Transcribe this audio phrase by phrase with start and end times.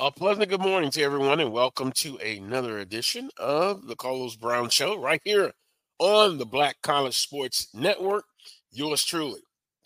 [0.00, 4.70] A pleasant good morning to everyone, and welcome to another edition of the Carlos Brown
[4.70, 5.50] Show right here
[5.98, 8.24] on the Black College Sports Network.
[8.70, 9.40] Yours truly,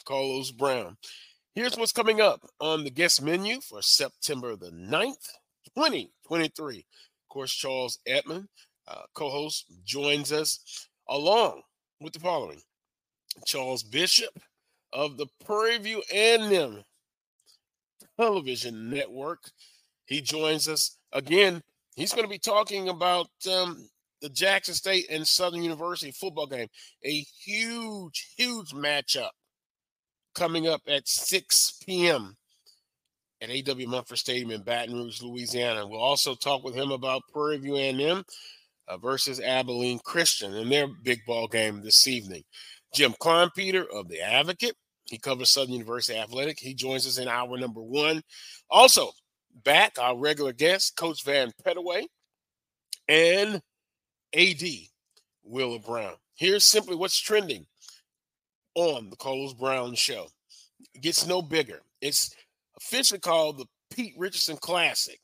[0.04, 0.98] Carlos Brown.
[1.54, 5.30] Here's what's coming up on the guest menu for September the 9th,
[5.74, 6.76] 2023.
[6.76, 6.84] Of
[7.30, 8.48] course, Charles Edmond,
[8.86, 11.62] uh, co host, joins us along
[12.02, 12.60] with the following
[13.46, 14.38] Charles Bishop
[14.92, 16.84] of the Prairie View A&M
[18.18, 19.50] Television Network
[20.12, 21.62] he joins us again.
[21.96, 23.88] He's going to be talking about um,
[24.20, 26.68] the Jackson State and Southern University football game.
[27.04, 29.30] A huge, huge matchup
[30.34, 32.36] coming up at 6 p.m.
[33.40, 33.88] at A.W.
[33.88, 35.86] Mumford Stadium in Baton Rouge, Louisiana.
[35.86, 38.24] We'll also talk with him about Prairie View A&M
[38.88, 42.42] uh, versus Abilene Christian in their big ball game this evening.
[42.94, 44.74] Jim Kleinpeter of the Advocate.
[45.04, 46.58] He covers Southern University Athletic.
[46.58, 48.22] He joins us in hour number one.
[48.70, 49.10] Also,
[49.64, 52.06] back, our regular guest, Coach Vann Pettaway,
[53.08, 53.60] and
[54.34, 54.62] AD
[55.44, 56.14] Willa Brown.
[56.34, 57.66] Here's simply what's trending
[58.74, 60.28] on the Carlos Brown Show.
[60.94, 61.80] It gets no bigger.
[62.00, 62.34] It's
[62.76, 65.20] officially called the Pete Richardson Classic,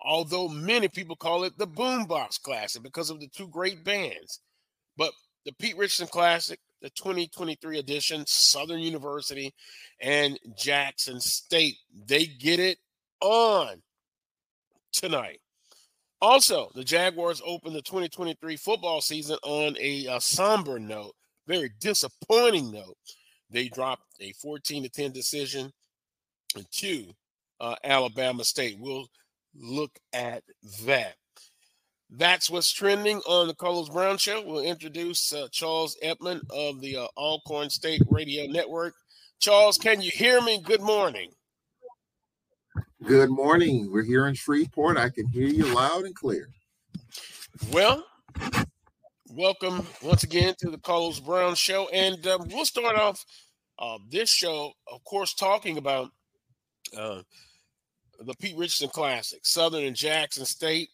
[0.00, 4.40] although many people call it the Boombox Classic because of the two great bands.
[4.96, 5.12] But
[5.44, 9.54] the Pete Richardson Classic, the 2023 edition, Southern University
[10.00, 11.76] and Jackson State,
[12.06, 12.78] they get it
[13.20, 13.82] on
[14.92, 15.40] tonight.
[16.22, 21.12] Also, the Jaguars open the 2023 football season on a, a, somber note,
[21.46, 22.96] very disappointing note.
[23.50, 25.72] They dropped a 14 to 10 decision
[26.72, 27.04] to
[27.60, 28.78] uh, Alabama State.
[28.80, 29.06] We'll
[29.54, 30.42] look at
[30.84, 31.14] that.
[32.08, 34.42] That's what's trending on the Carlos Brown Show.
[34.44, 38.94] We'll introduce uh, Charles Edmond of the uh, Alcorn State Radio Network.
[39.38, 40.62] Charles, can you hear me?
[40.62, 41.30] Good morning.
[43.06, 43.92] Good morning.
[43.92, 44.96] We're here in Shreveport.
[44.96, 46.48] I can hear you loud and clear.
[47.70, 48.04] Well,
[49.30, 51.88] welcome once again to the Carlos Brown Show.
[51.90, 53.24] And um, we'll start off
[53.78, 56.10] uh, this show, of course, talking about
[56.98, 57.22] uh,
[58.18, 60.88] the Pete Richardson Classic, Southern and Jackson State.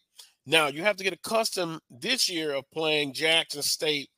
[0.45, 4.09] Now, you have to get accustomed this year of playing Jackson State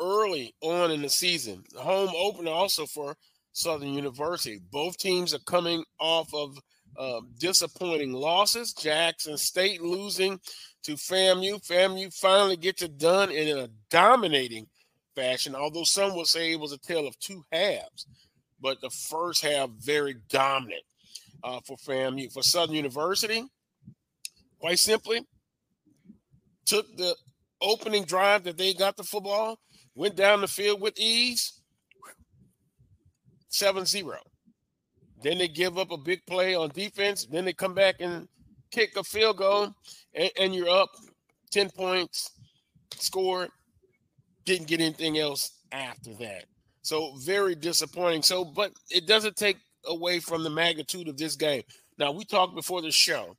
[0.00, 1.62] early on in the season.
[1.76, 3.14] Home opener also for
[3.52, 4.60] Southern University.
[4.72, 6.58] Both teams are coming off of
[6.98, 8.72] uh, disappointing losses.
[8.72, 10.38] Jackson State losing
[10.84, 11.66] to FAMU.
[11.66, 14.66] FAMU finally gets it done in a dominating
[15.14, 18.06] fashion, although some would say it was a tale of two halves.
[18.60, 20.82] But the first half, very dominant
[21.42, 22.32] uh, for FAMU.
[22.32, 23.44] For Southern University,
[24.60, 25.20] quite simply,
[26.66, 27.16] took the
[27.60, 29.58] opening drive that they got the football,
[29.94, 31.60] went down the field with ease,
[33.48, 34.18] 7 0.
[35.22, 37.26] Then they give up a big play on defense.
[37.26, 38.28] Then they come back and
[38.70, 39.74] kick a field goal,
[40.14, 40.90] and, and you're up
[41.50, 42.30] 10 points,
[42.96, 43.50] scored.
[44.44, 46.46] Didn't get anything else after that.
[46.82, 48.22] So very disappointing.
[48.22, 51.62] So, but it doesn't take away from the magnitude of this game.
[51.98, 53.36] Now, we talked before the show.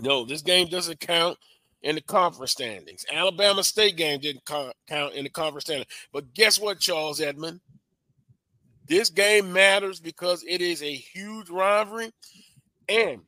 [0.00, 1.38] No, this game doesn't count
[1.82, 3.04] in the conference standings.
[3.12, 5.90] Alabama State game didn't count in the conference standings.
[6.12, 7.60] But guess what, Charles Edmond?
[8.86, 12.12] This game matters because it is a huge rivalry.
[12.88, 13.22] And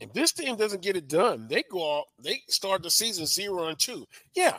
[0.00, 3.68] if this team doesn't get it done, they go out, they start the season zero
[3.68, 4.06] and two.
[4.34, 4.58] Yeah.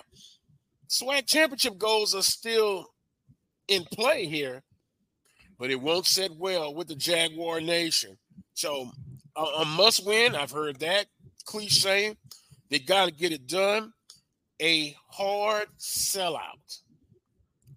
[0.90, 2.88] SWAC championship goals are still
[3.68, 4.64] in play here,
[5.60, 8.18] but it won't set well with the Jaguar Nation.
[8.54, 8.90] So
[9.36, 10.34] a, a must win.
[10.34, 11.08] I've heard that
[11.46, 12.16] cliche.
[12.70, 13.92] They got to get it done.
[14.62, 16.80] A hard sellout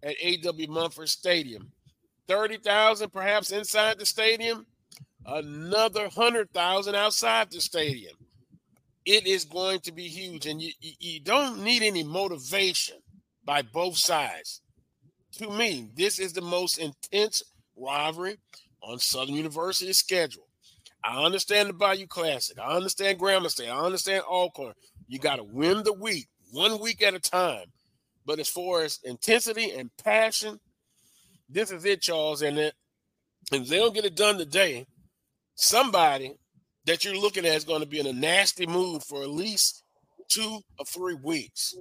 [0.03, 0.69] at A.W.
[0.69, 1.73] Mumford Stadium
[2.29, 4.67] 30,000 perhaps inside the stadium,
[5.27, 8.15] another 100,000 outside the stadium.
[9.07, 10.47] It is going to be huge.
[10.47, 12.97] And you, you don't need any motivation
[13.45, 14.61] by both sides.
[15.39, 17.43] To me, this is the most intense
[17.77, 18.39] rivalry
[18.83, 20.47] on Southern University's schedule.
[21.03, 22.59] I understand the Bayou Classic.
[22.59, 23.69] I understand Grambling State.
[23.69, 24.75] I understand Alcorn.
[25.09, 27.67] You got to win the week, one week at a time.
[28.27, 30.61] But as far as intensity and passion,
[31.51, 32.43] this is it, Charles.
[32.43, 32.75] And it,
[33.53, 34.87] if they don't get it done today,
[35.55, 36.37] somebody
[36.87, 39.83] that you're looking at is going to be in a nasty mood for at least
[40.29, 41.75] two or three weeks.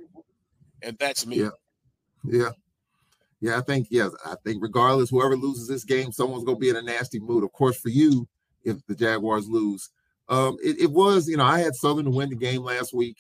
[0.82, 1.38] And that's me.
[1.38, 1.50] Yeah.
[2.24, 2.50] Yeah.
[3.42, 6.70] Yeah, I think, yes, I think regardless, whoever loses this game, someone's going to be
[6.70, 7.46] in a nasty mood.
[7.46, 8.28] Of course, for you,
[8.66, 9.90] if the Jaguars lose,
[10.28, 13.16] um, it, it was, you know, I had Southern to win the game last week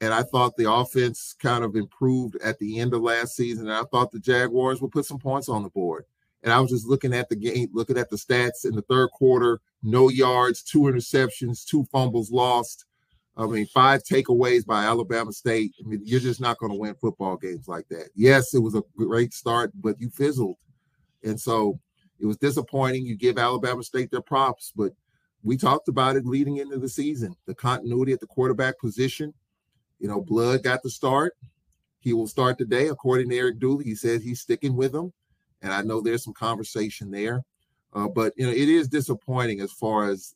[0.00, 3.68] and I thought the offense kind of improved at the end of last season.
[3.68, 6.04] And I thought the Jaguars would put some points on the board.
[6.42, 9.10] And I was just looking at the game, looking at the stats in the third
[9.10, 12.84] quarter no yards, two interceptions, two fumbles lost.
[13.36, 15.74] I mean, five takeaways by Alabama State.
[15.78, 18.08] I mean, you're just not going to win football games like that.
[18.14, 20.56] Yes, it was a great start, but you fizzled.
[21.22, 21.78] And so
[22.18, 23.04] it was disappointing.
[23.04, 24.92] You give Alabama State their props, but
[25.44, 29.34] we talked about it leading into the season the continuity at the quarterback position.
[29.98, 31.34] You know, Blood got the start.
[31.98, 33.84] He will start today, according to Eric Dooley.
[33.84, 35.12] He says he's sticking with him.
[35.62, 37.42] And I know there's some conversation there.
[37.92, 40.34] Uh, but, you know, it is disappointing as far as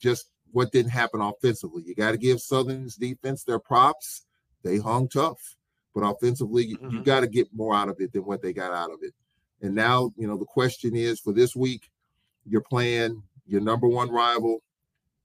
[0.00, 1.82] just what didn't happen offensively.
[1.86, 4.24] You got to give Southern's defense their props.
[4.62, 5.56] They hung tough.
[5.94, 6.90] But offensively, mm-hmm.
[6.90, 9.12] you got to get more out of it than what they got out of it.
[9.60, 11.90] And now, you know, the question is for this week,
[12.44, 14.62] you're playing your number one rival.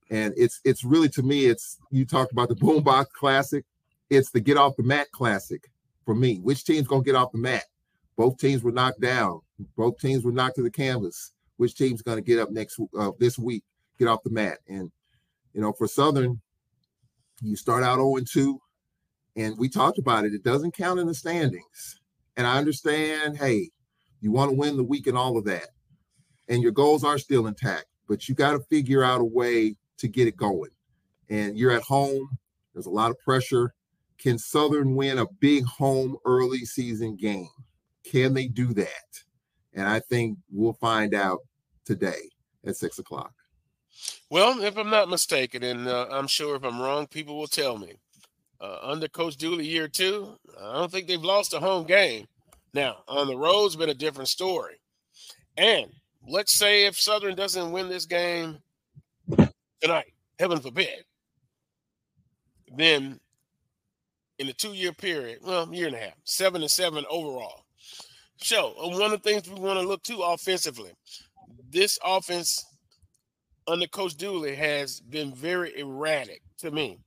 [0.09, 3.65] And it's it's really to me, it's you talked about the boombox classic.
[4.09, 5.69] It's the get off the mat classic
[6.05, 6.37] for me.
[6.37, 7.65] Which team's gonna get off the mat?
[8.15, 9.41] Both teams were knocked down.
[9.75, 11.33] Both teams were knocked to the canvas.
[11.57, 13.63] Which team's gonna get up next uh, this week?
[13.99, 14.59] Get off the mat.
[14.67, 14.91] And
[15.53, 16.39] you know, for Southern,
[17.41, 18.59] you start out 0 2,
[19.35, 20.33] and we talked about it.
[20.33, 21.99] It doesn't count in the standings.
[22.35, 23.69] And I understand, hey,
[24.21, 25.69] you want to win the week and all of that.
[26.47, 30.07] And your goals are still intact, but you got to figure out a way to
[30.07, 30.71] get it going.
[31.29, 32.37] And you're at home,
[32.73, 33.73] there's a lot of pressure.
[34.17, 37.49] Can Southern win a big home early season game?
[38.03, 39.23] Can they do that?
[39.73, 41.39] And I think we'll find out
[41.85, 42.29] today
[42.65, 43.33] at six o'clock.
[44.29, 47.77] Well, if I'm not mistaken, and uh, I'm sure if I'm wrong, people will tell
[47.77, 47.93] me.
[48.59, 52.25] Uh, under Coach Dooley, year two, I don't think they've lost a home game.
[52.73, 54.81] Now, on the road's been a different story.
[55.57, 55.91] And
[56.27, 58.57] let's say if Southern doesn't win this game
[59.81, 61.05] tonight, heaven forbid,
[62.75, 63.19] then
[64.39, 67.63] in the two year period, well, year and a half, seven and seven overall.
[68.37, 70.91] So, uh, one of the things we want to look to offensively,
[71.71, 72.63] this offense
[73.67, 76.99] under Coach Dooley has been very erratic to me.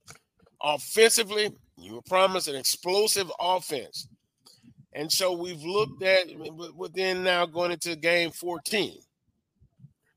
[0.61, 4.07] Offensively, you were promised an explosive offense.
[4.93, 6.27] And so we've looked at
[6.75, 8.99] within now going into game 14.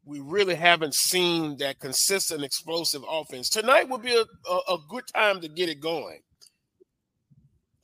[0.04, 3.48] We really haven't seen that consistent explosive offense.
[3.48, 6.18] Tonight would be a, a, a good time to get it going.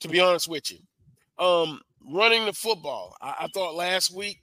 [0.01, 0.79] To be honest with you.
[1.45, 1.81] Um,
[2.11, 3.17] running the football.
[3.21, 4.43] I, I thought last week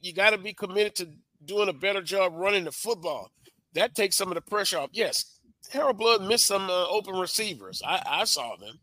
[0.00, 1.08] you got to be committed to
[1.44, 3.30] doing a better job running the football.
[3.74, 4.90] That takes some of the pressure off.
[4.92, 5.38] Yes,
[5.70, 7.82] Harold Blood missed some uh, open receivers.
[7.84, 8.78] I, I saw them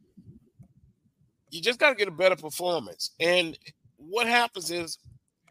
[1.52, 3.12] you just got to get a better performance.
[3.20, 3.58] And
[3.98, 4.98] what happens is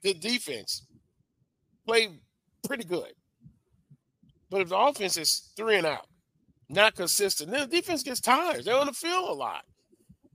[0.02, 0.86] the defense
[1.86, 2.08] play
[2.66, 3.12] pretty good.
[4.48, 6.06] But if the offense is three and out,
[6.68, 8.64] not consistent, then the defense gets tired.
[8.64, 9.62] They're on the field a lot.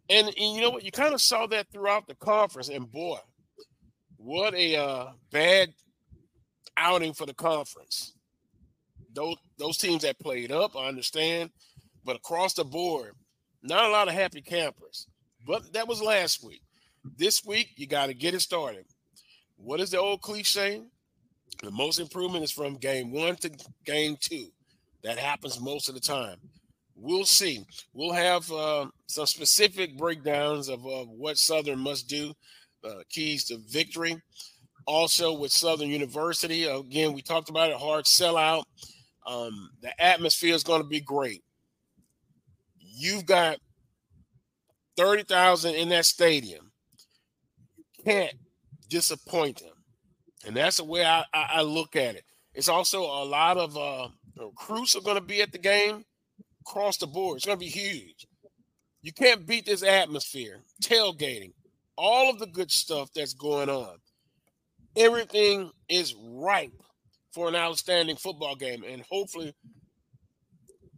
[0.09, 0.83] And, and you know what?
[0.83, 2.69] You kind of saw that throughout the conference.
[2.69, 3.17] And boy,
[4.17, 5.69] what a uh, bad
[6.77, 8.13] outing for the conference.
[9.13, 11.50] Those those teams that played up, I understand,
[12.03, 13.13] but across the board,
[13.63, 15.07] not a lot of happy campers.
[15.47, 16.62] But that was last week.
[17.17, 18.85] This week, you got to get it started.
[19.57, 20.83] What is the old cliche?
[21.63, 23.51] The most improvement is from game one to
[23.85, 24.47] game two.
[25.03, 26.38] That happens most of the time.
[26.96, 27.66] We'll see.
[27.94, 32.34] We'll have uh, some specific breakdowns of uh, what Southern must do,
[32.84, 34.16] uh, keys to victory.
[34.88, 38.64] Also, with Southern University, again, we talked about it hard sellout.
[39.28, 41.44] Um, the atmosphere is going to be great.
[42.80, 43.58] You've got
[44.96, 46.72] 30,000 in that stadium.
[48.06, 48.34] can't
[48.90, 49.74] disappoint them.
[50.46, 52.24] And that's the way I, I, I, look at it.
[52.54, 56.06] It's also a lot of uh, recruits are going to be at the game
[56.65, 57.38] across the board.
[57.38, 58.27] It's going to be huge.
[59.01, 61.53] You can't beat this atmosphere, tailgating,
[61.98, 63.98] all of the good stuff that's going on.
[64.95, 66.74] Everything is ripe
[67.31, 69.53] for an outstanding football game, and hopefully,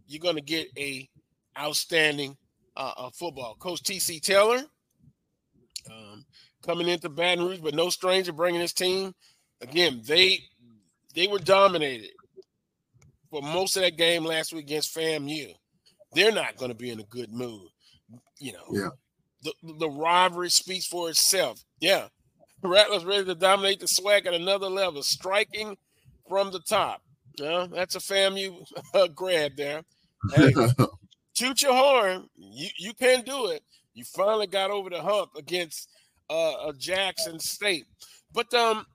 [0.06, 1.10] you're going to get a
[1.60, 2.38] outstanding
[2.78, 3.56] uh, uh, football.
[3.56, 4.62] Coach TC Taylor
[5.92, 6.24] um,
[6.64, 9.14] coming into Baton Rouge, but no stranger bringing his team.
[9.62, 10.40] Again, they
[11.16, 12.12] they were dominated
[13.38, 15.54] for most of that game last week against FAMU.
[16.14, 17.68] They're not going to be in a good mood.
[18.40, 18.90] You know, yeah.
[19.44, 21.64] The, the rivalry speaks for itself.
[21.80, 22.08] Yeah.
[22.64, 25.78] Rattlers ready to dominate the SWAC at another level, striking
[26.28, 27.02] from the top.
[27.38, 28.66] Yeah, that's a FAMU
[28.96, 29.84] uh, grab there.
[30.34, 30.54] Hey,
[31.36, 32.28] toot your horn.
[32.36, 33.62] You you can do it.
[33.94, 35.88] You finally got over the hump against
[36.32, 37.86] uh, a Jackson State.
[38.34, 38.88] But um,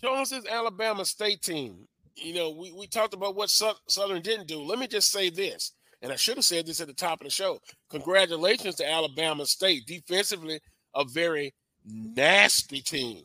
[0.00, 1.88] Jones's Alabama State team.
[2.16, 4.60] You know, we, we talked about what Southern didn't do.
[4.62, 7.24] Let me just say this, and I should have said this at the top of
[7.26, 7.58] the show.
[7.90, 9.86] Congratulations to Alabama State.
[9.86, 10.60] Defensively,
[10.94, 11.54] a very
[11.84, 13.24] nasty team.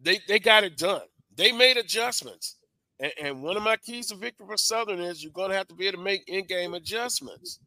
[0.00, 1.02] they they got it done.
[1.36, 2.58] They made adjustments.
[3.00, 5.68] And, and one of my keys to victory for Southern is you're going to have
[5.68, 7.60] to be able to make in-game adjustments.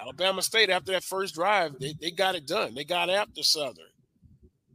[0.00, 2.74] Alabama State, after that first drive, they, they got it done.
[2.74, 3.86] They got after Southern.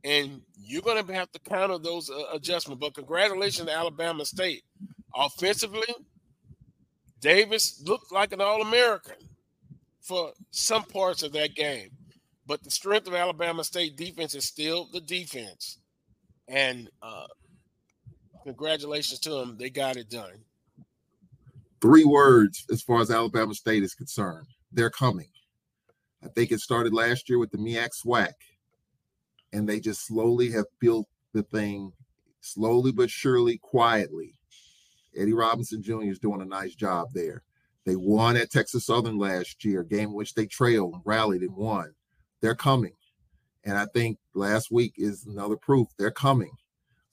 [0.06, 2.80] And you're going to have to counter those uh, adjustments.
[2.80, 4.64] But congratulations to Alabama State.
[5.16, 5.94] Offensively,
[7.22, 9.16] Davis looked like an All American
[10.02, 11.90] for some parts of that game.
[12.46, 15.80] But the strength of Alabama State defense is still the defense.
[16.48, 17.26] And uh,
[18.44, 19.58] congratulations to them.
[19.58, 20.34] They got it done.
[21.82, 24.46] Three words as far as Alabama State is concerned.
[24.72, 25.30] They're coming.
[26.24, 28.34] I think it started last year with the MEAC SWAC,
[29.56, 31.94] and they just slowly have built the thing,
[32.42, 34.34] slowly but surely, quietly.
[35.18, 36.04] Eddie Robinson Jr.
[36.04, 37.42] is doing a nice job there.
[37.86, 41.94] They won at Texas Southern last year, game which they trailed and rallied and won.
[42.42, 42.92] They're coming.
[43.64, 46.52] And I think last week is another proof they're coming.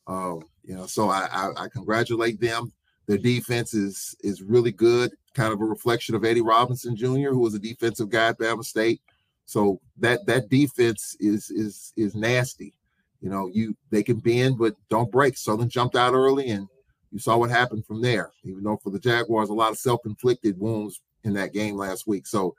[0.08, 2.72] Um, you know, so I, I, I congratulate them.
[3.06, 7.40] Their defense is is really good, kind of a reflection of Eddie Robinson Jr., who
[7.40, 9.00] was a defensive guy at Bama State.
[9.44, 12.74] So that that defense is is is nasty.
[13.20, 15.36] You know, you they can bend but don't break.
[15.36, 16.68] Southern jumped out early, and
[17.10, 18.30] you saw what happened from there.
[18.44, 22.26] Even though for the Jaguars, a lot of self-inflicted wounds in that game last week.
[22.26, 22.54] So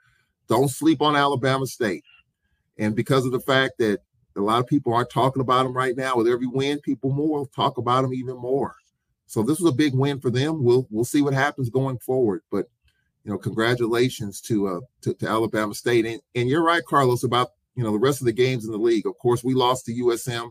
[0.48, 2.04] don't sleep on Alabama State.
[2.78, 4.00] And because of the fact that
[4.36, 6.16] a lot of people aren't talking about them right now.
[6.16, 8.74] With every win, people more talk about them even more.
[9.26, 10.62] So this was a big win for them.
[10.62, 12.42] We'll we'll see what happens going forward.
[12.50, 12.66] But
[13.24, 16.06] you know, congratulations to uh to, to Alabama State.
[16.06, 18.78] And and you're right, Carlos, about you know the rest of the games in the
[18.78, 19.06] league.
[19.06, 20.50] Of course, we lost to USM.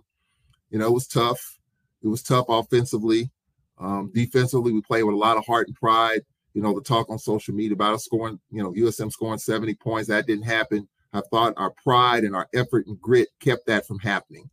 [0.70, 1.60] You know, it was tough.
[2.02, 3.32] It was tough offensively.
[3.80, 6.22] Um, defensively, we played with a lot of heart and pride.
[6.54, 9.74] You know, the talk on social media about us scoring, you know, USM scoring 70
[9.76, 10.88] points, that didn't happen.
[11.12, 14.50] I thought our pride and our effort and grit kept that from happening.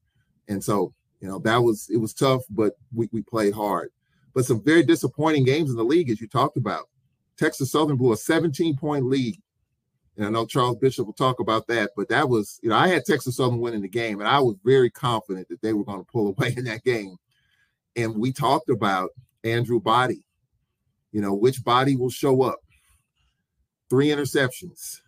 [0.49, 3.91] And so, you know, that was it was tough, but we, we played hard.
[4.35, 6.89] But some very disappointing games in the league, as you talked about.
[7.40, 9.37] Texas Southern blew a 17 point lead.
[10.16, 12.88] And I know Charles Bishop will talk about that, but that was, you know, I
[12.88, 16.00] had Texas Southern winning the game, and I was very confident that they were going
[16.00, 17.16] to pull away in that game.
[17.97, 19.11] And we talked about
[19.42, 20.23] Andrew Body,
[21.12, 22.59] you know, which body will show up.
[23.88, 24.99] Three interceptions,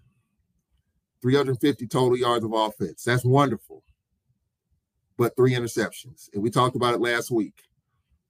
[1.20, 3.04] 350 total yards of offense.
[3.04, 3.82] That's wonderful.
[5.18, 6.30] But three interceptions.
[6.32, 7.62] And we talked about it last week.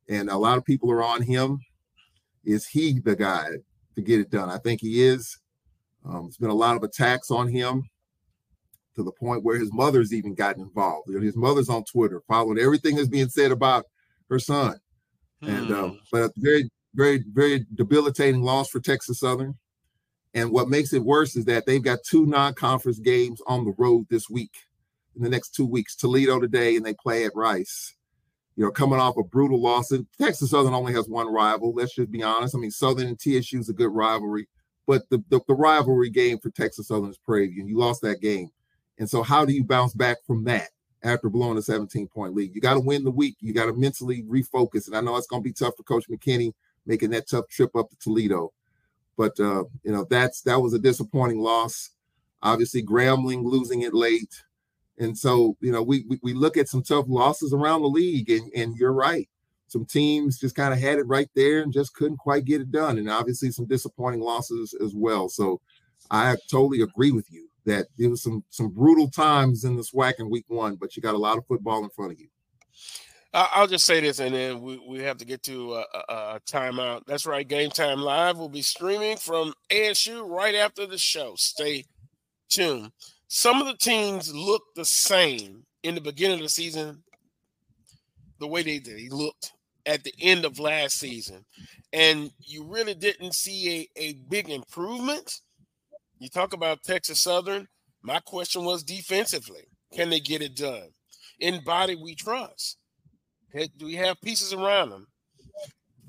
[0.08, 1.60] And a lot of people are on him.
[2.44, 3.48] Is he the guy
[3.94, 4.50] to get it done?
[4.50, 5.38] I think he is.
[6.04, 7.84] Um, there's been a lot of attacks on him
[8.96, 11.08] to the point where his mother's even gotten involved.
[11.08, 13.86] His mother's on Twitter following everything that's being said about
[14.28, 14.78] her son.
[15.42, 15.48] Hmm.
[15.48, 15.96] And uh, hmm.
[16.10, 19.54] but a very, very, very debilitating loss for Texas Southern.
[20.34, 24.06] And what makes it worse is that they've got two non-conference games on the road
[24.08, 24.54] this week,
[25.14, 25.94] in the next two weeks.
[25.94, 27.94] Toledo today, and they play at Rice.
[28.56, 29.92] You know, coming off a brutal loss.
[30.20, 31.72] Texas Southern only has one rival.
[31.72, 32.54] Let's just be honest.
[32.54, 34.46] I mean, Southern and TSU is a good rivalry,
[34.86, 38.20] but the, the, the rivalry game for Texas Southern is Prairie and you lost that
[38.20, 38.50] game.
[38.98, 40.68] And so, how do you bounce back from that
[41.02, 42.54] after blowing a 17 point lead?
[42.54, 43.36] You got to win the week.
[43.40, 44.86] You got to mentally refocus.
[44.86, 46.52] And I know it's going to be tough for Coach McKinney
[46.86, 48.52] making that tough trip up to Toledo.
[49.16, 51.90] But uh, you know, that's that was a disappointing loss.
[52.42, 54.42] Obviously, Grambling losing it late.
[55.02, 58.30] And so, you know, we, we, we look at some tough losses around the league,
[58.30, 59.28] and, and you're right.
[59.66, 62.70] Some teams just kind of had it right there and just couldn't quite get it
[62.70, 62.98] done.
[62.98, 65.28] And obviously some disappointing losses as well.
[65.28, 65.60] So
[66.10, 70.14] I totally agree with you that there was some some brutal times in the SWAC
[70.18, 72.28] in week one, but you got a lot of football in front of you.
[73.34, 76.40] I'll just say this, and then we, we have to get to a, a, a,
[76.46, 77.06] timeout.
[77.06, 77.48] That's right.
[77.48, 81.32] Game Time Live will be streaming from ASU right after the show.
[81.36, 81.86] Stay
[82.50, 82.92] tuned.
[83.34, 87.02] Some of the teams look the same in the beginning of the season,
[88.38, 89.52] the way they, they looked
[89.86, 91.46] at the end of last season.
[91.94, 95.40] And you really didn't see a, a big improvement.
[96.18, 97.68] You talk about Texas Southern.
[98.02, 99.62] My question was defensively
[99.94, 100.90] can they get it done?
[101.40, 102.76] In body, we trust
[103.78, 105.06] do we have pieces around them?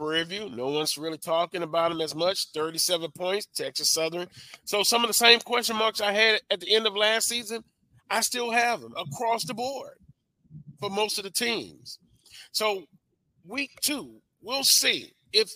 [0.03, 2.47] Prairie no one's really talking about them as much.
[2.53, 4.27] 37 points, Texas Southern.
[4.65, 7.63] So some of the same question marks I had at the end of last season,
[8.09, 9.97] I still have them across the board
[10.79, 11.99] for most of the teams.
[12.51, 12.83] So
[13.47, 15.49] week two, we'll see if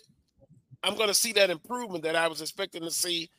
[0.82, 3.30] I'm going to see that improvement that I was expecting to see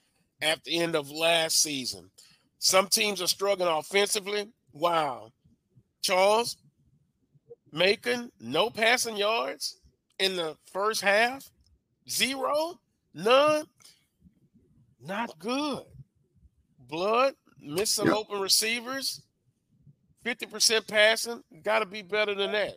[0.43, 2.11] at the end of last season.
[2.59, 4.49] Some teams are struggling offensively.
[4.73, 5.31] Wow.
[6.03, 6.59] Charles,
[7.73, 9.79] Macon, no passing yards
[10.19, 11.49] in the first half,
[12.09, 12.79] zero,
[13.15, 13.65] none.
[15.01, 15.83] Not good.
[16.89, 18.17] Blood missed some yep.
[18.17, 19.23] open receivers,
[20.25, 21.43] 50% passing.
[21.63, 22.77] Got to be better than that.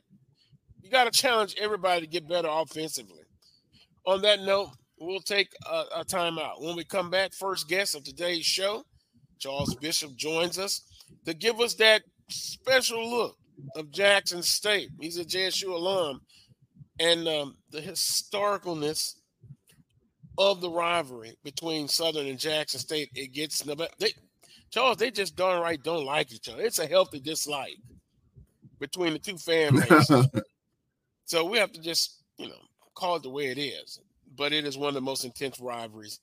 [0.81, 3.21] you got to challenge everybody to get better offensively.
[4.05, 4.69] On that note,
[5.00, 6.62] we'll take a, a timeout.
[6.62, 8.83] When we come back, first guest of today's show,
[9.39, 10.81] Charles Bishop joins us
[11.25, 13.36] to give us that special look
[13.75, 14.89] of Jackson State.
[15.00, 16.21] He's a JSU alum,
[17.00, 19.15] and um, the historicalness
[20.37, 23.09] of the rivalry between Southern and Jackson State.
[23.13, 23.61] It gets
[24.00, 24.13] they,
[24.70, 24.98] Charles.
[24.98, 26.61] They just darn right don't like each other.
[26.61, 27.77] It's a healthy dislike
[28.79, 30.27] between the two fan bases.
[31.25, 32.61] so we have to just you know
[32.96, 34.00] call it the way it is.
[34.37, 36.20] But it is one of the most intense rivalries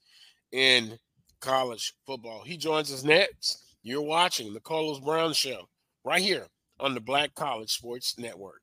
[0.51, 0.99] in
[1.41, 2.43] college football.
[2.43, 3.63] He joins us next.
[3.83, 5.69] You're watching the Carlos Brown Show
[6.05, 6.47] right here
[6.81, 8.63] on the Black College Sports Network.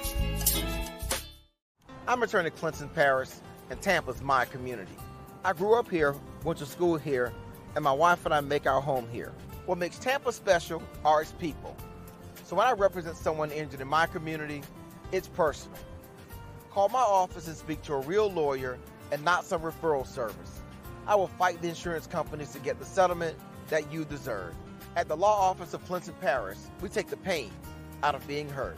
[2.11, 4.97] I'm returning to Clinton Paris, and Tampa's my community.
[5.45, 7.31] I grew up here, went to school here,
[7.73, 9.31] and my wife and I make our home here.
[9.65, 11.73] What makes Tampa special are its people.
[12.43, 14.61] So when I represent someone injured in my community,
[15.13, 15.79] it's personal.
[16.69, 18.77] Call my office and speak to a real lawyer
[19.13, 20.59] and not some referral service.
[21.07, 23.37] I will fight the insurance companies to get the settlement
[23.69, 24.53] that you deserve.
[24.97, 27.51] At the law office of Clinton Paris, we take the pain
[28.03, 28.77] out of being hurt.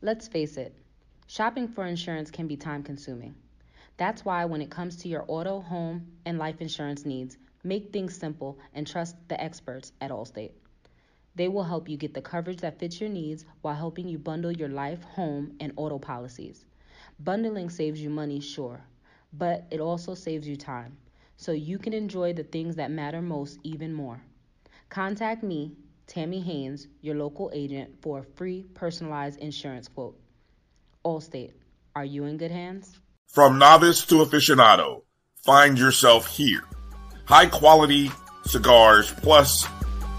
[0.00, 0.74] Let's face it,
[1.26, 3.34] shopping for insurance can be time consuming.
[3.96, 8.16] That's why when it comes to your auto, home, and life insurance needs, make things
[8.16, 10.52] simple and trust the experts at Allstate.
[11.38, 14.50] They will help you get the coverage that fits your needs while helping you bundle
[14.50, 16.64] your life, home, and auto policies.
[17.20, 18.80] Bundling saves you money, sure,
[19.32, 20.96] but it also saves you time,
[21.36, 24.20] so you can enjoy the things that matter most even more.
[24.88, 25.76] Contact me,
[26.08, 30.18] Tammy Haynes, your local agent, for a free personalized insurance quote.
[31.04, 31.52] Allstate,
[31.94, 32.98] are you in good hands?
[33.28, 35.02] From novice to aficionado,
[35.44, 36.64] find yourself here.
[37.26, 38.10] High quality
[38.44, 39.68] cigars plus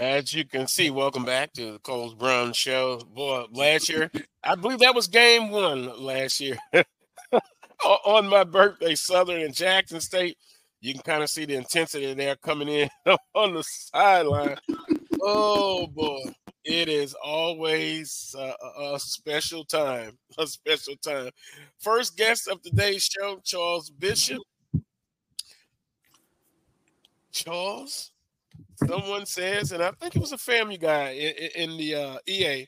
[0.00, 3.00] As you can see, welcome back to the Carlos Brown Show.
[3.14, 4.10] Boy, last year,
[4.42, 6.56] I believe that was game one last year.
[8.06, 10.38] On my birthday, Southern and Jackson State.
[10.80, 12.88] You can kind of see the intensity there coming in
[13.34, 14.56] on the sideline.
[15.20, 16.32] oh boy,
[16.64, 18.54] it is always uh,
[18.94, 20.16] a special time.
[20.38, 21.30] A special time.
[21.78, 24.40] First guest of today's show, Charles Bishop.
[27.32, 28.12] Charles,
[28.86, 32.66] someone says, and I think it was a family guy in, in the uh, EA.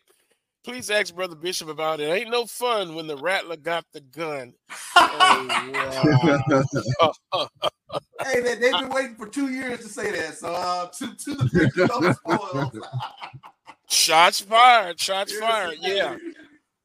[0.64, 2.04] Please ask Brother Bishop about it.
[2.04, 4.54] Ain't no fun when the rattler got the gun.
[4.94, 7.48] Oh, wow.
[8.24, 10.38] hey, they, they've been waiting for two years to say that.
[10.38, 12.82] So, uh, to, to the
[13.88, 15.00] Shots fired.
[15.00, 15.78] Shots fired.
[15.80, 16.16] Yeah.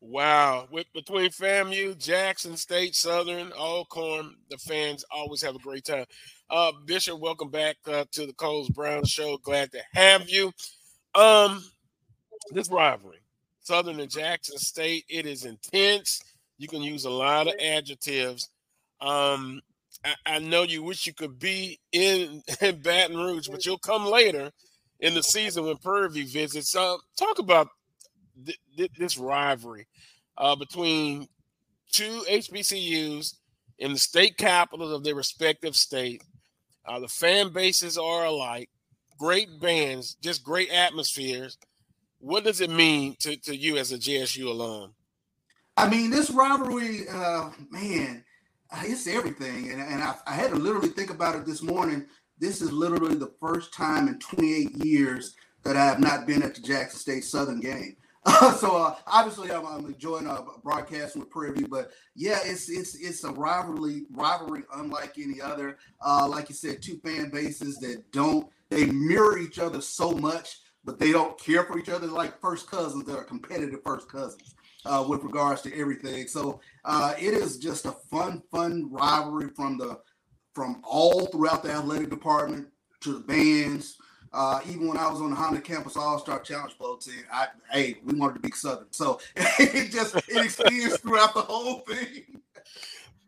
[0.02, 0.68] Wow.
[0.72, 6.06] With between FAMU, Jackson State, Southern, Alcorn, the fans always have a great time.
[6.50, 9.38] Uh, Bishop, welcome back uh, to the Carlos Brown Show.
[9.38, 10.54] Glad to have you.
[11.14, 11.62] Um,
[12.52, 13.20] this rivalry,
[13.60, 16.22] Southern and Jackson State, it is intense.
[16.58, 18.50] You can use a lot of adjectives.
[19.02, 19.62] Um,
[20.06, 24.06] I, I know you wish you could be in, in Baton Rouge, but you'll come
[24.06, 24.50] later
[25.02, 26.74] in the season when View visits.
[26.74, 27.68] Uh, talk about
[28.46, 29.86] th- th- this rivalry
[30.38, 31.28] uh, between
[31.92, 33.36] two HBCUs
[33.80, 36.24] in the state capitals of their respective state.
[36.88, 38.70] Uh, the fan bases are alike.
[39.20, 41.58] Great bands, just great atmospheres.
[42.20, 44.94] What does it mean to, to you as a JSU alum?
[45.76, 48.24] I mean, this rivalry, uh, man,
[48.72, 49.72] uh, it's everything.
[49.72, 52.06] And, and I, I, had to literally think about it this morning.
[52.40, 56.56] This is literally the first time in 28 years that I have not been at
[56.56, 57.96] the Jackson State Southern game.
[58.58, 62.96] so uh, obviously, I'm, I'm enjoying uh, broadcasting with Prairie View, but yeah, it's it's
[62.96, 65.78] it's a rivalry rivalry unlike any other.
[66.06, 70.60] Uh, like you said, two fan bases that don't they mirror each other so much,
[70.84, 73.06] but they don't care for each other like first cousins.
[73.06, 76.28] They're competitive first cousins uh, with regards to everything.
[76.28, 80.00] So uh, it is just a fun, fun rivalry from the
[80.54, 82.68] from all throughout the athletic department
[83.02, 83.98] to the bands
[84.34, 87.48] uh, even when I was on the Honda Campus All Star Challenge Bowl team, I
[87.72, 92.42] hey, we wanted to be Southern, so it just it extends throughout the whole thing.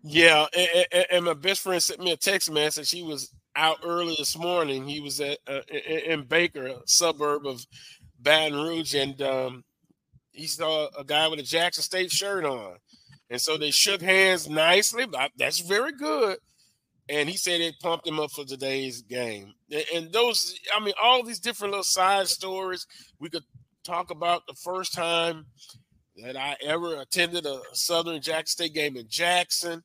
[0.01, 2.89] Yeah, and, and, my best friend sent me a text message.
[2.89, 4.88] He was out early this morning.
[4.88, 7.65] He was at uh, in Baker, a suburb of
[8.19, 9.63] Baton Rouge, and um,
[10.31, 12.77] he saw a guy with a Jackson State shirt on,
[13.29, 15.05] and so they shook hands nicely.
[15.38, 16.38] That's very good
[17.09, 19.53] and he said it pumped him up for today's game.
[19.93, 22.85] And those, I mean, all these different little side stories.
[23.19, 23.43] We could
[23.83, 25.47] talk about the first time
[26.17, 29.81] that I ever attended a Southern Jack State game in Jackson.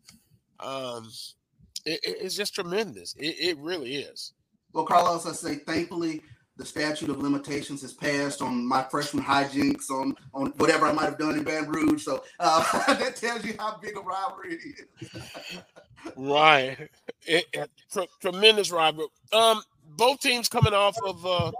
[0.60, 1.10] Um,
[1.86, 3.14] it, it's just tremendous.
[3.18, 4.34] It, it really is.
[4.72, 6.22] Well, Carlos, I say thankfully
[6.56, 11.04] the statute of limitations has passed on my freshman hijinks on on whatever I might
[11.04, 12.04] have done in Baton Rouge.
[12.04, 15.62] So uh, that tells you how big a rivalry it is.
[16.16, 16.88] right,
[17.26, 19.08] it, it, tr- tremendous rivalry.
[19.32, 19.62] Um,
[19.96, 21.52] both teams coming off of uh,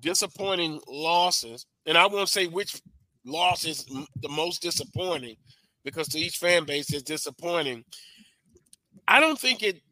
[0.00, 2.80] disappointing losses, and I won't say which
[3.24, 5.36] loss is the most disappointing
[5.84, 7.84] because to each fan base is disappointing.
[9.06, 9.82] I don't think it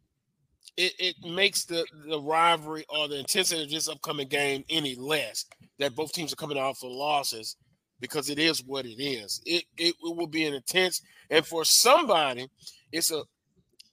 [0.80, 5.44] it, it makes the, the rivalry or the intensity of this upcoming game any less
[5.78, 7.56] that both teams are coming off of losses
[8.00, 9.40] because it is what it is.
[9.44, 12.48] It, it, it will be an intense and for somebody,
[12.92, 13.20] it's a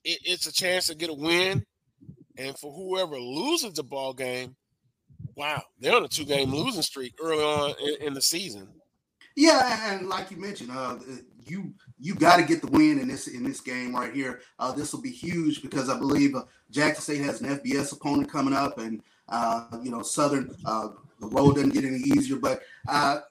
[0.03, 1.63] it, it's a chance to get a win.
[2.37, 4.55] And for whoever loses the ball game,
[5.35, 8.67] wow, they're on a two game losing streak early on in, in the season.
[9.35, 10.97] Yeah, and like you mentioned, uh,
[11.45, 14.41] you you got to get the win in this in this game right here.
[14.59, 18.31] Uh, this will be huge because I believe uh, Jackson State has an FBS opponent
[18.31, 22.37] coming up, and uh, you know Southern uh, the road doesn't get any easier.
[22.37, 23.21] But uh,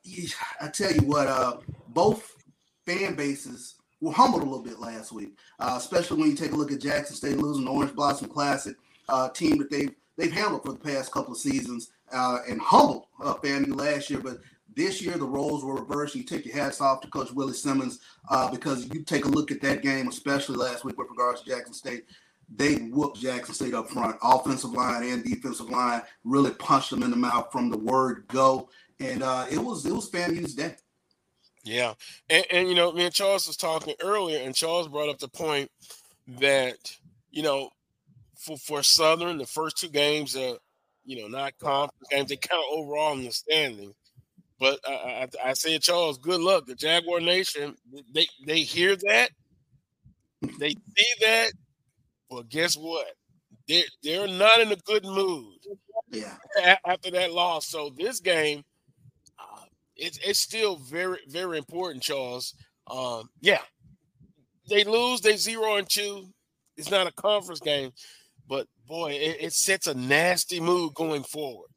[0.61, 2.37] I tell you what, uh, both
[2.85, 6.73] fan bases were humbled a little bit last week, especially when you take a look
[6.73, 8.77] at Jackson State losing the Orange Blossom Classic
[9.33, 13.77] team that they've they've handled for the past couple of seasons and humbled uh, FAMU
[13.77, 14.21] last year.
[14.21, 14.39] But
[14.77, 16.15] this year, the roles were reversed.
[16.15, 19.51] You take your hats off to Coach Willie Simmons uh, because you take a look
[19.51, 22.05] at that game, especially last week with regards to Jackson State.
[22.55, 27.11] They whooped Jackson State up front, offensive line and defensive line, really punched them in
[27.11, 28.69] the mouth from the word go,
[29.01, 30.77] and uh, it was it was FAMU's day.
[31.65, 31.95] Yeah,
[32.31, 35.29] and, and you know, me and Charles was talking earlier, and Charles brought up the
[35.29, 35.71] point
[36.39, 36.77] that
[37.33, 37.71] you know,
[38.37, 40.59] for for Southern, the first two games are
[41.05, 43.95] you know not conference games; they count overall in the standings.
[44.59, 44.92] But I,
[45.45, 46.66] I, I said, Charles, good luck.
[46.66, 47.77] The Jaguar Nation,
[48.14, 49.31] they they hear that,
[50.59, 51.53] they see that.
[52.31, 53.07] Well, guess what?
[53.69, 55.59] They're they're not in a good mood.
[56.11, 56.37] Yeah.
[56.87, 58.62] After that loss, so this game,
[59.38, 59.64] uh,
[59.97, 62.55] it's it's still very very important, Charles.
[62.87, 63.62] Um, yeah,
[64.69, 66.29] they lose, they zero and two.
[66.77, 67.90] It's not a conference game,
[68.49, 71.69] but boy, it, it sets a nasty mood going forward.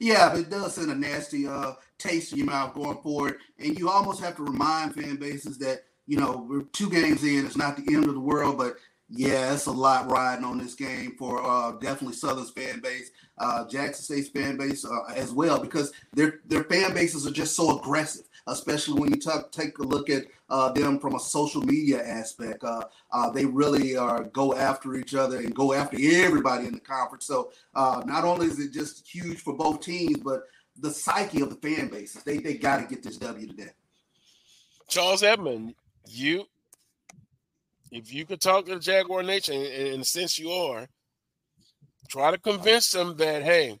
[0.00, 3.88] Yeah, it does send a nasty uh, taste in your mouth going forward, and you
[3.88, 7.46] almost have to remind fan bases that you know we're two games in.
[7.46, 8.76] It's not the end of the world, but
[9.08, 13.66] yeah, it's a lot riding on this game for uh, definitely Southern's fan base, uh,
[13.68, 17.78] Jackson State's fan base uh, as well, because their their fan bases are just so
[17.78, 22.62] aggressive especially when you take a look at uh, them from a social media aspect.
[22.62, 26.80] Uh, uh, they really are go after each other and go after everybody in the
[26.80, 27.26] conference.
[27.26, 30.42] So not only is it just huge for both teams, but
[30.80, 32.22] the psyche of the fan bases.
[32.22, 33.70] They they got to get this W today.
[34.88, 35.74] Charles Edmond,
[36.06, 36.44] you,
[37.90, 40.86] if you could talk to the Jaguar Nation, and since you are,
[42.08, 43.78] try to convince them that hey,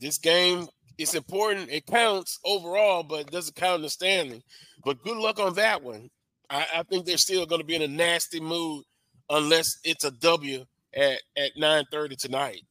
[0.00, 1.70] this game is important.
[1.70, 4.42] It counts overall, but it doesn't count in the standing.
[4.84, 6.10] But good luck on that one.
[6.50, 8.84] I, I think they're still going to be in a nasty mood
[9.30, 12.62] unless it's a W at at nine thirty tonight.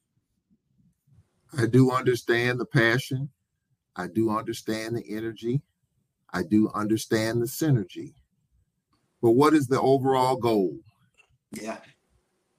[1.58, 3.30] I do understand the passion.
[3.96, 5.62] I do understand the energy.
[6.34, 8.14] I do understand the synergy.
[9.22, 10.78] But what is the overall goal?
[11.52, 11.78] Yeah.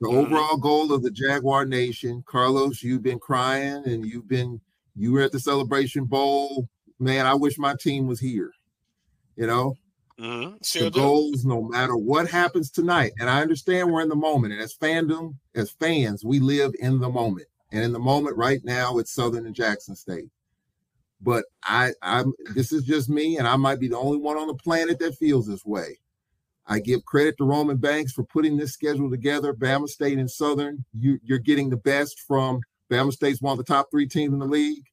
[0.01, 4.61] The overall goal of the Jaguar Nation, Carlos, you've been crying and you've been
[4.95, 6.68] you were at the Celebration Bowl.
[6.99, 8.51] Man, I wish my team was here.
[9.37, 9.77] You know,
[10.21, 10.85] mm-hmm.
[10.85, 13.12] the goals, no matter what happens tonight.
[13.18, 14.53] And I understand we're in the moment.
[14.53, 17.47] And as fandom, as fans, we live in the moment.
[17.71, 20.29] And in the moment right now, it's Southern and Jackson State.
[21.23, 24.49] But I, I'm this is just me, and I might be the only one on
[24.49, 25.99] the planet that feels this way.
[26.67, 29.53] I give credit to Roman Banks for putting this schedule together.
[29.53, 33.73] Bama State and Southern, you, you're getting the best from Bama State's one of the
[33.73, 34.85] top three teams in the league.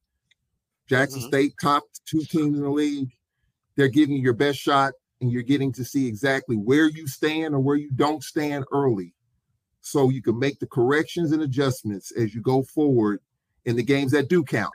[0.88, 1.28] Jackson mm-hmm.
[1.30, 3.12] State, top two teams in the league.
[3.76, 7.54] They're giving you your best shot, and you're getting to see exactly where you stand
[7.54, 9.13] or where you don't stand early.
[9.82, 13.22] So you can make the corrections and adjustments as you go forward
[13.65, 14.74] in the games that do count.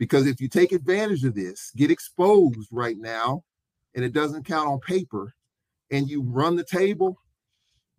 [0.00, 3.44] Because if you take advantage of this, get exposed right now,
[3.94, 5.34] and it doesn't count on paper,
[5.90, 7.18] and you run the table,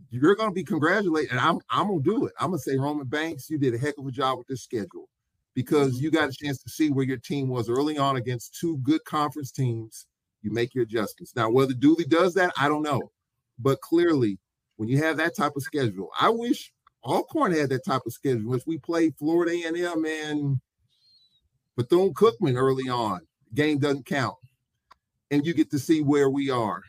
[0.09, 1.29] you're going to be congratulated.
[1.29, 2.33] And I'm, I'm going to do it.
[2.39, 4.63] I'm going to say, Roman Banks, you did a heck of a job with this
[4.63, 5.09] schedule
[5.53, 6.05] because mm-hmm.
[6.05, 9.05] you got a chance to see where your team was early on against two good
[9.05, 10.07] conference teams.
[10.41, 11.35] You make your adjustments.
[11.35, 13.11] Now, whether Dooley does that, I don't know.
[13.59, 14.39] But clearly,
[14.77, 18.49] when you have that type of schedule, I wish Alcorn had that type of schedule,
[18.49, 20.59] which we played Florida A&M and
[21.77, 23.21] Bethune-Cookman early on.
[23.53, 24.35] Game doesn't count.
[25.29, 26.83] And you get to see where we are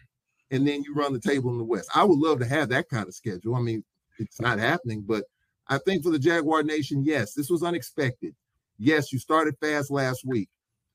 [0.52, 1.90] and then you run the table in the West.
[1.94, 3.56] I would love to have that kind of schedule.
[3.56, 3.82] I mean,
[4.18, 5.24] it's not happening, but
[5.66, 8.34] I think for the Jaguar Nation, yes, this was unexpected.
[8.78, 10.50] Yes, you started fast last week,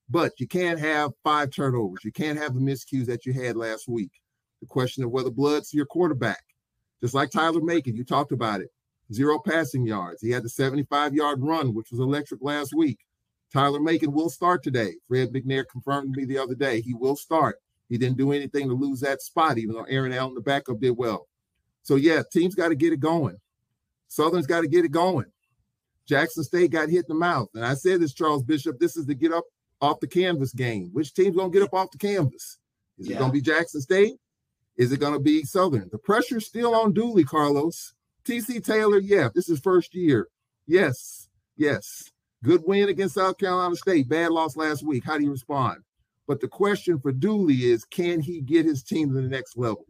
[0.10, 2.04] but you can't have five turnovers.
[2.04, 4.12] You can't have the miscues that you had last week.
[4.62, 6.43] The question of whether Blood's your quarterback,
[7.02, 8.69] just like Tyler Macon, you talked about it.
[9.12, 10.21] Zero passing yards.
[10.21, 13.00] He had the 75 yard run, which was electric last week.
[13.51, 14.95] Tyler Macon will start today.
[15.07, 16.81] Fred McNair confirmed me the other day.
[16.81, 17.60] He will start.
[17.89, 20.97] He didn't do anything to lose that spot, even though Aaron Allen, the backup, did
[20.97, 21.27] well.
[21.83, 23.38] So, yeah, teams got to get it going.
[24.10, 25.27] Southern's got to get it going.
[26.05, 27.49] Jackson State got hit in the mouth.
[27.53, 29.45] And I said this, Charles Bishop, this is the get up
[29.81, 30.89] off the canvas game.
[30.91, 32.57] Which team's going to get up off the canvas?
[32.97, 33.15] Is yeah.
[33.15, 34.15] it going to be Jackson State?
[34.77, 35.89] Is it going to be Southern?
[35.91, 37.93] The pressure's still on Dooley, Carlos.
[38.25, 40.27] TC Taylor, yeah, this is first year.
[40.65, 42.12] Yes, yes.
[42.43, 44.08] Good win against South Carolina State.
[44.08, 45.04] Bad loss last week.
[45.06, 45.78] How do you respond?
[46.28, 49.86] But the question for Dooley is can he get his team to the next level?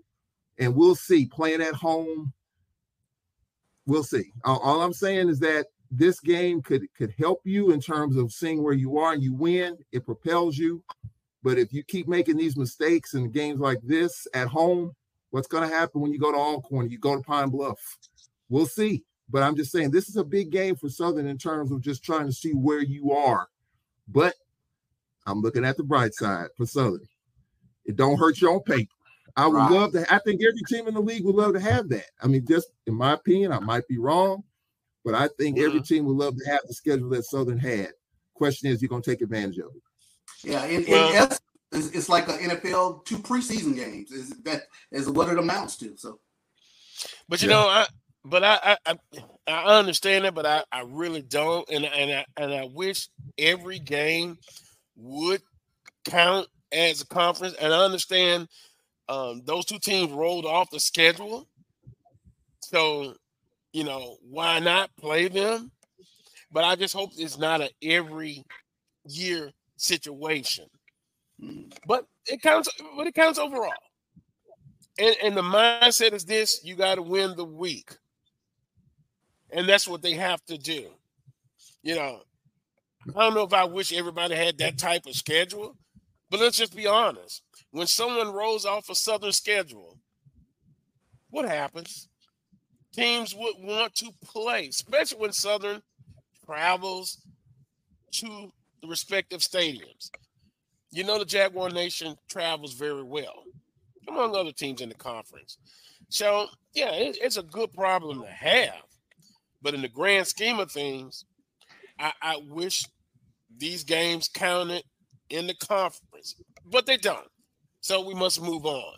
[0.60, 1.26] And we'll see.
[1.26, 2.32] Playing at home,
[3.86, 4.32] we'll see.
[4.44, 8.64] All, I'm saying is that this game could could help you in terms of seeing
[8.64, 9.78] where you are and you win.
[9.92, 10.84] It propels you.
[11.44, 14.96] But if you keep making these mistakes in games like this at home,
[15.32, 17.80] what's going to happen when you go to Alcorn, you go to Pine Bluff?
[18.50, 19.04] We'll see.
[19.30, 22.04] But I'm just saying this is a big game for Southern in terms of just
[22.04, 23.48] trying to see where you are.
[24.08, 24.36] But
[25.26, 27.08] I'm looking at the bright side for Southern.
[27.86, 28.92] It don't hurt you on paper.
[29.36, 29.72] I would right.
[29.72, 30.14] love to.
[30.14, 32.06] I think every team in the league would love to have that.
[32.22, 34.44] I mean, just in my opinion, I might be wrong,
[35.06, 35.68] but I think mm-hmm.
[35.68, 37.92] every team would love to have the schedule that Southern had.
[38.34, 39.82] Question is, you're going to take advantage of it.
[40.44, 44.12] Yeah, in, well, in essence, it's, it's like an NFL two preseason games.
[44.12, 45.96] Is that is what it amounts to?
[45.98, 46.20] So,
[47.30, 47.56] but you yeah.
[47.56, 47.86] know, I
[48.30, 48.98] but I, I
[49.48, 53.80] I understand it, but I I really don't, and and I and I wish every
[53.80, 54.38] game
[54.96, 55.42] would
[56.06, 57.56] count as a conference.
[57.62, 58.48] And I understand
[59.10, 61.48] um, those two teams rolled off the schedule.
[62.62, 63.16] So,
[63.72, 65.72] you know, why not play them?
[66.52, 68.44] but I just hope it's not an every
[69.06, 70.66] year situation.
[71.86, 72.70] But it counts.
[72.96, 73.72] But it counts overall.
[74.98, 77.92] And and the mindset is this: you got to win the week,
[79.52, 80.88] and that's what they have to do.
[81.84, 82.22] You know,
[83.16, 85.78] I don't know if I wish everybody had that type of schedule,
[86.30, 87.44] but let's just be honest.
[87.72, 89.98] When someone rolls off a Southern schedule,
[91.30, 92.10] what happens?
[92.94, 95.82] Teams would want to play, especially when Southern
[96.46, 97.22] travels
[98.14, 100.10] to the respective stadiums.
[100.92, 103.44] You know, the Jaguar Nation travels very well,
[104.08, 105.58] among other teams in the conference.
[106.10, 108.87] So, yeah, it's a good problem to have.
[109.68, 111.26] But in the grand scheme of things,
[112.00, 112.86] I, I wish
[113.58, 114.82] these games counted
[115.30, 117.28] in the conference, but they don't.
[117.82, 118.94] So we must move on.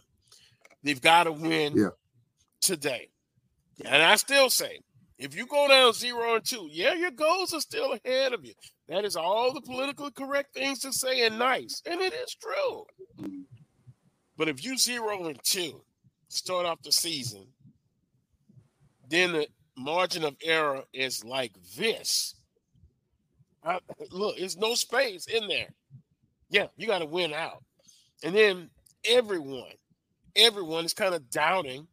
[0.84, 1.90] They've got to win Yeah.
[2.62, 3.10] today.
[3.84, 4.82] And I still say,
[5.18, 8.54] if you go down zero and two, yeah, your goals are still ahead of you.
[8.90, 11.82] That is all the politically correct things to say and nice.
[11.88, 12.84] And it is true.
[14.38, 15.82] But if you zero and two,
[16.28, 17.48] start off the season,
[19.10, 19.48] then the
[19.80, 22.36] margin of error is like this.
[23.64, 23.80] I,
[24.12, 25.70] look, there's no space in there.
[26.50, 27.64] Yeah, you got to win out.
[28.24, 28.70] And then
[29.06, 29.72] everyone,
[30.36, 31.88] everyone is kind of doubting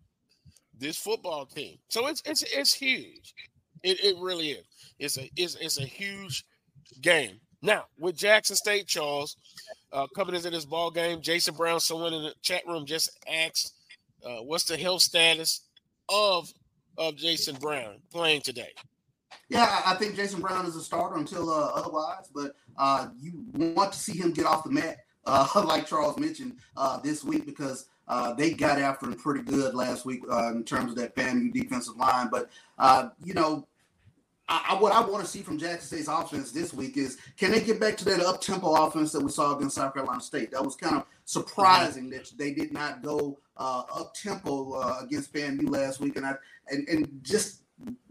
[0.79, 1.79] this football team.
[1.88, 3.35] So it's it's it's huge.
[3.83, 4.64] It, it really is.
[4.99, 6.44] It's a it's, it's a huge
[7.01, 7.40] game.
[7.62, 9.37] Now with Jackson State, Charles,
[9.92, 13.75] uh, coming into this ball game, Jason Brown, someone in the chat room just asked,
[14.25, 15.62] uh, "What's the health status
[16.09, 16.53] of
[16.98, 18.72] of Jason Brown playing today?"
[19.48, 23.92] Yeah, I think Jason Brown is a starter until uh, otherwise, but uh, you want
[23.92, 27.87] to see him get off the mat, uh, like Charles mentioned uh, this week, because
[28.09, 31.52] uh, they got after him pretty good last week uh, in terms of that FAMU
[31.52, 32.28] defensive line.
[32.30, 32.50] But
[33.24, 33.66] you know,
[34.49, 37.61] I, what I want to see from Jackson State's offense this week is can they
[37.61, 40.53] get back to that up tempo offense that we saw against South Carolina State?
[40.53, 45.33] That was kind of surprising that they did not go uh, up tempo uh, against
[45.33, 46.35] FAMU last week, and I
[46.69, 47.63] and and just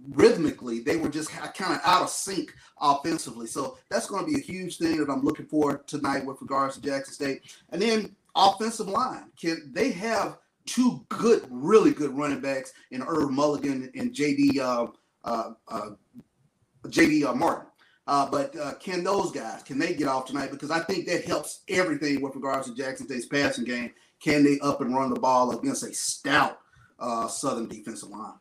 [0.10, 3.48] rhythmically they were just kind of out of sync offensively.
[3.48, 6.76] So that's going to be a huge thing that I'm looking for tonight with regards
[6.76, 7.42] to Jackson State.
[7.70, 13.32] And then offensive line, can they have two good, really good running backs in Irv
[13.32, 14.88] Mulligan and JD uh,
[15.26, 17.68] JD uh, Martin?
[18.08, 20.52] Uh, but uh, can those guys can they get off tonight?
[20.52, 23.92] Because I think that helps everything with regards to Jackson State's passing game.
[24.22, 26.60] Can they up and run the ball against a stout
[27.00, 28.34] uh, Southern defensive line?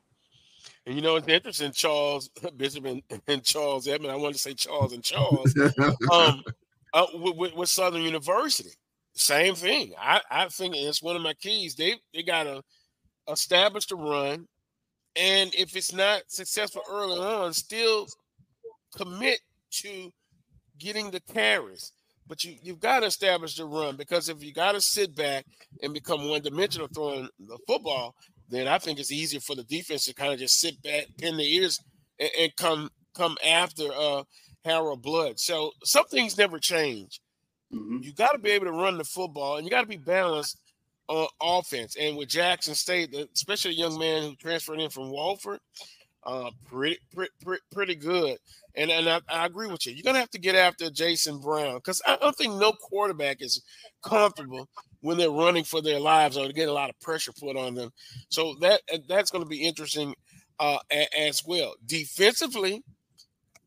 [0.86, 4.12] And you know, it's interesting, Charles Bishop and, and Charles Edmond.
[4.12, 5.54] I wanted to say Charles and Charles.
[6.12, 6.42] um,
[6.92, 8.70] uh, with, with, with, Southern University,
[9.14, 9.94] same thing.
[9.98, 11.74] I, I think it's one of my keys.
[11.74, 12.62] They they got to
[13.30, 14.46] establish the run,
[15.16, 18.06] and if it's not successful early on, still
[18.96, 19.38] commit
[19.70, 20.10] to
[20.78, 21.92] getting the carries.
[22.26, 25.44] But you you've got to establish the run because if you got to sit back
[25.82, 28.14] and become one dimensional throwing the football,
[28.48, 31.36] then I think it's easier for the defense to kind of just sit back, pin
[31.36, 31.78] the ears,
[32.18, 34.22] and, and come come after uh,
[34.64, 35.38] Harold Blood.
[35.38, 37.20] So some things never change.
[37.72, 37.98] Mm-hmm.
[38.02, 40.58] You got to be able to run the football, and you got to be balanced
[41.08, 41.96] on offense.
[42.00, 45.60] And with Jackson State, especially a young man who transferred in from Walford,
[46.24, 48.38] uh, pretty, pretty, pretty good.
[48.76, 49.92] And and I, I, agree with you.
[49.92, 53.62] You're gonna have to get after Jason Brown because I don't think no quarterback is
[54.02, 54.68] comfortable
[55.00, 57.92] when they're running for their lives or get a lot of pressure put on them.
[58.30, 60.14] So that that's going to be interesting
[60.58, 60.78] uh,
[61.16, 61.74] as well.
[61.86, 62.82] Defensively,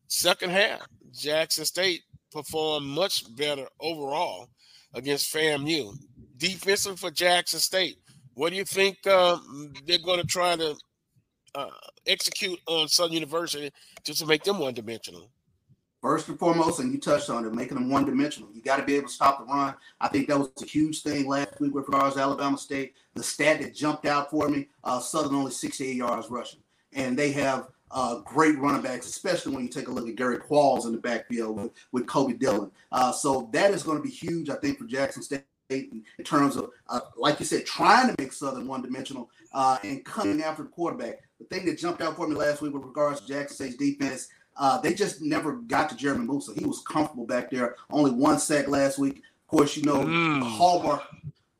[0.08, 0.80] second half,
[1.12, 4.48] Jackson State performed much better overall
[4.94, 5.94] against FAMU.
[6.38, 7.98] Defensive for Jackson State.
[8.34, 10.76] What do you think um, they're going to try to
[11.54, 11.70] uh,
[12.06, 13.70] execute on Southern University
[14.04, 15.28] just to make them one dimensional?
[16.00, 18.50] First and foremost, and you touched on it, making them one dimensional.
[18.52, 19.74] You got to be able to stop the run.
[20.00, 22.94] I think that was a huge thing last week with regards to Alabama State.
[23.14, 26.60] The stat that jumped out for me uh, Southern only 68 yards rushing.
[26.92, 30.38] And they have uh, great running backs, especially when you take a look at Gary
[30.38, 32.70] Quarles in the backfield with, with Kobe Dillon.
[32.92, 36.56] Uh, so that is going to be huge, I think, for Jackson State in, terms
[36.56, 40.62] of, uh, like you said, trying to make Southern one dimensional uh, and coming after
[40.62, 41.20] the quarterback.
[41.38, 44.28] The thing that jumped out for me last week with regards to Jackson State's defense
[44.58, 46.52] uh, they just never got to Jeremy Musa.
[46.54, 47.76] He was comfortable back there.
[47.90, 49.18] Only one sack last week.
[49.18, 50.40] Of course, you know mm.
[50.40, 51.02] the hallmark,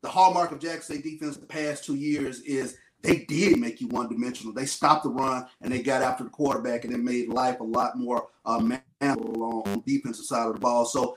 [0.03, 3.87] the hallmark of Jackson State defense the past two years is they did make you
[3.87, 4.53] one dimensional.
[4.53, 7.65] They stopped the run and they got after the quarterback and it made life a
[7.65, 10.85] lot more uh, manageable on the defensive side of the ball.
[10.85, 11.17] So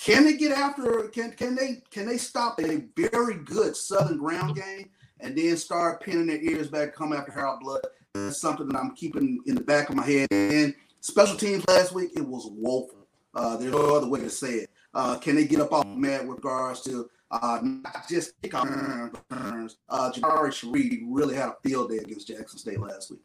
[0.00, 1.02] can they get after?
[1.08, 4.90] Can can they can they stop a very good Southern ground game
[5.20, 7.82] and then start pinning their ears back, come after Harold Blood?
[8.14, 10.28] That's something that I'm keeping in the back of my head.
[10.30, 13.06] And Special teams last week, it was woeful.
[13.34, 14.70] Uh, there's no other way to say it.
[14.92, 19.78] Uh, can they get up off mat with regards to uh, not just kick returns?
[19.88, 23.20] Uh, Jabari Shareed really had a field day against Jackson State last week.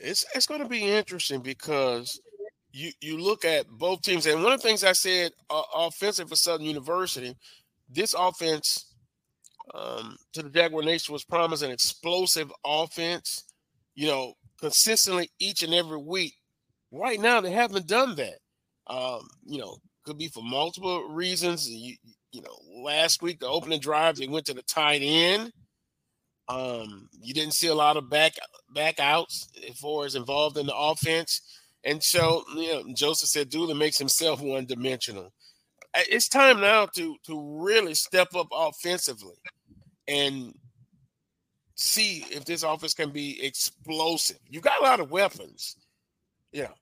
[0.00, 2.20] It's it's going to be interesting because
[2.72, 6.28] you you look at both teams, and one of the things I said uh, offensive
[6.28, 7.34] for Southern University,
[7.88, 8.94] this offense
[9.74, 13.44] um, to the Jaguar Nation was promised an explosive offense,
[13.94, 16.34] you know, consistently each and every week.
[16.90, 18.38] Right now, they haven't done that.
[18.86, 21.68] Um, you know, could be for multiple reasons.
[21.68, 21.94] You,
[22.32, 25.52] you know, last week the opening drive they went to the tight end.
[26.48, 28.34] Um, you didn't see a lot of back
[28.74, 31.40] back outs as far as involved in the offense.
[31.84, 35.32] And so, you know, Joseph said Dooley makes himself one dimensional.
[35.94, 39.34] It's time now to to really step up offensively
[40.08, 40.54] and
[41.74, 44.38] see if this offense can be explosive.
[44.48, 45.76] You got a lot of weapons,
[46.52, 46.74] you know,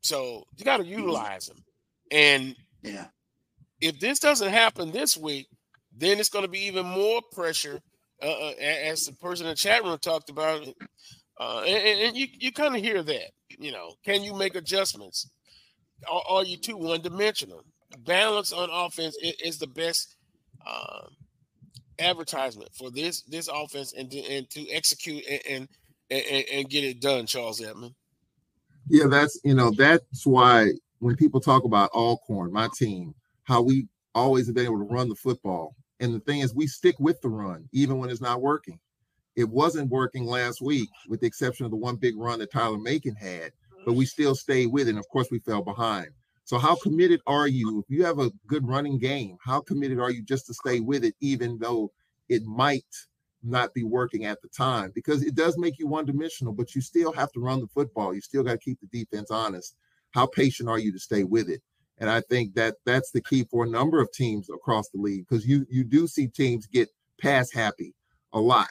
[0.00, 1.58] so you got to utilize them.
[2.10, 3.06] And yeah,
[3.80, 5.46] if this doesn't happen this week,
[5.96, 7.80] then it's going to be even more pressure,
[8.22, 10.66] uh, uh as the person in the chat room talked about.
[11.40, 15.30] Uh, and, and you you kind of hear that, you know, can you make adjustments?
[16.10, 17.64] Or are you too one dimensional?
[18.06, 20.16] Balance on offense is, the best.
[20.66, 21.16] Um,
[22.00, 25.68] advertisement for this this offense and to, and to execute and,
[26.10, 27.94] and and get it done, Charles Edmond.
[28.88, 33.14] Yeah, that's you know that's why when people talk about Alcorn, my team,
[33.44, 36.66] how we always have been able to run the football, and the thing is, we
[36.66, 38.78] stick with the run even when it's not working.
[39.40, 42.76] It wasn't working last week, with the exception of the one big run that Tyler
[42.76, 43.52] Macon had,
[43.86, 44.90] but we still stayed with it.
[44.90, 46.08] And of course, we fell behind.
[46.44, 47.78] So, how committed are you?
[47.78, 51.04] If you have a good running game, how committed are you just to stay with
[51.04, 51.90] it, even though
[52.28, 52.84] it might
[53.42, 54.92] not be working at the time?
[54.94, 58.12] Because it does make you one dimensional, but you still have to run the football.
[58.12, 59.74] You still got to keep the defense honest.
[60.10, 61.62] How patient are you to stay with it?
[61.96, 65.26] And I think that that's the key for a number of teams across the league
[65.26, 67.94] because you you do see teams get pass happy
[68.32, 68.68] a lot.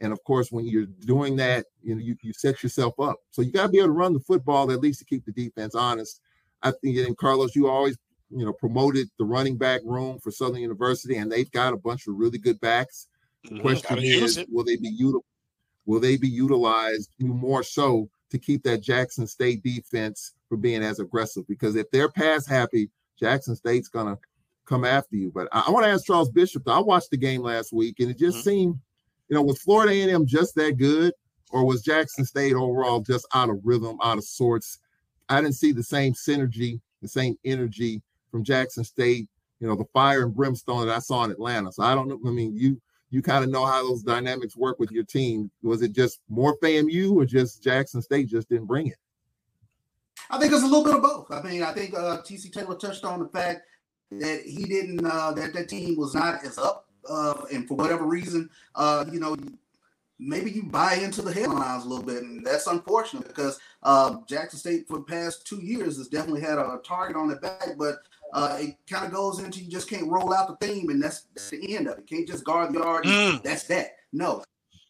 [0.00, 3.16] And of course, when you're doing that, you know, you, you set yourself up.
[3.30, 5.32] So you got to be able to run the football at least to keep the
[5.32, 6.20] defense honest.
[6.62, 7.96] I think, and Carlos, you always,
[8.30, 12.06] you know, promoted the running back room for Southern University, and they've got a bunch
[12.06, 13.06] of really good backs.
[13.44, 13.60] The mm-hmm.
[13.60, 15.22] question is, will they be util-
[15.86, 20.98] will they be utilized more so to keep that Jackson State defense from being as
[20.98, 21.46] aggressive?
[21.46, 22.90] Because if they're pass happy,
[23.20, 24.18] Jackson State's gonna
[24.64, 25.30] come after you.
[25.30, 26.66] But I, I want to ask Charles Bishop.
[26.66, 28.48] I watched the game last week, and it just mm-hmm.
[28.48, 28.78] seemed,
[29.34, 31.12] you know, was Florida A&M just that good,
[31.50, 34.78] or was Jackson State overall just out of rhythm, out of sorts?
[35.28, 39.28] I didn't see the same synergy, the same energy from Jackson State,
[39.58, 41.72] you know, the fire and brimstone that I saw in Atlanta.
[41.72, 42.20] So I don't know.
[42.24, 42.80] I mean, you
[43.10, 45.50] you kind of know how those dynamics work with your team.
[45.64, 48.98] Was it just more FAMU or just Jackson State just didn't bring it?
[50.30, 51.26] I think it's a little bit of both.
[51.32, 53.62] I mean, I think uh, TC Taylor touched on the fact
[54.12, 58.04] that he didn't uh, that that team was not as up, uh, and for whatever
[58.04, 59.36] reason, uh, you know,
[60.18, 64.58] maybe you buy into the headlines a little bit, and that's unfortunate because uh, Jackson
[64.58, 67.96] State for the past two years has definitely had a, target on the back, but
[68.32, 71.26] uh, it kind of goes into you just can't roll out the theme, and that's,
[71.34, 72.06] that's the end of it.
[72.06, 73.04] Can't just guard the yard.
[73.04, 73.42] Mm.
[73.42, 73.96] That's that.
[74.12, 74.42] No,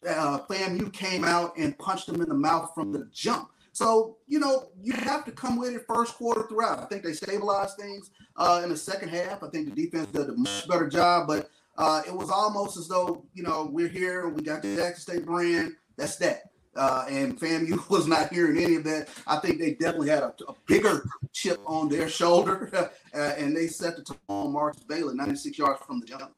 [0.07, 3.49] uh, FAMU came out and punched them in the mouth from the jump.
[3.71, 6.79] So you know you have to come with it first quarter throughout.
[6.79, 9.43] I think they stabilized things uh, in the second half.
[9.43, 12.87] I think the defense did a much better job, but uh, it was almost as
[12.87, 15.73] though you know we're here, we got the Jackson State brand.
[15.97, 16.43] That's that.
[16.75, 19.07] Uh, and FAMU was not hearing any of that.
[19.27, 22.69] I think they definitely had a, a bigger chip on their shoulder,
[23.13, 24.51] uh, and they set the tone.
[24.51, 26.33] Marcus Bailey, 96 yards from the jump.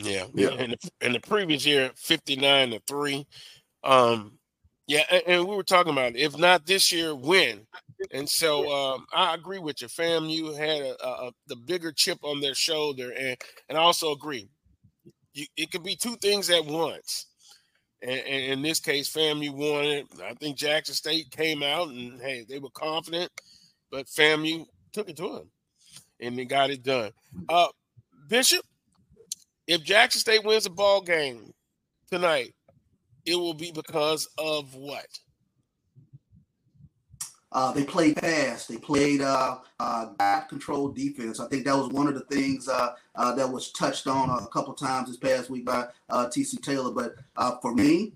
[0.00, 0.50] Yeah, yeah.
[0.50, 3.26] In the, in the previous year, 59 to three.
[3.84, 4.38] Um,
[4.86, 6.18] yeah, and, and, we were talking about it.
[6.18, 7.66] if not this year, when?
[8.12, 9.88] And so um, I agree with you.
[9.88, 13.36] FAMU had a, a, the bigger chip on their shoulder, and
[13.68, 14.48] and I also agree.
[15.32, 17.26] You, it could be two things at once.
[18.02, 20.06] And, and in this case, FAMU won it.
[20.22, 23.30] I think Jackson State came out and hey, they were confident,
[23.90, 25.50] but FAMU took it to them,
[26.20, 27.10] and they got it done.
[27.48, 27.68] Uh,
[28.28, 28.64] Bishop,
[29.66, 31.52] if Jackson State wins a ball game
[32.10, 32.54] tonight,
[33.26, 35.06] it will be because of what?
[37.54, 38.68] Uh, they played fast.
[38.68, 41.38] They played uh, uh, control defense.
[41.38, 44.46] I think that was one of the things uh, uh, that was touched on a
[44.48, 46.90] couple times this past week by uh, TC Taylor.
[46.90, 48.14] But uh, for me,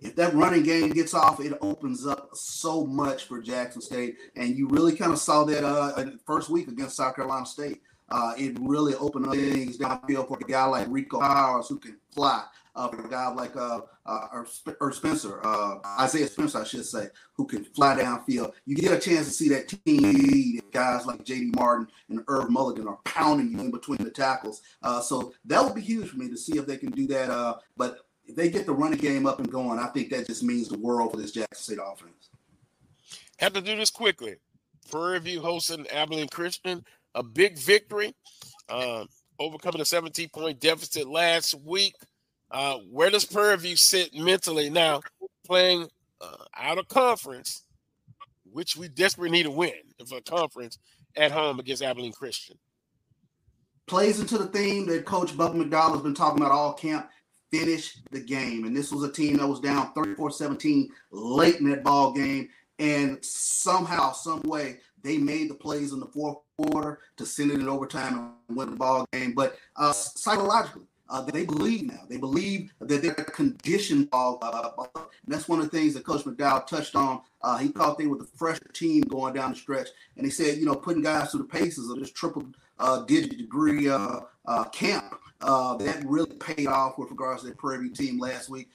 [0.00, 4.16] if that running game gets off, it opens up so much for Jackson State.
[4.34, 7.82] And you really kind of saw that first week against South Carolina State.
[8.10, 12.42] it really opened up things downfield for a guy like Rico Powers who can fly.
[12.74, 14.44] Uh, a guy like uh, uh
[14.80, 18.52] or, Spencer, uh, Isaiah Spencer, I should say, who can fly downfield.
[18.66, 21.52] You get a chance to see that team guys like J.D.
[21.56, 24.62] Martin and Irv Mulligan are pounding you in between the tackles.
[24.82, 27.30] Uh, so that would be huge for me to see if they can do that.
[27.30, 30.42] Uh, but if they get the running game up and going, I think that just
[30.42, 32.30] means the world for this Jackson State offense.
[33.38, 34.36] Have to do this quickly.
[34.90, 38.14] Prairie View hosting Abilene Christian, a big victory,
[38.68, 39.04] uh,
[39.38, 41.94] overcoming a 17 point deficit last week.
[42.50, 45.00] Uh, where does Prairie View sit mentally now,
[45.46, 45.88] playing
[46.20, 47.64] uh, out of conference,
[48.50, 49.72] which we desperately need to win
[50.08, 50.78] for a conference
[51.16, 52.58] at home against Abilene Christian?
[53.86, 57.08] Plays into the theme that Coach Bubba McDowell has been talking about all camp
[57.50, 58.64] finish the game.
[58.64, 62.48] And this was a team that was down 34 17 late in that ball game.
[62.78, 67.60] And somehow, some way, they made the plays in the fourth quarter to send it
[67.60, 69.34] in overtime and win the ball game.
[69.34, 72.00] But uh, psychologically, uh, they believe now.
[72.08, 74.08] They believe that they're conditioned.
[74.12, 77.22] And that's one of the things that Coach McDowell touched on.
[77.42, 80.58] Uh, he thought they were the fresher team going down the stretch, and he said,
[80.58, 82.46] you know, putting guys through the paces of this triple
[82.78, 85.16] uh, degree uh, uh, camp.
[85.40, 88.68] that really paid off with regards to their Prairie View team last week.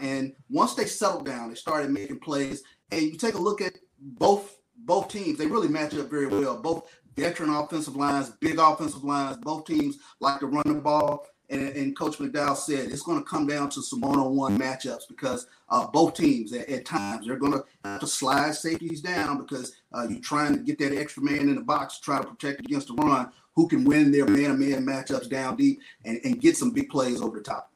[0.00, 2.62] and once they settled down, they started making plays.
[2.90, 6.56] And you take a look at both both teams; they really match up very well.
[6.56, 9.36] Both veteran offensive lines, big offensive lines.
[9.38, 11.26] Both teams like to run the ball.
[11.50, 15.46] And, and Coach McDowell said it's going to come down to some one-on-one matchups because
[15.68, 19.76] uh, both teams at, at, times they're going to have to slide safeties down because
[19.92, 22.60] uh, you're trying to get that extra man in the box to try to protect
[22.60, 23.30] against the run.
[23.56, 27.36] Who can win their man-to-man matchups down deep and, and get some big plays over
[27.36, 27.70] the top?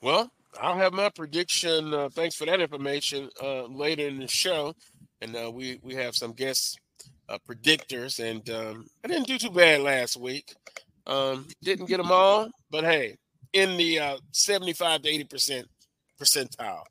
[0.00, 1.92] Well, I'll have my prediction.
[1.92, 4.74] Uh, thanks for that information uh, later in the show,
[5.20, 6.78] and uh, we we have some guest
[7.28, 8.18] uh, predictors.
[8.18, 10.54] And um, I didn't do too bad last week.
[11.06, 13.16] Um, didn't get them all, but hey,
[13.52, 15.68] in the uh, 75 to 80 percent
[16.20, 16.82] percentile.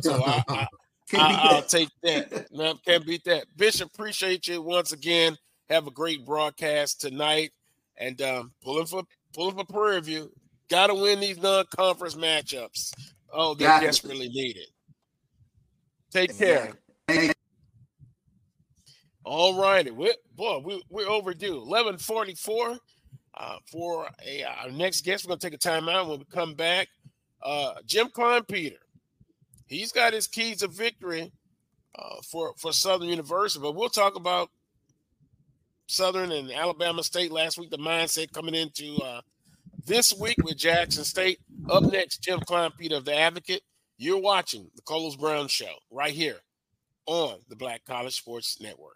[0.00, 0.66] So I, I,
[1.14, 2.46] I, will take that.
[2.52, 3.46] No, can't beat that.
[3.56, 5.36] Bishop, appreciate you once again.
[5.68, 7.50] Have a great broadcast tonight,
[7.96, 9.02] and um, pulling for
[9.34, 10.30] pulling for Prairie View.
[10.68, 12.92] Got to win these non-conference matchups.
[13.32, 14.32] Oh, they Got desperately it.
[14.32, 14.68] need it.
[16.12, 16.72] Take care.
[19.24, 19.90] All righty.
[19.90, 21.60] We're, boy, we, we're overdue.
[21.60, 22.78] 1144
[23.36, 25.24] uh, for a, our next guest.
[25.24, 26.88] We're going to take a time out when we come back.
[27.42, 28.78] Uh, Jim Kleinpeter,
[29.66, 31.32] he's got his keys of victory
[31.98, 34.50] uh, for, for Southern University, but we'll talk about
[35.86, 39.20] Southern and Alabama State last week, the mindset coming into uh,
[39.84, 41.38] this week with Jackson State.
[41.70, 43.62] Up next, Jim Kleinpeter of The Advocate.
[43.98, 46.38] You're watching the Carlos Brown Show right here
[47.06, 48.95] on the Black College Sports Network.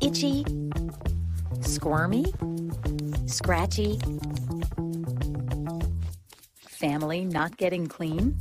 [0.00, 0.44] Itchy,
[1.60, 2.26] squirmy,
[3.26, 3.98] scratchy,
[6.84, 8.36] family not getting clean?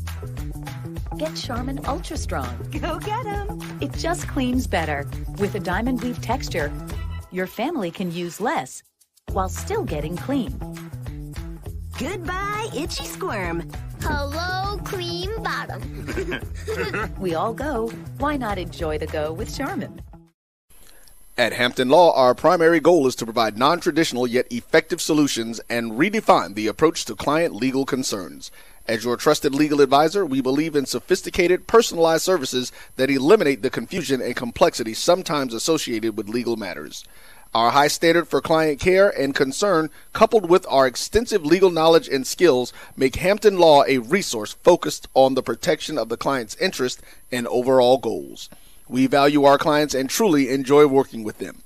[1.17, 2.67] Get Charmin Ultra Strong.
[2.81, 3.61] Go get them!
[3.79, 5.09] It just cleans better.
[5.39, 6.71] With a diamond weave texture,
[7.31, 8.83] your family can use less
[9.31, 10.59] while still getting clean.
[11.97, 13.69] Goodbye, itchy squirm.
[14.01, 15.81] Hello, cream bottom.
[17.19, 17.89] we all go.
[18.17, 20.01] Why not enjoy the go with Charmin?
[21.35, 25.93] At Hampton Law, our primary goal is to provide non traditional yet effective solutions and
[25.93, 28.51] redefine the approach to client legal concerns.
[28.87, 34.21] As your trusted legal advisor, we believe in sophisticated, personalized services that eliminate the confusion
[34.21, 37.03] and complexity sometimes associated with legal matters.
[37.55, 42.27] Our high standard for client care and concern, coupled with our extensive legal knowledge and
[42.27, 47.47] skills, make Hampton Law a resource focused on the protection of the client's interest and
[47.47, 48.49] overall goals.
[48.87, 51.61] We value our clients and truly enjoy working with them.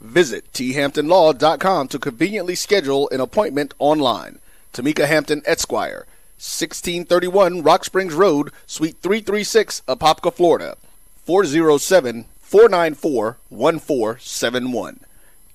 [0.00, 4.38] Visit thamptonlaw.com to conveniently schedule an appointment online.
[4.72, 10.76] Tamika Hampton Esquire, 1631 Rock Springs Road, Suite 336, Apopka, Florida.
[11.24, 15.00] 407 494 1471.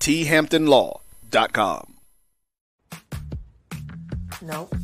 [0.00, 1.94] thamptonlaw.com.
[4.42, 4.74] Nope.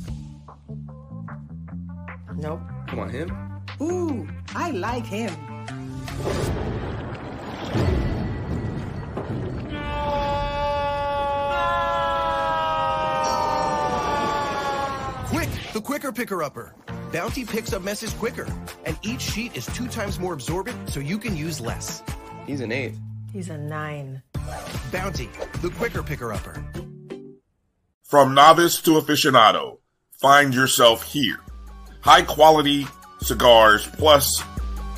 [2.37, 2.61] Nope.
[2.87, 3.37] Come on, him?
[3.81, 5.56] Ooh, I like him.
[15.29, 16.75] Quick, the quicker picker upper.
[17.13, 18.47] Bounty picks up messes quicker,
[18.85, 22.03] and each sheet is two times more absorbent so you can use less.
[22.47, 22.95] He's an eight.
[23.33, 24.23] He's a nine.
[24.93, 25.29] Bounty,
[25.61, 26.65] the quicker picker upper.
[28.05, 29.79] From novice to aficionado,
[30.21, 31.41] find yourself here.
[32.01, 32.87] High quality
[33.21, 34.43] cigars plus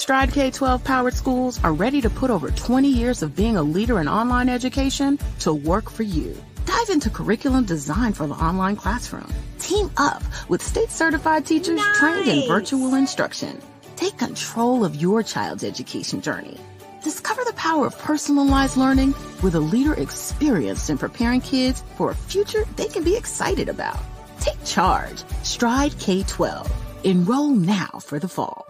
[0.00, 3.62] Stride K 12 powered schools are ready to put over 20 years of being a
[3.62, 6.34] leader in online education to work for you.
[6.64, 9.30] Dive into curriculum design for the online classroom.
[9.58, 11.98] Team up with state certified teachers nice.
[11.98, 13.60] trained in virtual instruction.
[13.96, 16.56] Take control of your child's education journey.
[17.04, 22.14] Discover the power of personalized learning with a leader experienced in preparing kids for a
[22.14, 24.00] future they can be excited about.
[24.40, 25.24] Take charge.
[25.42, 27.04] Stride K 12.
[27.04, 28.66] Enroll now for the fall.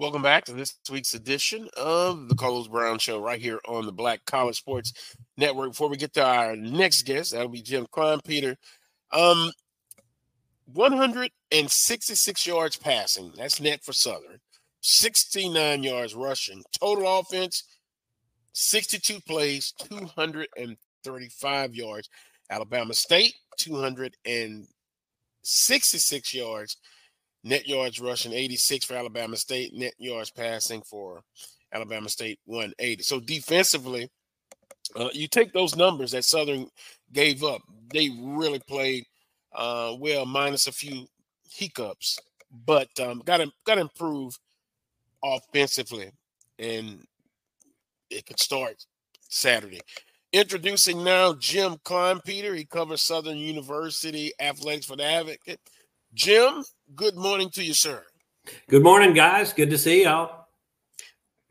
[0.00, 3.92] Welcome back to this week's edition of the Carlos Brown Show right here on the
[3.92, 4.94] Black College Sports
[5.36, 5.72] Network.
[5.72, 8.56] Before we get to our next guest, that'll be Jim Kleinpeter.
[9.12, 9.52] Um,
[10.72, 13.34] 166 yards passing.
[13.36, 14.40] That's net for Southern.
[14.80, 16.62] 69 yards rushing.
[16.80, 17.64] Total offense,
[18.54, 22.08] 62 plays, 235 yards.
[22.48, 26.78] Alabama State, 266 yards
[27.42, 29.72] Net yards rushing 86 for Alabama State.
[29.74, 31.22] Net yards passing for
[31.72, 33.02] Alabama State 180.
[33.02, 34.10] So defensively,
[34.96, 36.66] uh, you take those numbers that Southern
[37.12, 37.62] gave up.
[37.92, 39.04] They really played
[39.52, 41.06] uh, well, minus a few
[41.50, 42.18] hiccups,
[42.66, 44.38] but um, got to got to improve
[45.24, 46.10] offensively,
[46.58, 47.04] and
[48.10, 48.84] it could start
[49.28, 49.80] Saturday.
[50.32, 52.56] Introducing now Jim Kleinpeter.
[52.56, 55.60] He covers Southern University athletics for the Advocate.
[56.12, 56.64] Jim,
[56.96, 58.02] good morning to you, sir.
[58.68, 59.52] Good morning, guys.
[59.52, 60.46] Good to see y'all.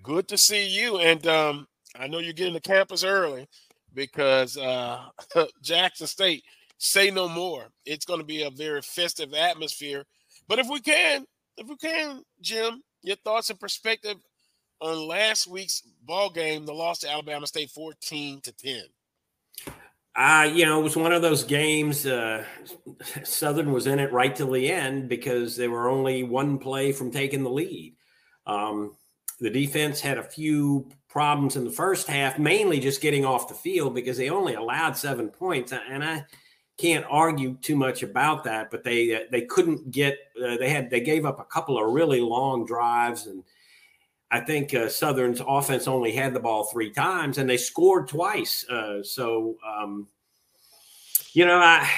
[0.03, 0.99] Good to see you.
[0.99, 3.47] And um, I know you're getting to campus early
[3.93, 5.05] because uh,
[5.63, 6.43] Jackson State,
[6.77, 7.67] say no more.
[7.85, 10.03] It's going to be a very festive atmosphere.
[10.49, 14.17] But if we can, if we can, Jim, your thoughts and perspective
[14.81, 18.81] on last week's ball game, the loss to Alabama State 14 to 10.
[20.19, 22.05] Uh, you know, it was one of those games.
[22.05, 22.43] Uh,
[23.23, 27.09] Southern was in it right till the end because they were only one play from
[27.09, 27.95] taking the lead.
[28.45, 28.97] Um,
[29.39, 33.53] the defense had a few problems in the first half, mainly just getting off the
[33.53, 36.25] field because they only allowed seven points, and I
[36.77, 38.71] can't argue too much about that.
[38.71, 42.19] But they they couldn't get uh, they had they gave up a couple of really
[42.19, 43.41] long drives and
[44.31, 48.67] I think uh, Southern's offense only had the ball three times and they scored twice.
[48.69, 50.07] Uh, so, um,
[51.33, 51.89] you know, I,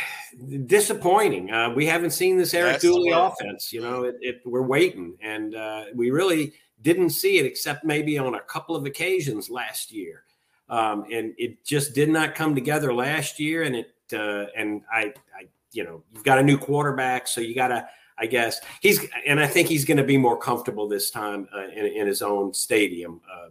[0.66, 1.52] disappointing.
[1.52, 3.74] Uh, we haven't seen this Eric Dooley offense.
[3.74, 8.18] You know, it, it, we're waiting, and uh, we really didn't see it except maybe
[8.18, 10.24] on a couple of occasions last year.
[10.70, 13.64] Um, and it just did not come together last year.
[13.64, 17.56] And it uh, and I, I, you know, you've got a new quarterback, so you
[17.56, 17.88] got to
[18.18, 21.68] I guess he's, and I think he's going to be more comfortable this time uh,
[21.68, 23.22] in, in, his own stadium.
[23.32, 23.50] Uh,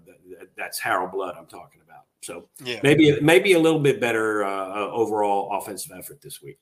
[0.57, 2.05] that's Harold Blood I'm talking about.
[2.23, 2.81] So yeah.
[2.83, 6.59] maybe maybe a little bit better uh, uh, overall offensive effort this week.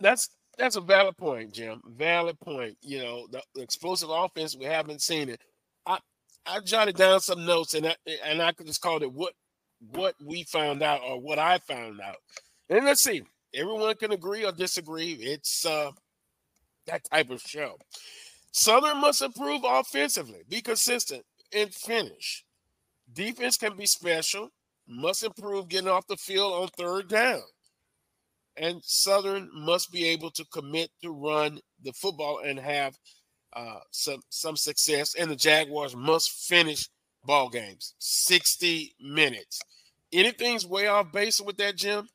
[0.00, 1.80] That's that's a valid point, Jim.
[1.86, 2.76] Valid point.
[2.80, 5.40] You know, the, the explosive offense we haven't seen it.
[5.86, 5.98] I
[6.46, 9.34] I jotted down some notes and I, and I could just call it what
[9.92, 12.16] what we found out or what I found out.
[12.68, 13.22] And let's see.
[13.54, 15.12] Everyone can agree or disagree.
[15.12, 15.90] It's uh
[16.88, 17.78] that type of show.
[18.52, 21.22] Southern must improve offensively, be consistent,
[21.54, 22.44] and finish.
[23.12, 24.50] Defense can be special,
[24.86, 27.42] must improve getting off the field on third down.
[28.56, 32.96] And Southern must be able to commit to run the football and have
[33.54, 35.14] uh, some some success.
[35.14, 36.88] And the Jaguars must finish
[37.24, 39.60] ball games 60 minutes.
[40.12, 42.08] Anything's way off base with that, Jim?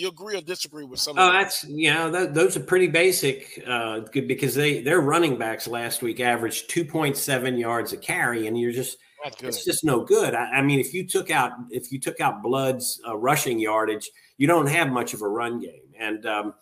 [0.00, 1.18] You agree or disagree with some?
[1.18, 5.66] Oh, that's you know th- those are pretty basic uh, because they their running backs
[5.66, 8.98] last week averaged two point seven yards a carry, and you're just
[9.42, 10.34] it's just no good.
[10.34, 14.10] I, I, mean, if you took out if you took out Blood's uh, rushing yardage,
[14.36, 16.54] you don't have much of a run game, and um,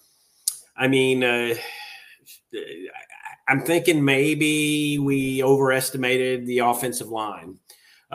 [0.76, 1.22] I mean.
[1.22, 1.54] Uh,
[3.48, 7.58] I'm thinking maybe we overestimated the offensive line.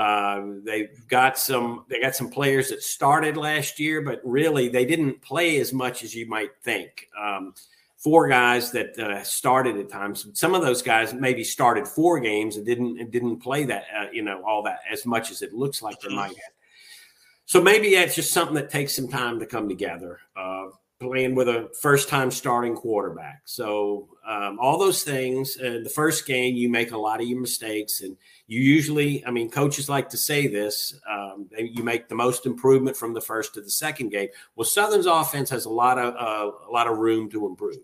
[0.02, 4.84] Uh, they've got some they got some players that started last year, but really they
[4.84, 7.08] didn't play as much as you might think.
[7.16, 7.54] Um,
[7.98, 10.26] four guys that uh, started at times.
[10.34, 14.08] Some of those guys maybe started four games and didn't and didn't play that uh,
[14.12, 16.56] you know all that as much as it looks like they might have.
[17.46, 20.18] So maybe that's just something that takes some time to come together.
[20.36, 20.70] Uh,
[21.02, 23.42] playing with a first time starting quarterback.
[23.46, 27.42] So, um, all those things, uh, the first game, you make a lot of your
[27.42, 28.02] mistakes.
[28.02, 28.16] And
[28.52, 32.98] you usually, I mean, coaches like to say this um, you make the most improvement
[32.98, 34.30] from the first to the second game.
[34.56, 37.78] Well, Southern's offense has a lot of, uh, a lot of room to improve.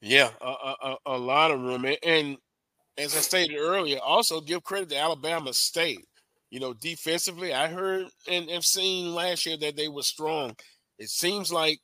[0.00, 1.84] Yeah, a, a, a lot of room.
[2.02, 2.38] And
[2.96, 6.06] as I stated earlier, also give credit to Alabama State.
[6.50, 10.56] You know, defensively, I heard and have seen last year that they were strong
[10.98, 11.80] it seems like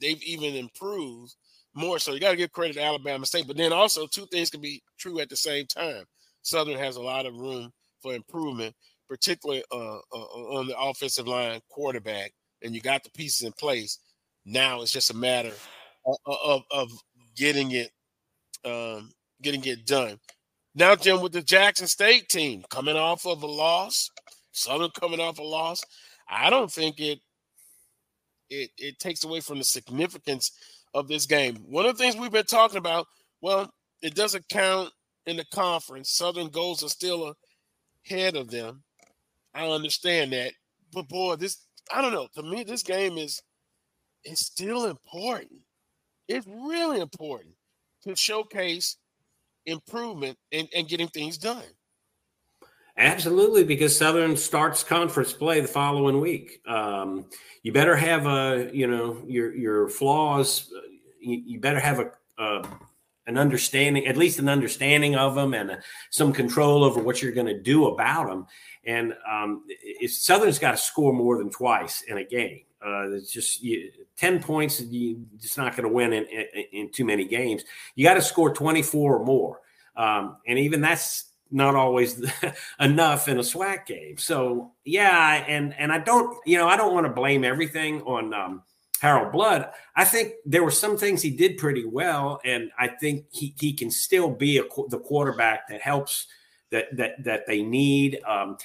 [0.00, 1.34] they've even improved
[1.74, 1.98] more.
[1.98, 3.46] So you got to give credit to Alabama State.
[3.46, 6.04] But then also, two things can be true at the same time.
[6.44, 8.74] Southern has a lot of room for improvement,
[9.08, 12.32] particularly uh, uh, on the offensive line, quarterback,
[12.62, 13.98] and you got the pieces in place.
[14.44, 15.52] Now it's just a matter
[16.06, 16.90] of, of, of
[17.34, 17.90] getting it
[18.64, 19.10] um,
[19.42, 20.18] getting it done.
[20.74, 24.10] Now, Jim, with the Jackson State team coming off of a loss,
[24.52, 25.82] Southern coming off a loss,
[26.28, 27.20] I don't think it
[28.50, 30.52] it, it takes away from the significance
[30.92, 31.56] of this game.
[31.66, 33.06] One of the things we've been talking about,
[33.40, 33.70] well,
[34.02, 34.90] it doesn't count
[35.26, 36.10] in the conference.
[36.10, 37.34] Southern goals are still
[38.06, 38.82] ahead of them.
[39.54, 40.52] I understand that.
[40.92, 41.58] But boy, this
[41.92, 42.28] I don't know.
[42.34, 43.42] To me, this game is
[44.24, 45.60] it's still important.
[46.28, 47.54] It's really important
[48.02, 48.96] to showcase
[49.66, 51.64] improvement and, and getting things done.
[52.96, 56.60] Absolutely, because Southern starts conference play the following week.
[56.66, 57.26] Um,
[57.62, 60.70] you better have a, you know, your your flaws.
[61.20, 62.68] You, you better have a, a,
[63.26, 65.78] an understanding, at least an understanding of them, and a,
[66.10, 68.46] some control over what you're going to do about them.
[68.84, 69.64] And um,
[70.06, 74.42] Southern's got to score more than twice in a game, uh, it's just you, ten
[74.42, 74.80] points.
[74.80, 77.64] You just not going to win in, in, in, too many games.
[77.94, 79.60] You got to score twenty four or more,
[79.96, 82.22] um, and even that's not always
[82.80, 84.18] enough in a SWAC game.
[84.18, 88.34] So yeah, and and I don't, you know, I don't want to blame everything on
[88.34, 88.62] um,
[89.00, 89.70] Harold Blood.
[89.96, 93.72] I think there were some things he did pretty well, and I think he he
[93.72, 96.26] can still be a, the quarterback that helps
[96.70, 98.20] that that that they need.
[98.26, 98.56] Um,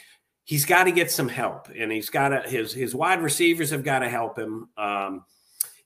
[0.45, 3.83] he's got to get some help, and he's got to his his wide receivers have
[3.83, 4.69] got to help him.
[4.77, 5.25] Um,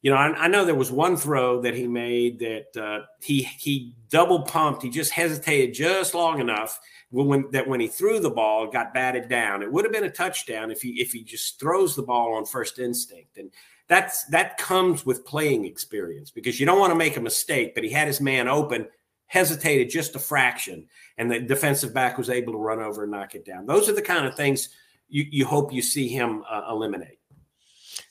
[0.01, 3.43] you know, I, I, know there was one throw that he made that uh, he
[3.43, 4.83] he double pumped.
[4.83, 6.79] He just hesitated just long enough
[7.09, 9.63] when that when he threw the ball, got batted down.
[9.63, 12.45] It would have been a touchdown if he if he just throws the ball on
[12.45, 13.49] first instinct, and
[13.93, 17.75] that's that comes with playing experience because you don't want to make a mistake.
[17.75, 18.87] But he had his man open,
[19.27, 20.87] hesitated just a fraction,
[21.17, 23.67] and the defensive back was able to run over and knock it down.
[23.67, 24.69] Those are the kind of things
[25.09, 27.19] you, you hope you see him uh, eliminate.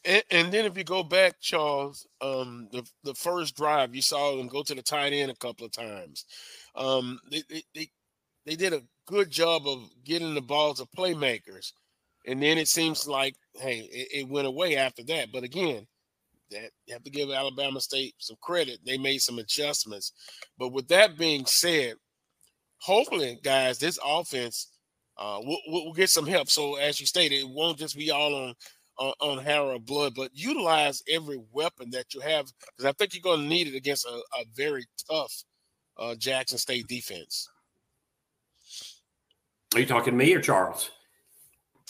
[0.05, 4.37] And, and, then if you go back, Charles, um, the the first drive you saw
[4.37, 6.25] them go to the tight end a couple of times.
[6.77, 7.91] Um, they, they, they
[8.47, 11.73] they did a good job of getting the ball to playmakers,
[12.27, 15.29] and then it seems like hey, it, it went away after that.
[15.33, 15.87] But again,
[16.51, 18.79] that you have to give Alabama State some credit.
[18.85, 20.13] They made some adjustments.
[20.59, 21.95] But with that being said,
[22.79, 24.71] hopefully, guys, this offense
[25.19, 26.49] uh, will we'll get some help.
[26.49, 28.55] So as you stated, it won't just be all on
[28.99, 32.47] on, on Harold Blood, but utilize every weapon that you have
[32.77, 35.33] because I think you're going to need it against a, a very tough
[35.99, 37.49] uh, Jackson State defense.
[39.75, 40.91] Are you talking to me or Charles?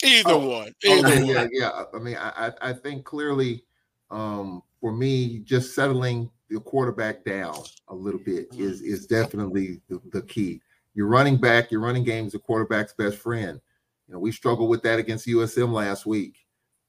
[0.03, 0.73] Either oh, one.
[0.85, 1.49] Oh, Either yeah, one.
[1.51, 1.83] yeah.
[1.93, 3.63] I mean, I I think clearly,
[4.11, 7.55] um, for me, just settling the quarterback down
[7.87, 8.63] a little bit mm-hmm.
[8.63, 10.61] is is definitely the, the key.
[10.93, 13.59] You're running back, your running game is the quarterback's best friend.
[14.07, 16.45] You know, we struggled with that against USM last week.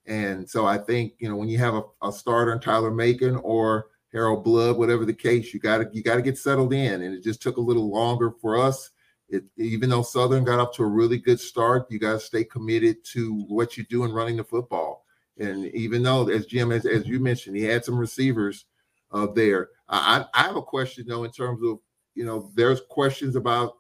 [0.07, 3.37] And so I think, you know, when you have a, a starter in Tyler Macon
[3.37, 7.03] or Harold Blood, whatever the case, you gotta you gotta get settled in.
[7.03, 8.91] And it just took a little longer for us
[9.35, 12.45] it, even though Southern got up to a really good start, you got to stay
[12.45, 15.05] committed to what you do in running the football.
[15.39, 18.67] And even though, as Jim, as, as you mentioned, he had some receivers
[19.13, 19.71] uh, there.
[19.89, 21.79] I, I have a question though, in terms of
[22.15, 23.75] you know, there's questions about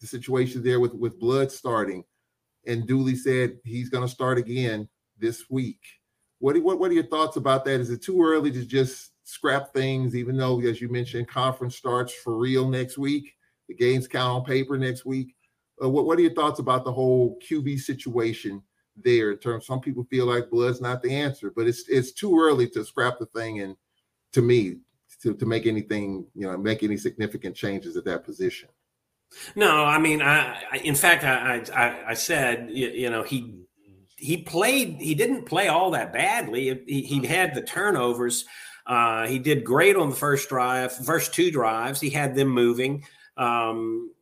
[0.00, 2.04] the situation there with with Blood starting,
[2.66, 4.88] and Dooley said he's going to start again
[5.18, 5.80] this week.
[6.38, 7.80] What, what what are your thoughts about that?
[7.80, 12.14] Is it too early to just scrap things, even though, as you mentioned, conference starts
[12.14, 13.35] for real next week?
[13.68, 15.34] The games count on paper next week.
[15.82, 18.62] Uh, what what are your thoughts about the whole QB situation
[18.96, 19.32] there?
[19.32, 22.68] In terms, some people feel like blood's not the answer, but it's it's too early
[22.70, 23.60] to scrap the thing.
[23.60, 23.76] And
[24.32, 24.78] to me,
[25.22, 28.68] to to make anything you know make any significant changes at that position.
[29.54, 33.54] No, I mean, I, I in fact, I, I, I said, you, you, know, he
[34.16, 36.82] he played, he didn't play all that badly.
[36.86, 38.44] He, he had the turnovers.
[38.86, 42.00] Uh, he did great on the first drive, first two drives.
[42.00, 43.04] He had them moving.
[43.36, 44.12] Um,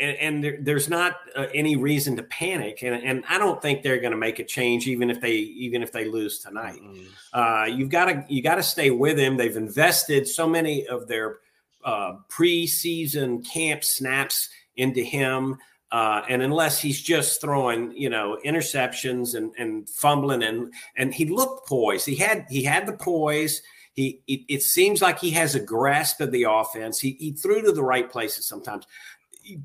[0.00, 2.82] and, and there, there's not uh, any reason to panic.
[2.82, 5.82] And, and I don't think they're going to make a change, even if they even
[5.82, 6.80] if they lose tonight.
[6.82, 7.38] Mm-hmm.
[7.38, 9.36] Uh, you've got to you got to stay with him.
[9.36, 11.38] They've invested so many of their
[11.84, 15.56] uh, preseason camp snaps into him.
[15.92, 21.26] Uh, and unless he's just throwing, you know, interceptions and, and fumbling and and he
[21.26, 22.06] looked poised.
[22.06, 23.62] He had he had the poise.
[23.96, 27.00] He it, it seems like he has a grasp of the offense.
[27.00, 28.86] He, he threw to the right places sometimes.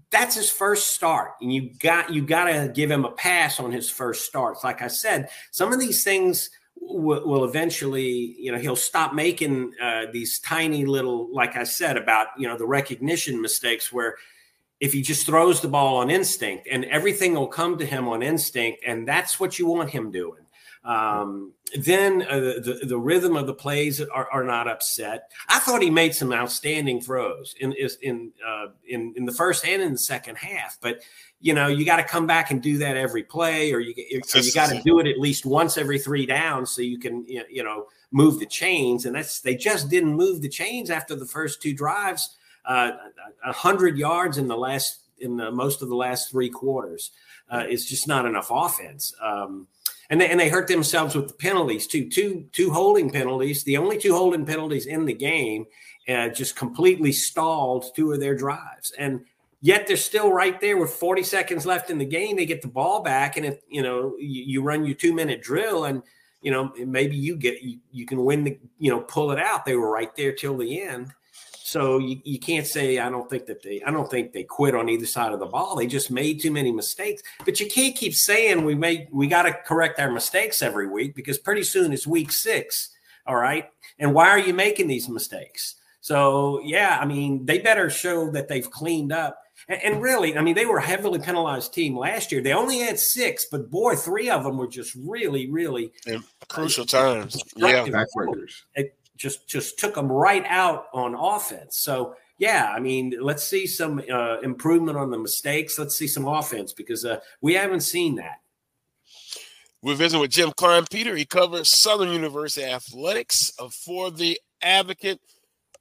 [0.09, 3.71] That's his first start, and you got you got to give him a pass on
[3.71, 4.63] his first starts.
[4.63, 9.73] Like I said, some of these things will, will eventually, you know, he'll stop making
[9.81, 14.15] uh, these tiny little, like I said about, you know, the recognition mistakes where
[14.79, 18.23] if he just throws the ball on instinct and everything will come to him on
[18.23, 20.41] instinct, and that's what you want him doing.
[20.83, 25.29] Um, then uh, the, the rhythm of the plays are, are, not upset.
[25.47, 29.79] I thought he made some outstanding throws in in uh, in in the first and
[29.81, 31.01] in the second half, but
[31.39, 33.93] you know, you got to come back and do that every play, or you
[34.33, 37.25] or you got to do it at least once every three downs so you can
[37.27, 39.05] you know move the chains.
[39.05, 42.37] And that's they just didn't move the chains after the first two drives.
[42.65, 42.91] Uh,
[43.43, 47.11] a hundred yards in the last in the, most of the last three quarters
[47.51, 49.13] uh, is just not enough offense.
[49.21, 49.67] Um,
[50.11, 52.07] and they, and they hurt themselves with the penalties too.
[52.07, 55.65] Two two holding penalties, the only two holding penalties in the game,
[56.07, 58.91] uh, just completely stalled two of their drives.
[58.99, 59.21] And
[59.63, 62.35] Yet they're still right there with 40 seconds left in the game.
[62.35, 65.43] They get the ball back, and if you know you, you run your two minute
[65.43, 66.01] drill, and
[66.41, 69.63] you know maybe you get you, you can win the you know pull it out.
[69.63, 71.13] They were right there till the end.
[71.71, 74.75] So you, you can't say I don't think that they I don't think they quit
[74.75, 75.77] on either side of the ball.
[75.77, 77.23] They just made too many mistakes.
[77.45, 81.15] But you can't keep saying we made we got to correct our mistakes every week
[81.15, 82.89] because pretty soon it's week six.
[83.25, 83.69] All right.
[83.99, 85.75] And why are you making these mistakes?
[86.01, 89.37] So yeah, I mean, they better show that they've cleaned up
[89.69, 92.41] and, really, I mean, they were a heavily penalized team last year.
[92.41, 96.85] They only had six, but boy, three of them were just really, really In crucial
[96.85, 97.41] times.
[97.55, 97.85] Yeah,
[98.75, 101.77] it just just took them right out on offense.
[101.79, 105.77] So yeah, I mean, let's see some uh, improvement on the mistakes.
[105.77, 108.39] Let's see some offense because uh, we haven't seen that.
[109.83, 111.15] We're visiting with Jim Kleinpeter.
[111.15, 113.51] He covers Southern University athletics
[113.85, 115.19] for the Advocate.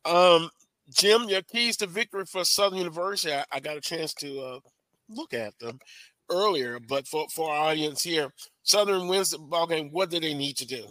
[0.04, 0.50] Um,
[0.90, 3.34] Jim, your keys to victory for Southern University.
[3.34, 4.58] I, I got a chance to uh,
[5.08, 5.78] look at them
[6.30, 8.32] earlier, but for, for our audience here,
[8.62, 9.90] Southern wins the ball game.
[9.90, 10.84] What do they need to do?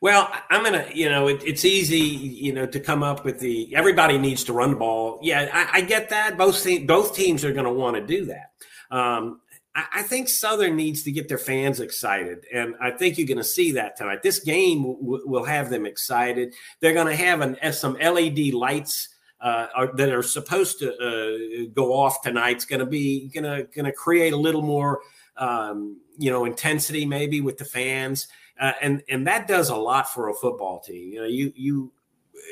[0.00, 3.74] Well, I'm gonna, you know, it, it's easy, you know, to come up with the
[3.74, 5.18] everybody needs to run the ball.
[5.22, 6.36] Yeah, I, I get that.
[6.36, 8.52] Both te- both teams are going to want to do that.
[8.90, 9.40] Um,
[9.76, 13.44] I, think Southern needs to get their fans excited, and I think you're going to
[13.44, 14.22] see that tonight.
[14.22, 16.54] This game w- will have them excited.
[16.80, 21.70] They're going to have an, some LED lights uh, are, that are supposed to uh,
[21.74, 22.56] go off tonight.
[22.56, 25.00] It's going to be going to going to create a little more,
[25.36, 28.28] um, you know, intensity maybe with the fans,
[28.60, 31.12] uh, and and that does a lot for a football team.
[31.12, 31.92] You know, you you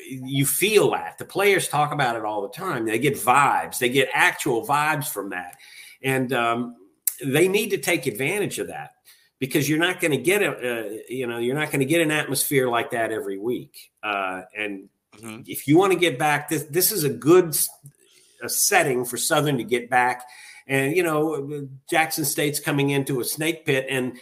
[0.08, 2.84] you feel that the players talk about it all the time.
[2.84, 3.78] They get vibes.
[3.78, 5.56] They get actual vibes from that,
[6.02, 6.76] and um,
[7.24, 8.94] they need to take advantage of that
[9.38, 12.00] because you're not going to get a, uh, you know you're not going to get
[12.00, 15.42] an atmosphere like that every week uh, and mm-hmm.
[15.46, 17.56] if you want to get back this this is a good
[18.42, 20.24] a setting for southern to get back
[20.66, 24.18] and you know jackson state's coming into a snake pit and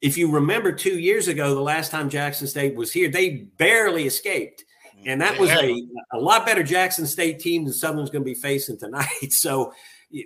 [0.00, 4.06] if you remember two years ago the last time jackson state was here they barely
[4.06, 4.64] escaped
[5.06, 5.82] and that was a,
[6.12, 9.72] a lot better jackson state team than southern's going to be facing tonight so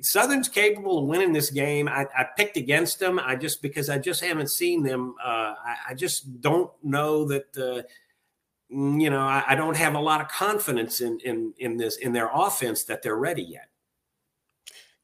[0.01, 1.89] Southern's capable of winning this game.
[1.89, 3.19] I, I, picked against them.
[3.19, 5.15] I just because I just haven't seen them.
[5.23, 7.57] Uh, I, I, just don't know that.
[7.57, 7.83] Uh,
[8.71, 12.13] you know, I, I, don't have a lot of confidence in in in this in
[12.13, 13.69] their offense that they're ready yet.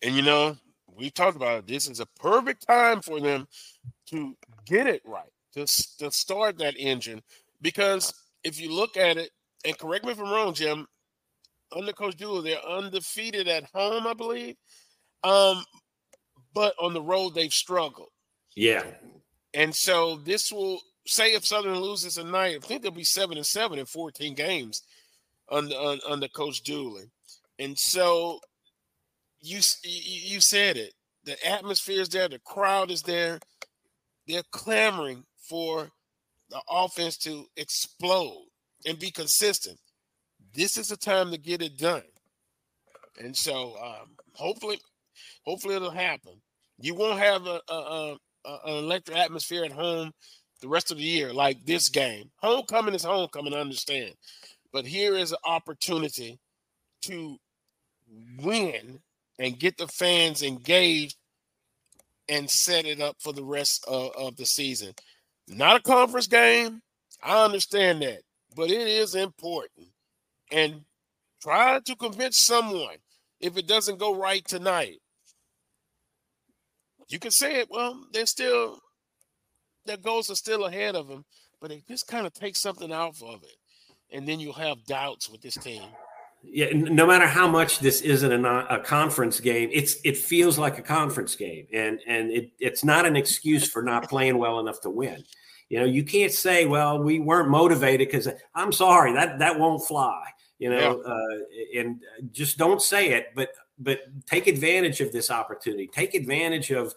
[0.02, 0.56] And you know,
[0.88, 1.66] we talked about it.
[1.66, 3.46] This is a perfect time for them
[4.06, 4.34] to
[4.70, 5.66] get it right, to
[5.98, 7.22] to start that engine.
[7.60, 8.14] Because
[8.44, 9.30] if you look at it,
[9.64, 10.86] and correct me if I'm wrong, Jim,
[11.76, 14.56] under Coach Dooley, they're undefeated at home, I believe.
[15.22, 15.62] Um,
[16.54, 18.08] but on the road they've struggled.
[18.56, 18.84] Yeah.
[19.54, 23.46] And so this will say if Southern loses tonight, I think they'll be seven and
[23.46, 24.82] seven in 14 games
[25.50, 25.74] under
[26.08, 27.10] under Coach Dooley.
[27.58, 28.40] And so
[29.40, 30.94] you you said it.
[31.24, 33.38] The atmosphere is there, the crowd is there.
[34.30, 35.90] They're clamoring for
[36.50, 38.46] the offense to explode
[38.86, 39.78] and be consistent.
[40.54, 42.02] This is the time to get it done.
[43.18, 44.80] And so um, hopefully,
[45.44, 46.40] hopefully it'll happen.
[46.78, 50.12] You won't have a, a, a, an electric atmosphere at home
[50.60, 52.30] the rest of the year like this game.
[52.36, 54.14] Homecoming is homecoming, I understand.
[54.72, 56.38] But here is an opportunity
[57.02, 57.36] to
[58.38, 59.00] win
[59.38, 61.16] and get the fans engaged
[62.30, 64.94] and set it up for the rest of, of the season.
[65.48, 66.80] Not a conference game.
[67.22, 68.22] I understand that,
[68.54, 69.88] but it is important.
[70.50, 70.82] And
[71.42, 72.96] try to convince someone
[73.40, 75.00] if it doesn't go right tonight.
[77.08, 78.78] You can say it, well, they're still
[79.84, 81.24] their goals are still ahead of them,
[81.60, 83.56] but they just kind of take something off of it.
[84.12, 85.82] And then you'll have doubts with this team
[86.42, 90.78] yeah, no matter how much this isn't a, a, conference game, it's it feels like
[90.78, 94.80] a conference game, and and it, it's not an excuse for not playing well enough
[94.82, 95.22] to win.
[95.68, 99.86] You know, you can't say, "Well, we weren't motivated," because I'm sorry that that won't
[99.86, 100.22] fly.
[100.58, 101.12] You know, yeah.
[101.12, 102.00] uh, and
[102.32, 105.88] just don't say it, but but take advantage of this opportunity.
[105.92, 106.94] Take advantage of,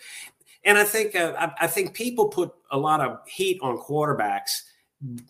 [0.63, 4.61] and I think uh, I, I think people put a lot of heat on quarterbacks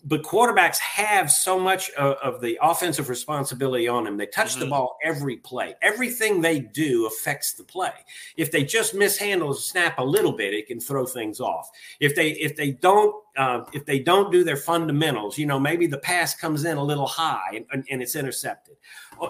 [0.04, 4.16] but quarterbacks have so much of, of, the offensive responsibility on them.
[4.16, 4.60] They touch mm-hmm.
[4.60, 5.74] the ball every play.
[5.82, 7.92] Everything they do affects the play.
[8.36, 11.70] If they just mishandle a snap a little bit, it can throw things off.
[11.98, 15.88] If they if they don't uh, if they don't do their fundamentals, you know, maybe
[15.88, 18.76] the pass comes in a little high and, and it's intercepted.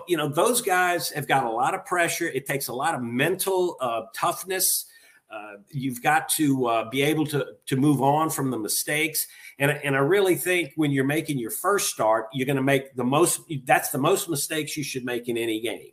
[0.08, 2.28] You know, those guys have got a lot of pressure.
[2.28, 4.86] It takes a lot of mental uh, toughness.
[5.30, 9.26] Uh, you've got to uh, be able to to move on from the mistakes
[9.58, 12.94] and, and I really think when you're making your first start, you're going to make
[12.94, 15.92] the most, that's the most mistakes you should make in any game.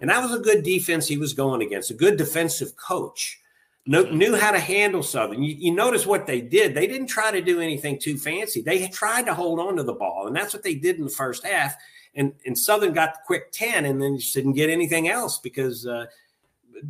[0.00, 3.40] And that was a good defense he was going against, a good defensive coach.
[3.86, 5.42] knew how to handle Southern.
[5.42, 6.74] You, you notice what they did.
[6.74, 8.60] They didn't try to do anything too fancy.
[8.60, 11.10] They tried to hold on to the ball, and that's what they did in the
[11.10, 11.76] first half.
[12.14, 15.86] And, and Southern got the quick 10 and then just didn't get anything else because
[15.86, 16.06] uh,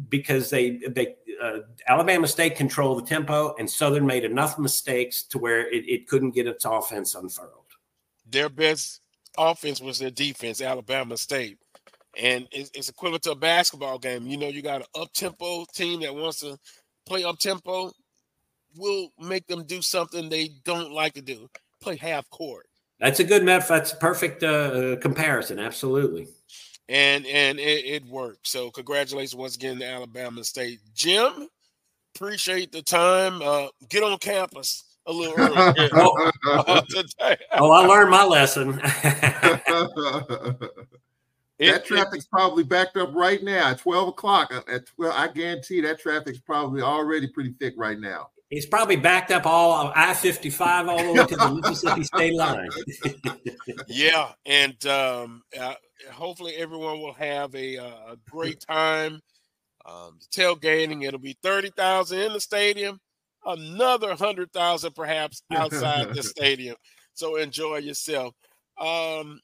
[0.08, 1.58] because they they uh,
[1.88, 6.32] Alabama State controlled the tempo, and Southern made enough mistakes to where it, it couldn't
[6.32, 7.64] get its offense unfurled.
[8.28, 9.00] Their best
[9.38, 11.58] offense was their defense, Alabama State,
[12.16, 14.26] and it's, it's equivalent to a basketball game.
[14.26, 16.58] You know, you got an up tempo team that wants to
[17.06, 17.92] play up tempo.
[18.76, 21.48] We'll make them do something they don't like to do.
[21.80, 22.66] Play half court.
[22.98, 23.78] That's a good metaphor.
[23.78, 25.58] That's a perfect uh, comparison.
[25.58, 26.28] Absolutely
[26.88, 28.46] and and it, it, worked.
[28.46, 30.80] So congratulations once again to Alabama State.
[30.94, 31.48] Jim,
[32.14, 33.42] appreciate the time.
[33.42, 35.54] Uh, get on campus a little early
[35.94, 36.32] oh,
[37.52, 38.72] oh, I learned my lesson.
[41.58, 44.52] that traffic's it, probably backed up right now at 12 o'clock.
[44.52, 48.30] Uh, at 12, I guarantee that traffic's probably already pretty thick right now.
[48.50, 52.34] He's probably backed up all of I 55 all the way to the Mississippi state
[52.34, 52.68] line.
[53.88, 54.32] yeah.
[54.44, 55.74] And um, uh,
[56.12, 59.20] hopefully everyone will have a, uh, a great time.
[59.84, 63.00] Um, tailgating, it'll be 30,000 in the stadium,
[63.44, 66.76] another 100,000 perhaps outside the stadium.
[67.14, 68.34] So enjoy yourself.
[68.78, 69.40] Um,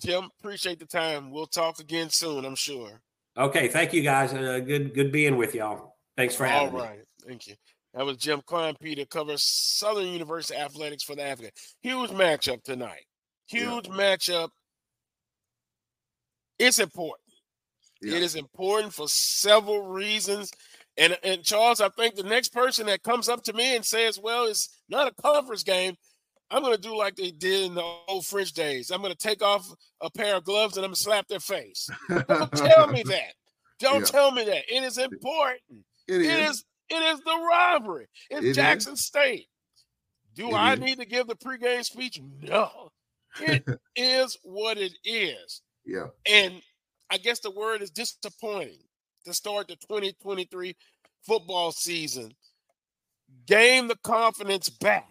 [0.00, 1.30] Jim, appreciate the time.
[1.30, 3.00] We'll talk again soon, I'm sure.
[3.36, 3.68] Okay.
[3.68, 4.32] Thank you, guys.
[4.32, 5.96] Uh, good, good being with y'all.
[6.16, 6.80] Thanks for having me.
[6.80, 7.00] All right.
[7.26, 7.54] Thank you.
[7.96, 11.58] That was Jim Kleinpeter covers Southern University athletics for the Advocate.
[11.82, 13.06] Huge matchup tonight.
[13.46, 13.94] Huge yeah.
[13.94, 14.48] matchup.
[16.58, 17.22] It's important.
[18.02, 18.16] Yeah.
[18.16, 20.50] It is important for several reasons.
[20.98, 24.20] And, and Charles, I think the next person that comes up to me and says,
[24.22, 25.94] well, it's not a conference game,
[26.50, 28.90] I'm going to do like they did in the old French days.
[28.90, 29.66] I'm going to take off
[30.02, 31.88] a pair of gloves and I'm going to slap their face.
[32.28, 33.32] Don't tell me that.
[33.80, 34.04] Don't yeah.
[34.04, 34.64] tell me that.
[34.68, 35.62] It is important.
[36.06, 36.26] It is.
[36.26, 38.06] It is it is the rivalry.
[38.30, 39.04] It's it Jackson is.
[39.04, 39.46] State.
[40.34, 40.80] Do it I is.
[40.80, 42.20] need to give the pregame speech?
[42.42, 42.90] No.
[43.40, 43.64] It
[43.96, 45.62] is what it is.
[45.84, 46.06] Yeah.
[46.30, 46.60] And
[47.10, 48.78] I guess the word is disappointing
[49.24, 50.76] to start the 2023
[51.26, 52.32] football season.
[53.46, 55.08] Gain the confidence back.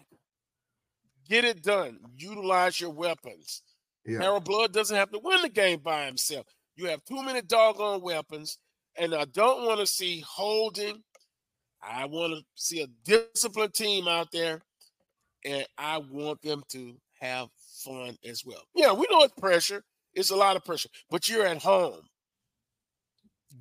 [1.28, 1.98] Get it done.
[2.16, 3.62] Utilize your weapons.
[4.04, 4.20] Yeah.
[4.20, 6.46] Harold Blood doesn't have to win the game by himself.
[6.76, 8.58] You have too many doggone weapons,
[8.96, 11.02] and I don't want to see holding
[11.82, 14.60] I want to see a disciplined team out there,
[15.44, 17.48] and I want them to have
[17.84, 18.62] fun as well.
[18.74, 19.82] Yeah, we know it's pressure.
[20.14, 22.00] It's a lot of pressure, but you're at home.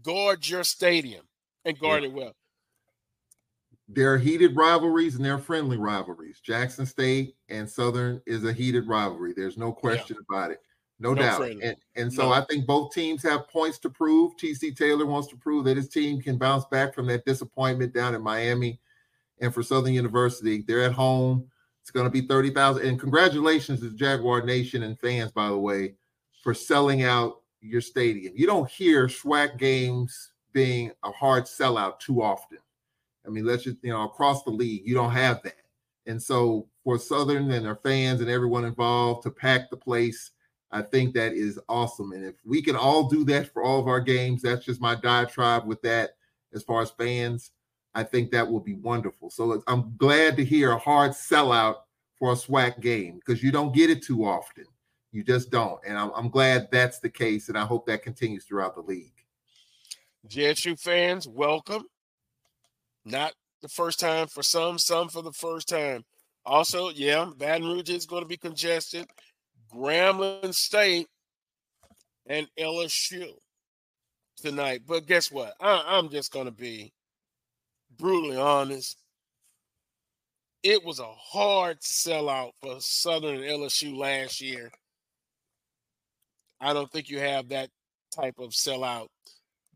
[0.03, 1.23] Guard your stadium
[1.65, 2.09] and guard yeah.
[2.09, 2.33] it well.
[3.87, 6.39] there are heated rivalries and there are friendly rivalries.
[6.39, 9.33] Jackson State and Southern is a heated rivalry.
[9.35, 10.35] There's no question yeah.
[10.35, 10.59] about it.
[10.99, 11.41] No, no doubt.
[11.41, 12.31] And, and so no.
[12.31, 14.37] I think both teams have points to prove.
[14.37, 18.15] TC Taylor wants to prove that his team can bounce back from that disappointment down
[18.15, 18.79] in Miami.
[19.41, 21.49] And for Southern University, they're at home.
[21.81, 22.85] It's going to be 30,000.
[22.85, 25.95] And congratulations to Jaguar Nation and fans, by the way,
[26.41, 28.33] for selling out your stadium.
[28.35, 32.59] You don't hear SWAC games being a hard sellout too often.
[33.25, 35.57] I mean, let's just, you know, across the league, you don't have that.
[36.05, 40.31] And so for Southern and their fans and everyone involved to pack the place,
[40.75, 42.11] I think that is awesome.
[42.11, 44.93] And if we can all do that for all of our games, that's just my
[44.93, 46.17] diatribe with that
[46.53, 47.51] as far as fans.
[47.93, 49.29] I think that will be wonderful.
[49.29, 51.75] So I'm glad to hear a hard sellout
[52.19, 54.65] for a SWAC game because you don't get it too often.
[55.13, 55.79] You just don't.
[55.87, 57.47] And I'm, I'm glad that's the case.
[57.47, 59.13] And I hope that continues throughout the league.
[60.27, 61.85] JSU fans, welcome.
[63.05, 66.03] Not the first time for some, some for the first time.
[66.45, 69.07] Also, yeah, Baton Rouge is going to be congested.
[69.73, 71.07] Grambling State
[72.27, 73.29] and LSU
[74.37, 74.81] tonight.
[74.87, 75.53] But guess what?
[75.59, 76.93] I, am just going to be
[77.97, 79.01] brutally honest.
[80.63, 84.71] It was a hard sellout for Southern and LSU last year.
[86.59, 87.69] I don't think you have that
[88.15, 89.07] type of sellout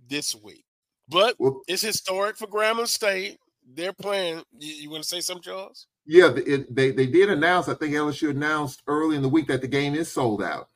[0.08, 0.66] this week.
[1.08, 1.36] But
[1.68, 3.38] it's historic for Grambling State.
[3.74, 4.44] They're playing.
[4.58, 5.88] You, you want to say something, Charles?
[6.12, 7.70] Yeah, it, they they did announce.
[7.70, 10.70] I think LSU announced early in the week that the game is sold out.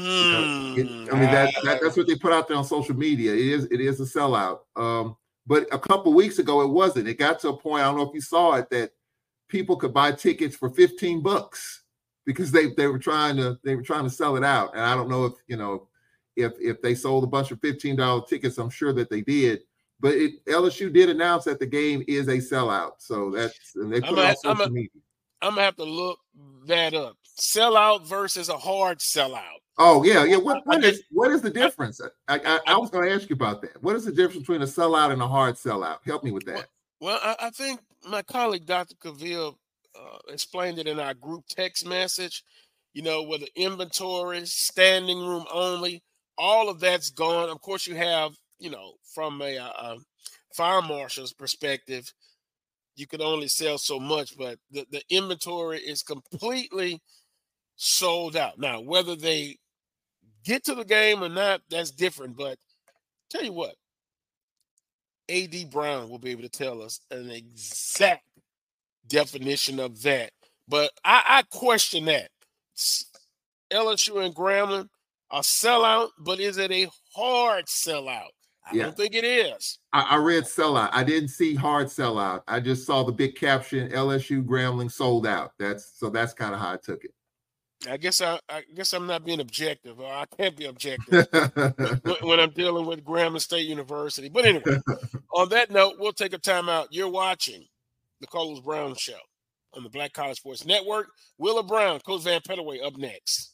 [0.00, 0.74] Hmm.
[0.76, 3.32] it, I mean that, that, that's what they put out there on social media.
[3.32, 4.62] It is it is a sellout.
[4.74, 7.06] Um, but a couple weeks ago it wasn't.
[7.06, 7.82] It got to a point.
[7.82, 8.90] I don't know if you saw it that
[9.48, 11.84] people could buy tickets for fifteen bucks
[12.26, 14.74] because they they were trying to they were trying to sell it out.
[14.74, 15.86] And I don't know if you know
[16.34, 19.60] if if they sold a bunch of $15 tickets, I'm sure that they did.
[20.00, 22.92] But it, LSU did announce that the game is a sellout.
[22.98, 25.00] So that's and they put I'm it on social I'm a, media.
[25.42, 26.18] I'm gonna have to look
[26.66, 27.16] that up.
[27.38, 29.58] Sellout versus a hard sellout.
[29.78, 30.36] Oh yeah, yeah.
[30.36, 32.00] What what is what is the difference?
[32.28, 33.82] I, I, I was going to ask you about that.
[33.82, 35.98] What is the difference between a sellout and a hard sellout?
[36.04, 36.66] Help me with that.
[37.00, 38.94] Well, I, I think my colleague Dr.
[38.94, 39.56] Cavill
[39.98, 42.44] uh, explained it in our group text message.
[42.92, 46.04] You know, with the inventory, standing room only,
[46.38, 47.50] all of that's gone.
[47.50, 50.04] Of course, you have, you know, from a, a uh, um,
[50.54, 52.12] fire marshal's perspective,
[52.96, 57.00] you can only sell so much, but the, the inventory is completely
[57.76, 58.58] sold out.
[58.58, 59.56] Now, whether they
[60.44, 62.36] get to the game or not, that's different.
[62.36, 62.58] But
[63.30, 63.74] tell you what,
[65.28, 68.24] AD Brown will be able to tell us an exact
[69.06, 70.30] definition of that.
[70.68, 72.30] But I, I question that.
[73.72, 74.88] LSU and Grambling,
[75.30, 78.30] a sellout, but is it a hard sellout?
[78.66, 78.82] I yeah.
[78.84, 79.78] don't think it is.
[79.92, 80.88] I, I, read sellout.
[80.92, 82.42] I didn't see hard sellout.
[82.48, 85.52] I just saw the big caption LSU Grambling sold out.
[85.58, 87.12] That's so that's kind of how I took it.
[87.88, 91.26] I guess I, I guess I'm not being objective, or I can't be objective
[92.02, 94.28] when, when, I'm dealing with Grambling State University.
[94.28, 94.78] But anyway,
[95.34, 96.86] on that note, we'll take a timeout.
[96.90, 97.66] You're watching
[98.20, 99.18] the Carlos Brown Show
[99.74, 101.08] on the Black College Sports Network.
[101.36, 103.53] Wheeler Brown, Coach Vann Pettaway, up next.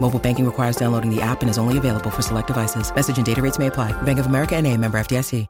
[0.00, 2.94] Mobile banking requires downloading the app and is only available for select devices.
[2.94, 3.92] Message and data rates may apply.
[4.02, 5.46] Bank of America and a member FDIC.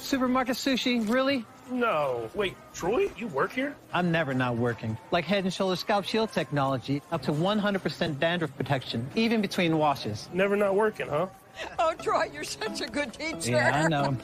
[0.00, 1.44] Supermarket sushi, really?
[1.70, 2.28] No.
[2.34, 3.76] Wait, Troy, you work here?
[3.92, 4.98] I'm never not working.
[5.12, 10.28] Like Head & Shoulders Scalp Shield technology, up to 100% dandruff protection, even between washes.
[10.32, 11.28] Never not working, huh?
[11.78, 13.52] Oh, Troy, you're such a good teacher.
[13.52, 14.16] Yeah, I know.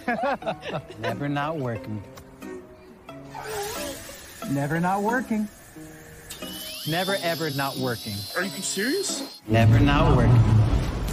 [0.98, 2.02] never not working.
[4.50, 5.48] Never not working.
[6.88, 8.14] Never ever not working.
[8.36, 9.40] Are you serious?
[9.48, 10.40] Never not working.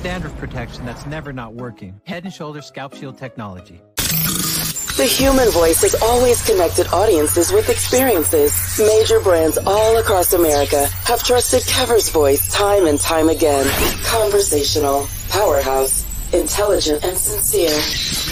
[0.04, 2.00] Dandruff protection that's never not working.
[2.04, 3.82] Head and Shoulders Scalp Shield technology.
[3.96, 8.54] The human voice has always connected audiences with experiences.
[8.78, 13.66] Major brands all across America have trusted Keaver's voice time and time again.
[14.04, 16.03] Conversational, powerhouse,
[16.34, 17.70] intelligent, and sincere.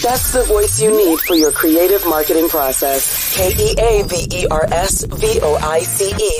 [0.02, 3.36] That's the voice you need for your creative marketing process.
[3.36, 4.52] K-E-A-V-E-R-S-V-O-I-C-E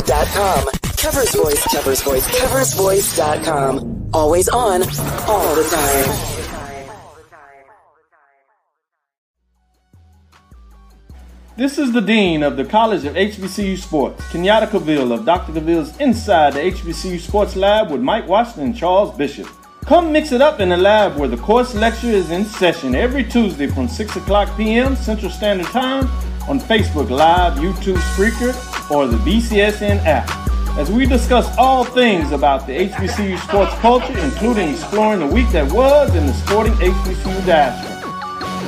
[0.06, 0.66] dot com.
[1.02, 4.10] Keaver's Voice, Keaver's Voice, keaversvoice.com.
[4.14, 4.84] Always on,
[5.28, 6.42] all the time.
[11.58, 15.54] This is the Dean of the College of HBCU Sports, Kenyatta Cavill of Dr.
[15.54, 19.48] Cavill's Inside the HBCU Sports Lab with Mike Washington and Charles Bishop.
[19.86, 23.24] Come mix it up in the lab where the course lecture is in session every
[23.24, 24.96] Tuesday from 6 o'clock p.m.
[24.96, 26.06] Central Standard Time
[26.48, 28.54] on Facebook Live, YouTube Spreaker,
[28.92, 30.30] or the BCSN app.
[30.78, 35.70] As we discuss all things about the HBCU sports culture, including exploring the week that
[35.72, 37.92] was in the sporting HBCU diaspora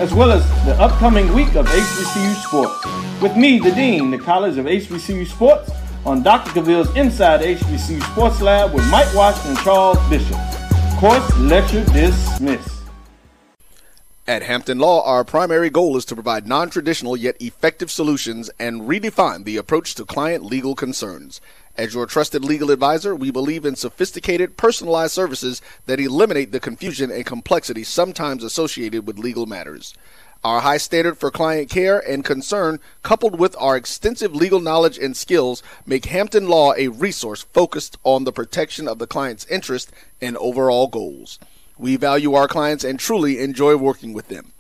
[0.02, 2.84] as well as the upcoming week of HBCU Sports.
[3.22, 5.70] With me, the Dean, the College of HBCU Sports,
[6.06, 6.50] on Dr.
[6.52, 10.38] Cavill's Inside HBCU Sports Lab with Mike Washington and Charles Bishop.
[11.04, 12.86] Course lecture dismissed.
[14.26, 18.84] At Hampton Law, our primary goal is to provide non traditional yet effective solutions and
[18.84, 21.42] redefine the approach to client legal concerns.
[21.76, 27.12] As your trusted legal advisor, we believe in sophisticated, personalized services that eliminate the confusion
[27.12, 29.94] and complexity sometimes associated with legal matters.
[30.44, 35.16] Our high standard for client care and concern, coupled with our extensive legal knowledge and
[35.16, 39.90] skills, make Hampton Law a resource focused on the protection of the client's interest
[40.22, 41.40] and overall goals.
[41.78, 44.52] We value our clients and truly enjoy working with them.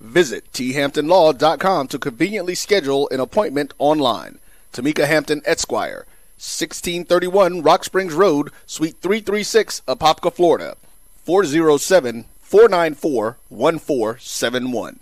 [0.00, 4.40] Visit thamptonlaw.com to conveniently schedule an appointment online.
[4.72, 6.06] Tamika Hampton Esquire,
[6.38, 10.76] 1631 Rock Springs Road, Suite 336, Apopka, Florida.
[11.24, 12.24] 407
[12.54, 15.00] 494 1471.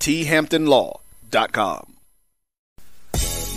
[0.00, 1.94] thamptonlaw.com.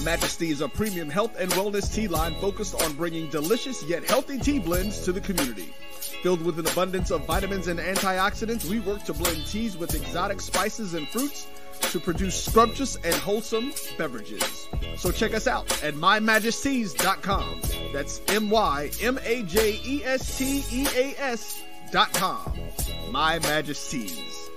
[0.05, 4.39] Majesty is a premium health and wellness tea line focused on bringing delicious yet healthy
[4.39, 5.73] tea blends to the community.
[6.21, 10.39] Filled with an abundance of vitamins and antioxidants, we work to blend teas with exotic
[10.39, 11.45] spices and fruits
[11.91, 14.69] to produce scrumptious and wholesome beverages.
[14.95, 17.61] So check us out at mymajesteas.com.
[17.91, 21.72] That's M Y M A J E S T E A S.com.
[21.93, 24.49] My Majesteas,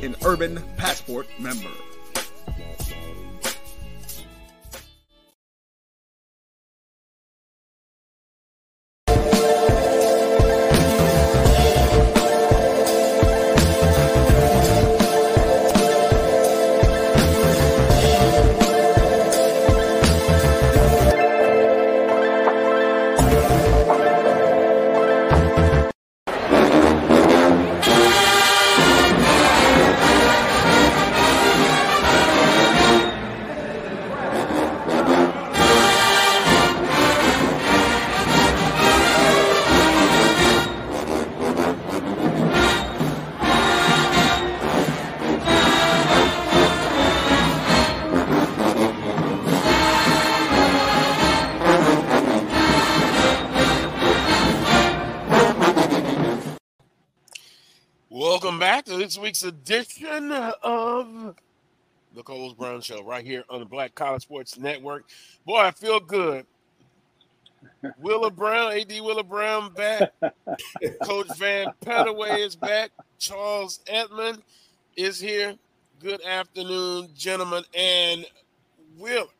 [0.00, 1.72] an Urban Passport member.
[59.08, 61.34] This week's edition of
[62.14, 65.08] the Carlos Brown Show right here on the Black College Sports Network.
[65.46, 66.44] Boy, I feel good.
[67.98, 70.12] Wheeler Brown, AD Wheeler Brown back.
[71.02, 72.90] Coach Vann Pettaway is back.
[73.18, 74.42] Charles Edmond
[74.94, 75.54] is here.
[76.00, 77.64] Good afternoon, gentlemen.
[77.74, 78.26] And
[78.98, 79.30] Will,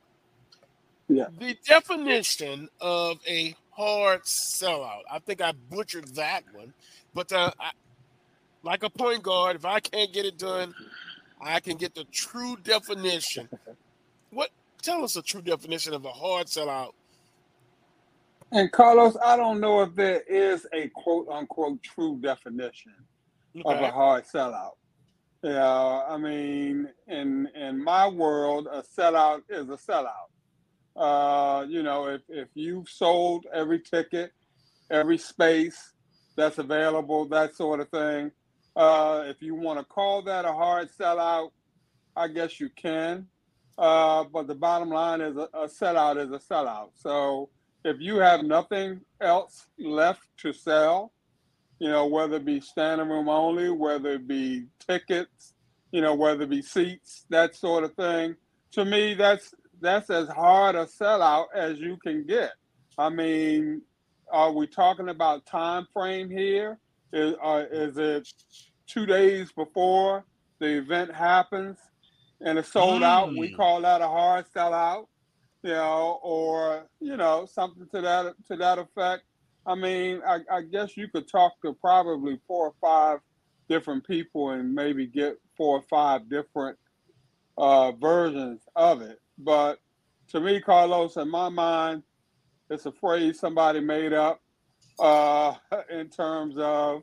[1.10, 1.26] yeah.
[1.38, 5.02] the definition of a hard sellout.
[5.12, 6.72] I think I butchered that one,
[7.12, 7.72] but uh, I,
[8.62, 10.74] like a point guard, if I can't get it done,
[11.40, 13.48] I can get the true definition.
[14.30, 14.50] What?
[14.82, 16.92] Tell us a true definition of a hard sellout.
[18.52, 22.94] And Carlos, I don't know if there is a quote unquote true definition
[23.56, 23.74] okay.
[23.74, 24.72] of a hard sellout.
[25.42, 30.28] Yeah, I mean, in in my world, a sellout is a sellout.
[30.96, 34.32] Uh, you know, if if you've sold every ticket,
[34.90, 35.92] every space
[36.36, 38.32] that's available, that sort of thing,
[38.78, 41.50] uh, if you want to call that a hard sellout,
[42.16, 43.26] I guess you can.
[43.76, 46.90] Uh, but the bottom line is a, a sellout is a sellout.
[46.94, 47.50] So
[47.84, 51.12] if you have nothing else left to sell,
[51.80, 55.54] you know, whether it be standing room only, whether it be tickets,
[55.90, 58.36] you know, whether it be seats, that sort of thing.
[58.72, 62.52] To me, that's that's as hard a sellout as you can get.
[62.96, 63.82] I mean,
[64.32, 66.78] are we talking about time frame here?
[67.12, 68.28] Is, uh, is it
[68.88, 70.24] two days before
[70.58, 71.78] the event happens
[72.40, 73.04] and it's sold mm.
[73.04, 73.36] out?
[73.36, 75.06] We call that a hard sellout,
[75.62, 79.24] you know, or you know something to that to that effect.
[79.66, 83.20] I mean, I, I guess you could talk to probably four or five
[83.68, 86.78] different people and maybe get four or five different
[87.58, 89.20] uh, versions of it.
[89.36, 89.78] But
[90.28, 92.02] to me, Carlos, in my mind,
[92.70, 94.40] it's a phrase somebody made up
[94.98, 95.54] uh,
[95.90, 97.02] in terms of,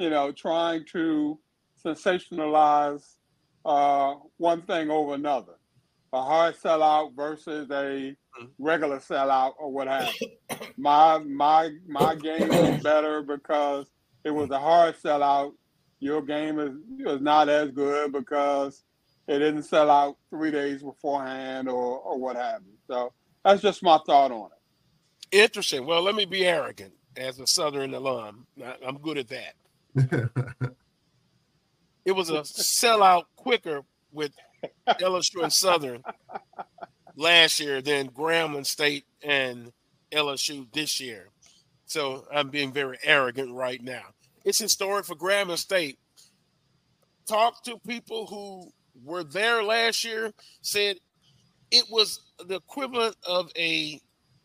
[0.00, 1.38] you know, trying to
[1.84, 3.16] sensationalize
[3.66, 5.54] uh, one thing over another.
[6.12, 8.16] a hard sellout versus a
[8.58, 10.28] regular sellout or what have you.
[10.78, 13.90] My my my game is better because
[14.24, 15.52] it was a hard sellout.
[16.00, 16.72] Your game is
[17.06, 18.84] is not as good because
[19.28, 22.74] it didn't sell out three days beforehand or or what have you.
[22.88, 23.12] So
[23.44, 25.36] that's just my thought on it.
[25.36, 25.86] Interesting.
[25.86, 28.46] Well, let me be arrogant as a Southern alum.
[28.86, 29.54] I'm good at that.
[32.04, 34.32] It was a sellout quicker with
[34.88, 36.02] LSU and Southern
[37.16, 39.72] last year than Grambling State and
[40.10, 41.28] LSU this year.
[41.86, 44.02] So I'm being very arrogant right now.
[44.44, 45.98] It's historic for Grambling State.
[47.26, 48.70] Talk to people who
[49.04, 50.96] were there last year, said
[51.70, 54.00] it was the equivalent of a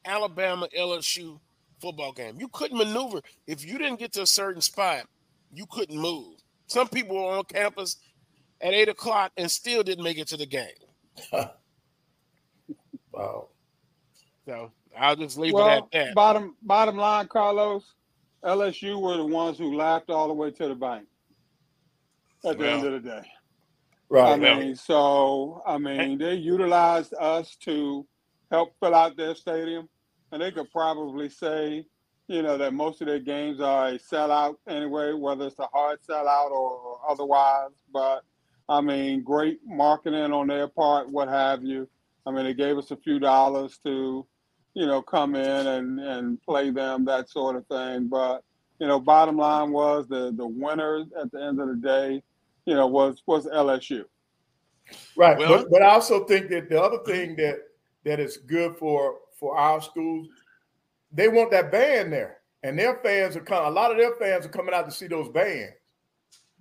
[0.06, 1.40] Alabama LSU
[1.82, 2.36] football game.
[2.40, 3.22] You couldn't maneuver.
[3.48, 5.06] If you didn't get to a certain spot,
[5.56, 6.38] you couldn't move.
[6.68, 7.98] Some people were on campus
[8.62, 10.68] at eight o'clock and still didn't make it to the game.
[13.12, 13.48] wow.
[14.46, 16.16] So I'll just leave well, it at that.
[16.16, 17.84] Bottom bottom line, Carlos,
[18.44, 21.08] LSU were the ones who laughed all the way to the bank
[22.46, 23.28] at the Well, end of the day.
[24.08, 24.34] Right.
[24.34, 28.06] I mean, so I mean, they utilized us to
[28.52, 29.90] help fill out their stadium,
[30.32, 31.86] and they could probably say,
[32.28, 36.00] you know, that most of their games are a sellout anyway, whether it's a hard
[36.08, 37.72] sellout or, or otherwise.
[37.94, 38.24] But
[38.68, 41.88] I mean, great marketing on their part, what have you.
[42.26, 44.26] I mean, they gave us a few dollars to,
[44.74, 48.08] you know, come in and and play them that sort of thing.
[48.08, 48.44] But
[48.80, 52.24] you know, bottom line was the the winners at the end of the day,
[52.66, 54.06] you know, was was LSU.
[55.16, 55.38] Right.
[55.38, 57.60] Well- but, but I also think that the other thing that
[58.04, 60.28] that is good for for our schools,
[61.16, 62.38] they want that band there.
[62.64, 65.08] And their fans are coming, a lot of their fans are coming out to see
[65.08, 65.74] those bands.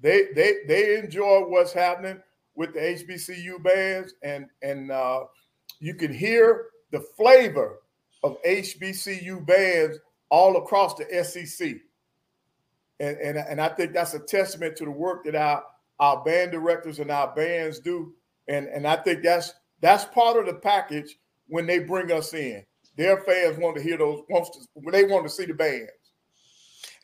[0.00, 2.20] They they they enjoy what's happening
[2.54, 5.24] with the HBCU bands, and and uh,
[5.80, 7.80] you can hear the flavor
[8.22, 9.98] of HBCU bands
[10.30, 11.76] all across the SEC.
[13.00, 15.64] And, and, and I think that's a testament to the work that our,
[15.98, 18.14] our band directors and our bands do.
[18.48, 21.16] And, and I think that's that's part of the package
[21.48, 22.64] when they bring us in.
[22.96, 25.90] Their fans want to hear those wants to when they want to see the bands.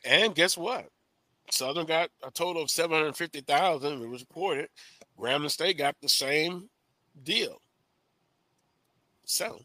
[0.05, 0.87] And guess what?
[1.49, 4.01] Southern got a total of 750,000.
[4.01, 4.69] It was reported.
[5.19, 6.69] Grambling State got the same
[7.23, 7.61] deal.
[9.25, 9.59] So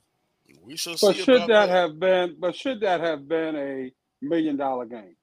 [0.62, 1.06] we shall see.
[1.06, 2.36] But should about that have been?
[2.38, 5.16] But should that have been a million dollar game?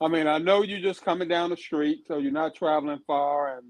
[0.00, 3.56] I mean, I know you're just coming down the street, so you're not traveling far,
[3.56, 3.66] and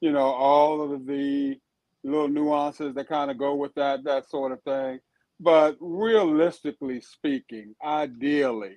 [0.00, 1.58] you know all of the
[2.02, 4.98] little nuances that kind of go with that, that sort of thing.
[5.40, 8.76] But realistically speaking, ideally,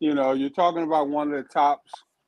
[0.00, 1.82] you know, you're talking about one of the top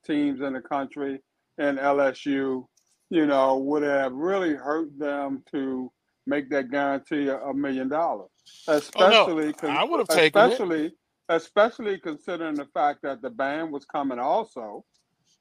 [0.07, 1.21] teams in the country,
[1.59, 2.67] and LSU,
[3.11, 5.93] you know, would have really hurt them to
[6.27, 8.31] make that guarantee a, million dollars,
[8.69, 10.63] especially Oh, I would have taken it.
[10.63, 10.93] especially
[11.31, 14.85] especially considering the fact that the band was coming also,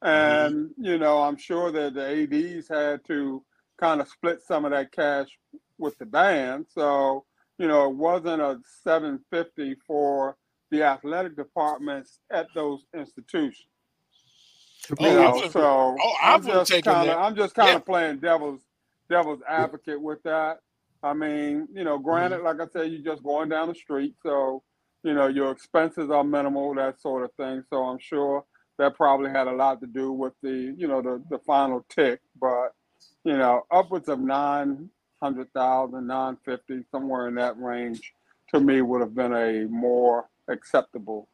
[0.04, 0.44] Mm-hmm.
[0.44, 3.44] and you know, I'm sure that the ads had to
[3.80, 5.28] kind of split some of that cash
[5.80, 7.26] with the band, so
[7.58, 10.36] you know, it wasn't a 750 for
[10.72, 13.68] the athletic departments at those institutions.
[15.00, 17.18] Oh, You I know, would've- so oh, I I'm just taken kind that.
[17.18, 17.76] of I'm just kind Yeah.
[17.78, 18.62] of playing devil's
[19.10, 20.60] devil's advocate with that.
[21.04, 22.06] I mean, you know, mm-hmm.
[22.06, 24.64] granted, like I said, you're just going down the street, so
[25.04, 27.64] you know your expenses are minimal, that sort of thing.
[27.70, 28.46] So I'm sure
[28.78, 32.22] that probably had a lot to do with the you know the the final tick,
[32.40, 32.74] but
[33.24, 34.90] you know, upwards of nine
[35.22, 38.14] hundred thousand, nine fifty, somewhere in that range,
[38.54, 41.28] to me would have been a more acceptable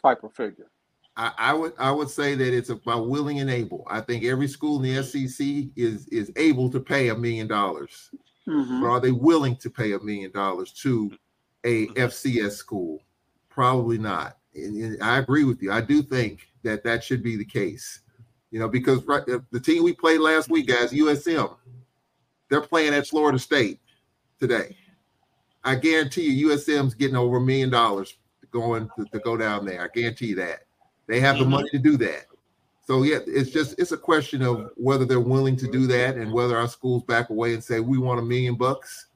[0.00, 0.70] type of figure.
[1.16, 3.86] I, I would I would say that it's about willing and able.
[3.88, 5.46] I think every school in the SEC
[5.76, 8.10] is is able to pay a million dollars,
[8.48, 8.80] Mhm.
[8.80, 11.12] but are they willing to pay a million dollars to
[11.64, 13.00] a FCS school?
[13.48, 14.38] Probably not.
[14.54, 15.70] And, and I agree with you.
[15.72, 18.00] I do think that that should be the case.
[18.50, 21.56] You know, because right, the the team we played last week, guys, USM,
[22.48, 23.80] they're playing at Florida State
[24.38, 24.76] today.
[25.64, 28.16] I guarantee you, USM's getting over a million dollars
[28.50, 29.82] going to, to go down there.
[29.82, 30.60] I guarantee you that
[31.06, 31.50] they have the Mhm.
[31.50, 32.26] money to do that.
[32.86, 36.32] So yeah, it's just it's a question of whether they're willing to do that and
[36.32, 39.06] whether our schools back away and say we want a million bucks.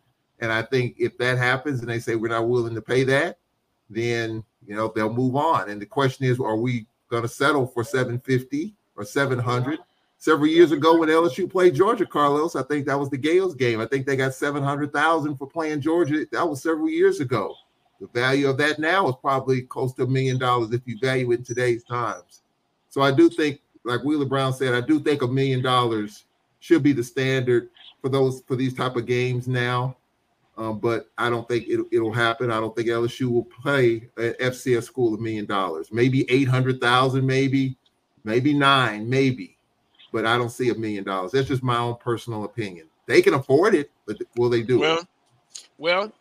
[0.41, 3.39] And I think if that happens and they say we're not willing to pay that,
[3.91, 5.69] then you know they'll move on.
[5.69, 9.79] And the question is, are we going to settle for 750 or 700?
[10.21, 13.81] Several years ago, when LSU played Georgia, Carlos, I think that was the Gales game.
[13.81, 16.27] I think they got 700,000 for playing Georgia.
[16.33, 17.55] That was several years ago.
[18.01, 21.31] The value of that now is probably close to a million dollars if you value
[21.31, 22.43] it in today's times.
[22.89, 26.25] So I do think, like Wheeler Brown said, I do think a million dollars
[26.59, 27.71] should be the standard
[28.03, 29.97] for those for these type of games now.
[30.57, 32.51] Um, but I don't think it, it'll happen.
[32.51, 35.93] I don't think LSU will play an FCS school a million dollars.
[35.93, 37.77] Maybe eight hundred thousand, maybe,
[38.25, 39.58] maybe nine, maybe.
[40.13, 41.33] But I don't see a million dollars.
[41.33, 42.87] That's just my own personal opinion.
[43.07, 45.07] They can afford it, but will they do well, it?
[45.79, 46.13] Well,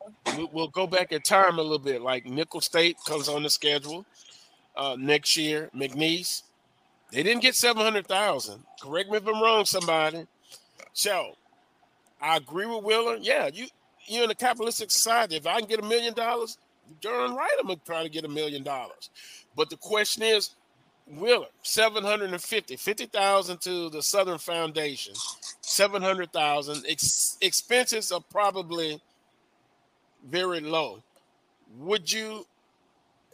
[0.52, 2.02] we'll go back in time a little bit.
[2.02, 4.06] Like Nicholls State comes on the schedule
[4.76, 5.70] uh, next year.
[5.76, 6.44] McNeese,
[7.12, 8.64] they didn't get seven hundred thousand.
[8.82, 10.28] Correct me if I'm wrong, somebody.
[10.94, 11.36] So,
[12.22, 13.18] I agree with Wheeler.
[13.22, 13.68] Yeah, you
[14.06, 15.36] you're in a capitalistic society.
[15.36, 16.58] If I can get a million dollars,
[17.02, 19.10] darn right, I'm gonna try to get a million dollars.
[19.56, 20.52] But the question is,
[21.10, 25.14] Wheeler, 750, 50,000 to the Southern Foundation,
[25.62, 26.86] 700,000.
[26.88, 29.02] Ex- expenses are probably
[30.28, 31.04] very low.
[31.80, 32.46] Would you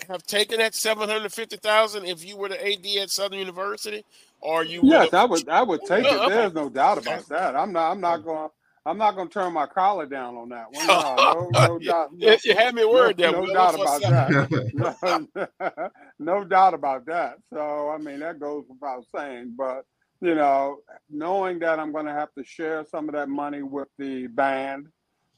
[0.09, 4.05] have taken that 750,000 if you were the AD at Southern University?
[4.41, 6.23] Or you Yes, I would I would oh, take Oh, it.
[6.23, 6.35] okay.
[6.35, 7.55] There's no doubt about that.
[7.55, 8.49] I'm not I'm not going
[8.85, 10.87] I'm not going to turn my collar down on that one.
[10.87, 12.09] No, no, no doubt.
[12.17, 14.67] You- you had me worried no, there, No Will, doubt about that.
[14.73, 15.89] no,
[16.19, 17.37] no doubt about that.
[17.53, 19.55] So I mean that goes without saying.
[19.57, 19.85] But
[20.21, 20.79] you know,
[21.09, 24.87] knowing that I'm going to have to share some of that money with the band,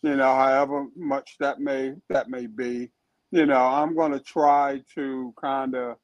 [0.03, 2.89] you know, however much that may that may be,
[3.31, 5.97] you know, I'm going to try to kind of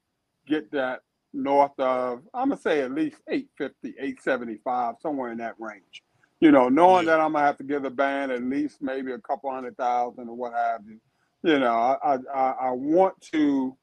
[0.48, 1.02] get that
[1.34, 6.04] north of I'm gonna say at least 850, 875, somewhere in that range.
[6.42, 9.20] You know, knowing that I'm gonna have to give the band at least maybe a
[9.20, 11.00] couple hundred thousand or what have you.
[11.44, 13.78] You know, I I, I want to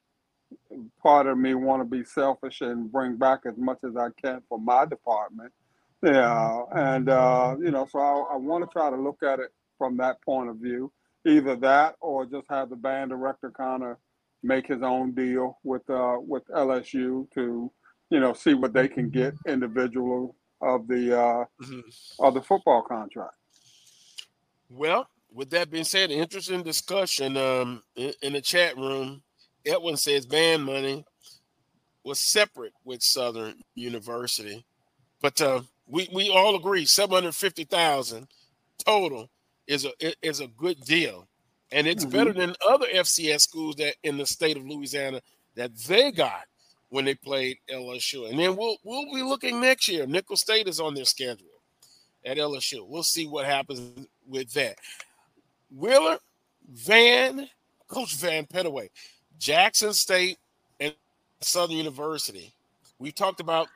[1.01, 4.41] part of me want to be selfish and bring back as much as I can
[4.47, 5.51] for my department.
[6.03, 9.51] Yeah, and uh, you know, so I, I want to try to look at it
[9.77, 10.91] from that point of view.
[11.25, 13.97] Either that, or just have the band director kind of
[14.41, 17.71] make his own deal with uh, with LSU to,
[18.09, 21.45] you know, see what they can get individual of the uh,
[22.19, 23.35] of the football contract.
[24.69, 29.23] Well, with that being said, interesting discussion um, in, in the chat room.
[29.65, 31.05] Edwin says band money
[32.03, 34.65] was separate with Southern University,
[35.21, 38.27] but uh, we we all agree seven hundred fifty thousand
[38.85, 39.29] total
[39.67, 39.91] is a
[40.27, 41.27] is a good deal,
[41.71, 42.11] and it's Mhm.
[42.11, 45.21] better than other FCS schools that in the state of Louisiana
[45.55, 46.45] that they got
[46.89, 48.29] when they played LSU.
[48.29, 50.05] And then we'll we'll be looking next year.
[50.05, 51.47] Nicholls State is on their schedule
[52.25, 52.87] at LSU.
[52.87, 54.75] We'll see what happens with that.
[55.75, 56.17] Wheeler,
[56.71, 57.47] Vann,
[57.87, 58.89] Coach Vann Pettaway,
[59.37, 60.37] Jackson State,
[60.79, 60.93] and
[61.41, 62.53] Southern University.
[62.97, 63.67] We talked about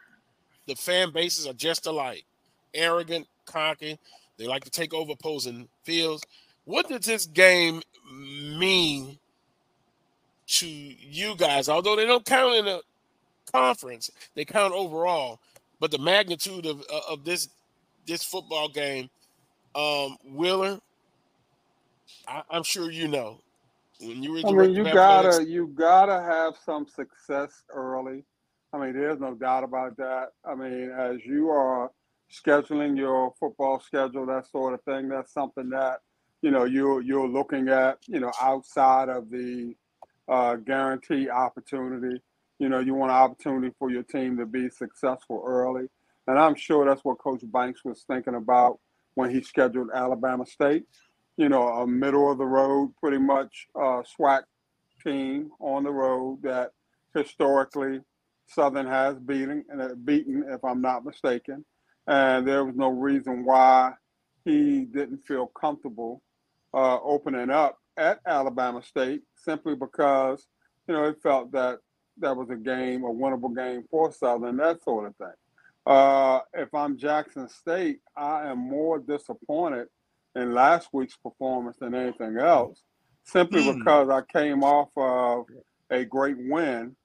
[0.68, 2.26] the fan bases are just alike
[2.74, 4.00] arrogant, cocky.
[4.38, 6.24] They like to take over opposing fields.
[6.66, 7.82] What does this game
[8.12, 9.18] mean
[10.48, 11.70] to you guys?
[11.70, 12.80] Although they don't count in a
[13.52, 15.40] conference, they count overall.
[15.80, 17.50] But the magnitude of of this
[18.06, 19.10] this football game,
[19.76, 20.80] um, Wheeler,
[22.28, 23.40] I, I'm sure you know
[24.00, 28.24] when you were I mean, you gotta athletics- you gotta have some success early.
[28.72, 30.30] I mean, there's no doubt about that.
[30.44, 31.92] I mean, as you are
[32.32, 36.00] scheduling your football schedule, that sort of thing, that's something that
[36.42, 38.00] you know you're you're looking at.
[38.08, 39.76] You know, outside of the
[40.28, 42.22] uh, guarantee opportunity.
[42.60, 45.88] You know, you want an opportunity for your team to be successful early,
[46.28, 48.80] and I'm sure that's what Coach Banks was thinking about
[49.16, 50.86] when he scheduled Alabama State.
[51.36, 54.44] You know, a middle of the road, pretty much uh, SWAC
[55.04, 56.72] team on the road that
[57.16, 58.02] historically
[58.48, 61.66] Southern has beaten and uh, beaten, if I'm not mistaken.
[62.08, 63.94] And there was no reason why
[64.46, 66.22] he didn't feel comfortable
[66.74, 70.48] uh, opening up at Alabama State simply because
[70.88, 71.80] you know it felt that
[72.20, 75.34] that was a game, a winnable game for Southern, that sort of thing.
[75.86, 79.88] Uh, if I'm Jackson State, I am more disappointed
[80.36, 82.82] in last week's performance than anything else,
[83.24, 83.80] simply Hmm.
[83.80, 85.46] because I came off of
[85.90, 86.96] a great win,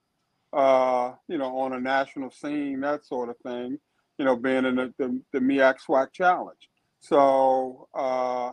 [0.53, 3.79] uh, you know, on a national scene, that sort of thing,
[4.19, 6.69] you know, being in the, the, the MEAC SWAC Challenge.
[7.01, 8.53] So uh,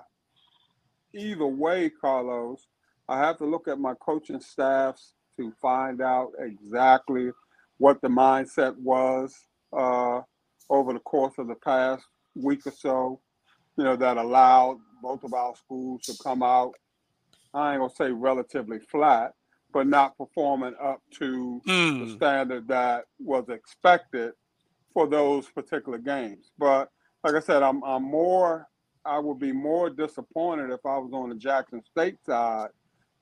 [1.13, 2.67] either way, Carlos,
[3.07, 7.31] I have to look at my coaching staffs to find out exactly
[7.77, 9.35] what the mindset was
[9.73, 10.21] uh,
[10.69, 12.05] over the course of the past
[12.35, 13.19] week or so,
[13.77, 16.73] you know, that allowed both of our schools to come out,
[17.53, 19.33] I ain't gonna say relatively flat,
[19.73, 21.61] but not performing up to
[21.99, 24.33] the standard that was expected
[24.93, 26.51] for those particular games.
[26.57, 26.89] But
[27.23, 28.67] like I said, I'm I'm more
[29.05, 32.69] I would be more disappointed if I was on the Jackson State side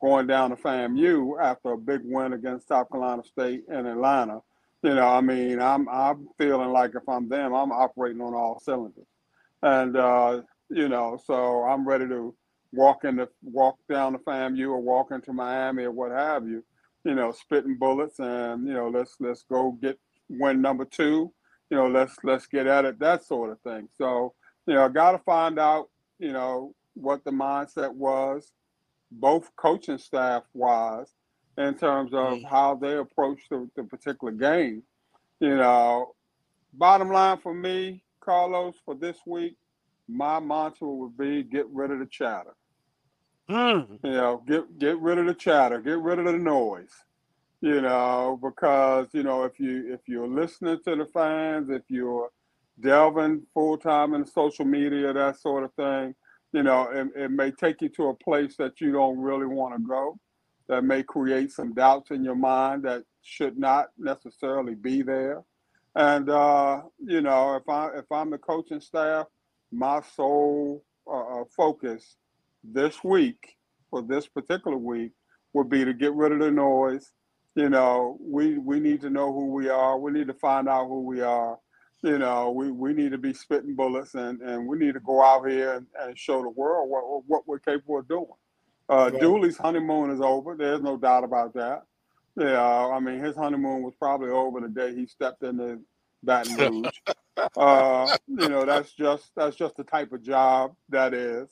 [0.04, 4.42] going down to FAMU after a big win against South Carolina State and Atlanta.
[4.82, 8.60] You know, I mean, I'm I'm feeling like if I'm them, I'm operating on all
[8.60, 9.08] cylinders.
[9.62, 12.36] and uh, you know, so I'm ready to
[12.74, 16.66] walk in the walk down the FAMU or walk into Miami or what have you.
[17.06, 19.98] You know, spitting bullets, and you know, let's let's go get
[20.30, 21.32] win number two.
[21.70, 23.88] You know, let's let's get at it, that sort of thing.
[23.98, 24.34] So
[24.68, 25.90] you know, I got to find out.
[26.20, 28.52] You know what the mindset was,
[29.20, 31.14] both coaching staff wise,
[31.58, 32.46] in terms of Mm.
[32.46, 34.84] how they approach the, the particular game.
[35.40, 36.16] You know,
[36.74, 39.58] bottom line for me, Carlos, for this week,
[40.08, 42.56] my mantra would be get rid of the chatter.
[43.50, 44.00] Mm.
[44.04, 46.94] You know, get get rid of the chatter, get rid of the noise.
[47.62, 52.30] You know, because you know if you if you're listening to the fans, if you're
[52.80, 56.16] delving full time in social media, that sort of thing,
[56.54, 59.76] you know, it, it may take you to a place that you don't really want
[59.76, 60.20] to go.
[60.70, 65.44] That may create some doubts in your mind that should not necessarily be there.
[65.96, 69.28] And uh, you know, if I if I'm the coaching staff,
[69.72, 72.16] my sole uh, uh, focus
[72.64, 73.58] this week
[73.90, 75.12] for this particular week
[75.54, 77.12] would be to get rid of the noise.
[77.56, 80.00] You know, we we need to know who we are.
[80.00, 81.60] We need to find out who we are.
[82.04, 85.24] You know, we, we need to be spitting bullets and, and we need to go
[85.24, 88.28] out here and, and show the world what, what we're capable of doing.
[88.90, 89.22] Uh, Right.
[89.22, 90.56] Dooley's honeymoon is over.
[90.56, 91.84] There's no doubt about that.
[92.36, 95.80] Yeah, I mean, his honeymoon was probably over the day he stepped into
[96.24, 96.94] Baton Rouge.
[97.58, 101.50] uh, you know, that's just that's just the type of job that is.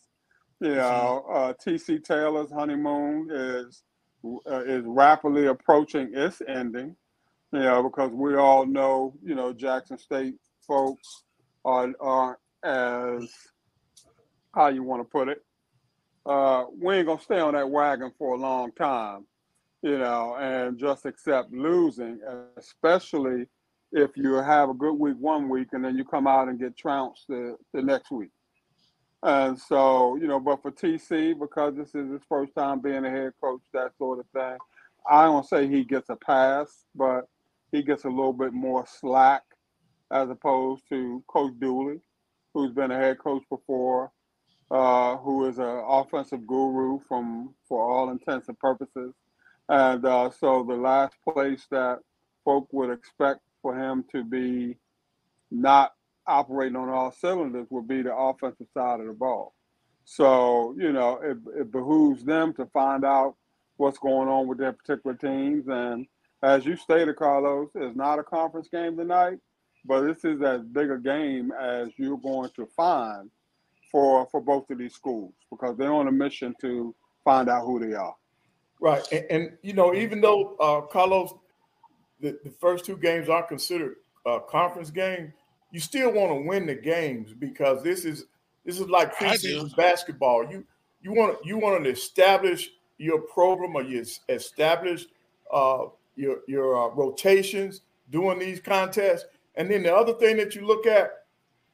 [0.59, 3.83] You know, uh, TC Taylor's honeymoon is
[4.25, 6.95] uh, is rapidly approaching its ending.
[7.53, 11.23] Know, because we all know, you know, Jackson State folks
[11.65, 13.29] are are as
[14.55, 15.43] how you want to put it.
[16.25, 19.25] Uh, we ain't gonna stay on that wagon for a long time,
[19.81, 22.19] you know, and just accept losing,
[22.57, 23.47] especially
[23.91, 26.77] if you have a good week one week and then you come out and get
[26.77, 28.29] trounced the, the next week.
[29.23, 33.09] And so, you know, but for TC, because this is his first time being a
[33.09, 34.57] head coach, that sort of thing,
[35.09, 37.27] I don't say he gets a pass, but
[37.71, 39.43] he gets a little bit more slack
[40.11, 41.99] as opposed to Coach Dooley,
[42.53, 44.11] who's been a head coach before,
[44.69, 49.13] uh, who is an offensive guru from for all intents and purposes.
[49.69, 51.99] And uh, so the last place that
[52.43, 54.77] folk would expect for him to be
[55.49, 55.93] not
[56.27, 59.53] operating on all cylinders would be the offensive side of the ball.
[60.05, 63.35] So, you know, it, it behooves them to find out
[63.77, 65.67] what's going on with their particular teams.
[65.67, 66.07] And
[66.43, 69.39] as you stated, Carlos, it's not a conference game tonight,
[69.85, 73.29] but this is as big a game as you're going to find
[73.91, 77.79] for for both of these schools because they're on a mission to find out who
[77.79, 78.15] they are.
[78.79, 81.33] Right, and, and you know, even though uh, Carlos,
[82.19, 85.31] the, the first two games are considered uh, conference games,
[85.71, 88.25] you still want to win the games because this is
[88.65, 90.49] this is like preseason basketball.
[90.49, 90.65] You
[91.01, 95.05] you want you want to establish your program or you es- establish
[95.51, 95.85] uh,
[96.15, 99.25] your your uh, rotations doing these contests,
[99.55, 101.11] and then the other thing that you look at,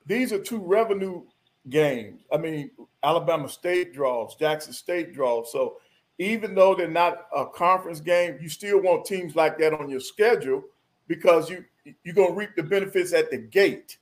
[0.05, 1.23] these are two revenue
[1.69, 2.21] games.
[2.31, 2.71] I mean,
[3.03, 5.77] Alabama State draws, Jackson State draws, so
[6.19, 9.99] even though they're not a conference game, you still want teams like that on your
[9.99, 10.63] schedule
[11.07, 11.63] because you
[12.03, 13.97] you're gonna reap the benefits at the gate.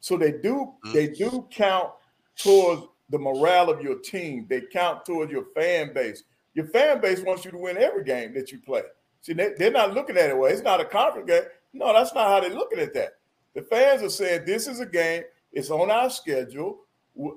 [0.00, 1.90] So they do they do count
[2.36, 4.46] towards the morale of your team.
[4.48, 6.22] They count towards your fan base.
[6.54, 8.82] Your fan base wants you to win every game that you play.
[9.22, 10.50] See, they, they're not looking at it well.
[10.50, 11.42] It's not a conference game.
[11.72, 13.18] No, that's not how they're looking at that.
[13.54, 15.24] The fans are saying this is a game.
[15.52, 16.80] It's on our schedule.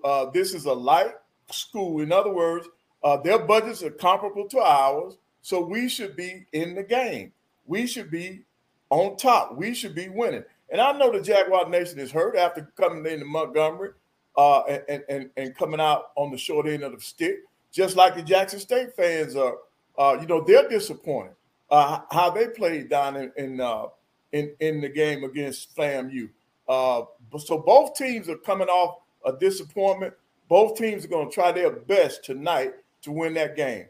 [0.04, 1.14] Uh, this is a light
[1.52, 2.02] school.
[2.02, 2.68] In other words,
[3.04, 7.34] uh, their budgets are comparable to ours, so we should be in the game.
[7.66, 8.44] We should be
[8.90, 9.58] on top.
[9.58, 10.44] We should be winning.
[10.70, 13.92] And I know the Jaguar Nation is hurt after coming into Montgomery
[14.38, 17.40] uh, and, and and coming out on the short end of the stick,
[17.72, 19.58] just like the Jackson State fans are.
[19.96, 21.36] Uh, you know, they're disappointed
[21.69, 23.85] uh, how they played down in in, uh,
[24.31, 26.30] in in the game against FAMU.
[26.68, 27.03] Uh,
[27.40, 30.14] so both teams are coming off a disappointment.
[30.49, 33.85] Both teams are going to try their best tonight to win that game.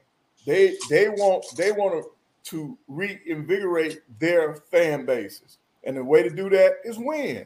[0.45, 2.09] They they want they want to
[2.43, 7.45] to reinvigorate their fan bases, and the way to do that is win.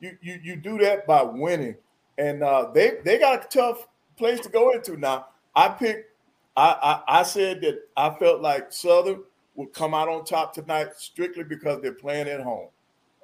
[0.00, 1.76] You you you do that by winning,
[2.16, 3.86] and uh, they they got a tough
[4.16, 5.26] place to go into now.
[5.54, 6.12] I picked.
[6.56, 9.22] I, I I said that I felt like Southern
[9.58, 12.68] would come out on top tonight strictly because they're playing at home.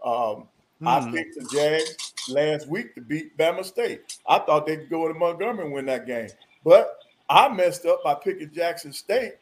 [0.04, 0.48] Um,
[0.84, 1.12] I Hmm.
[1.14, 4.18] picked the Jags last week to beat Bama State.
[4.26, 6.28] I thought they could go to Montgomery and win that game,
[6.64, 6.98] but
[7.30, 9.34] I messed up by picking Jackson State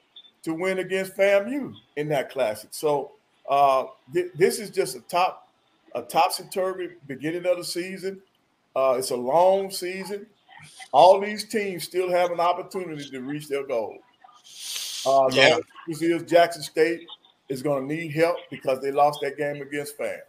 [0.42, 2.68] to win against FAMU in that classic.
[2.72, 3.12] So
[3.48, 5.48] uh, th- this is just a top
[5.94, 8.20] a topsy turvy beginning of the season.
[8.76, 10.26] Uh, it's a long season.
[10.92, 13.96] All these teams still have an opportunity to reach their goal.
[15.06, 15.58] Uh, Yeah.
[15.88, 17.06] This Jackson State
[17.48, 20.20] is going to need help because they lost that game against Fan.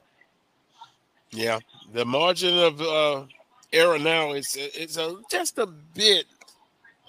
[1.31, 1.59] Yeah,
[1.93, 3.25] the margin of uh,
[3.71, 6.25] error now is it's a, just a bit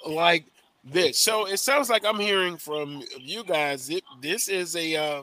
[0.07, 0.47] like
[0.85, 1.19] this.
[1.19, 3.91] So it sounds like I'm hearing from you guys.
[3.91, 5.23] It, this is a uh,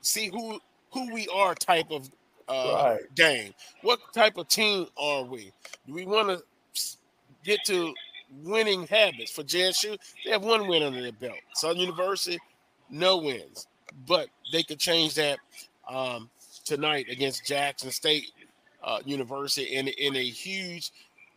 [0.00, 0.60] see who
[0.92, 2.10] who we are type of
[2.48, 3.14] uh, Right.
[3.14, 3.54] game.
[3.82, 5.50] What type of team are we?
[5.86, 6.42] Do we want to
[7.42, 7.94] get to
[8.42, 9.98] winning habits for JSU?
[10.24, 11.38] They have one win under their belt.
[11.54, 12.38] Southern University,
[12.90, 13.66] no wins,
[14.06, 15.38] but they could change that
[15.88, 16.30] um,
[16.64, 18.30] tonight against Jackson State
[18.82, 20.90] uh, University in in a huge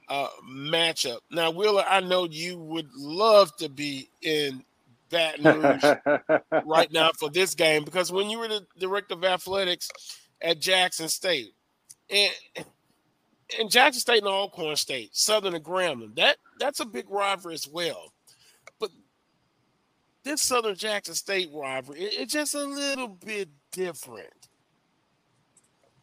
[0.09, 1.19] uh, matchup.
[1.31, 4.63] Now, Wheeler, I know you would love to be in
[5.09, 6.19] Baton Rouge
[6.65, 9.89] right now for this game because when you were the director of athletics
[10.41, 11.53] at Jackson State,
[12.09, 12.33] and
[13.59, 17.67] and Jackson State and Alcorn State, Southern and Grambling, that that's a big rivalry as
[17.67, 18.13] well.
[18.79, 18.91] But
[20.23, 24.49] this Southern Jackson State rivalry, it- it's just a little bit different.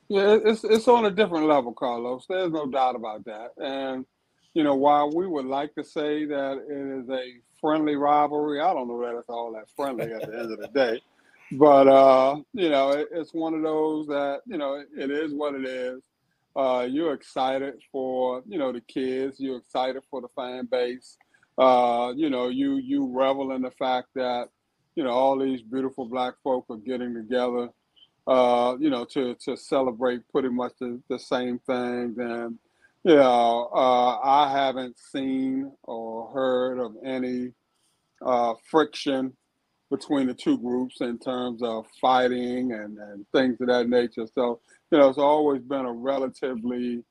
[0.08, 2.26] Yeah, it's it's on a different level, Carlos.
[2.28, 3.52] There's no doubt about that.
[3.58, 4.04] And
[4.52, 8.72] you know, while we would like to say that it is a friendly rivalry, I
[8.72, 11.02] don't know that it's all that friendly at the end of the day.
[11.52, 15.32] But uh, you know, it, it's one of those that you know it, it is
[15.32, 16.02] what it is.
[16.56, 19.40] Uh, you're excited for you know the kids.
[19.40, 21.16] You're excited for the fan base.
[21.58, 24.48] Uh, you know, you you revel in the fact that
[24.94, 27.70] you know all these beautiful black folk are getting together
[28.26, 32.14] uh, you know, to to celebrate pretty much the, the same thing.
[32.18, 32.58] And
[33.04, 37.52] you know, uh, I haven't seen or heard of any
[38.24, 39.34] uh, friction
[39.90, 44.26] between the two groups in terms of fighting and, and things of that nature.
[44.34, 44.60] So,
[44.94, 47.02] you know, it's always been a relatively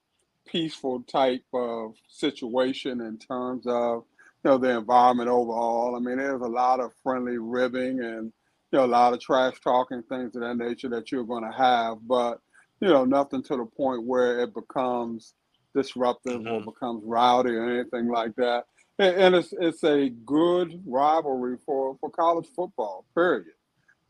[0.47, 4.05] peaceful type of situation in terms of,
[4.41, 5.93] you know, the environment overall.
[5.93, 8.31] I mean, there's a lot of friendly ribbing and,
[8.71, 11.51] you know, a lot of trash talking, things of that nature that you're going to
[11.51, 12.39] have, but,
[12.79, 15.33] you know, nothing to the point where it becomes
[15.75, 16.63] disruptive or mm-hmm.
[16.69, 18.63] becomes rowdy or anything like that.
[18.97, 23.47] And, and it's it's a good rivalry for, for college football, period.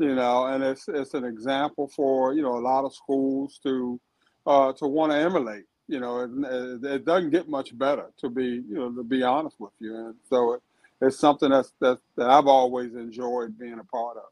[0.03, 3.97] You know, and it's it's an example for you know a lot of schools to
[4.45, 5.63] uh, to want to emulate.
[5.87, 9.55] You know, it, it doesn't get much better to be you know to be honest
[9.59, 10.61] with you, and so it,
[10.99, 14.23] it's something that's, that's that I've always enjoyed being a part of.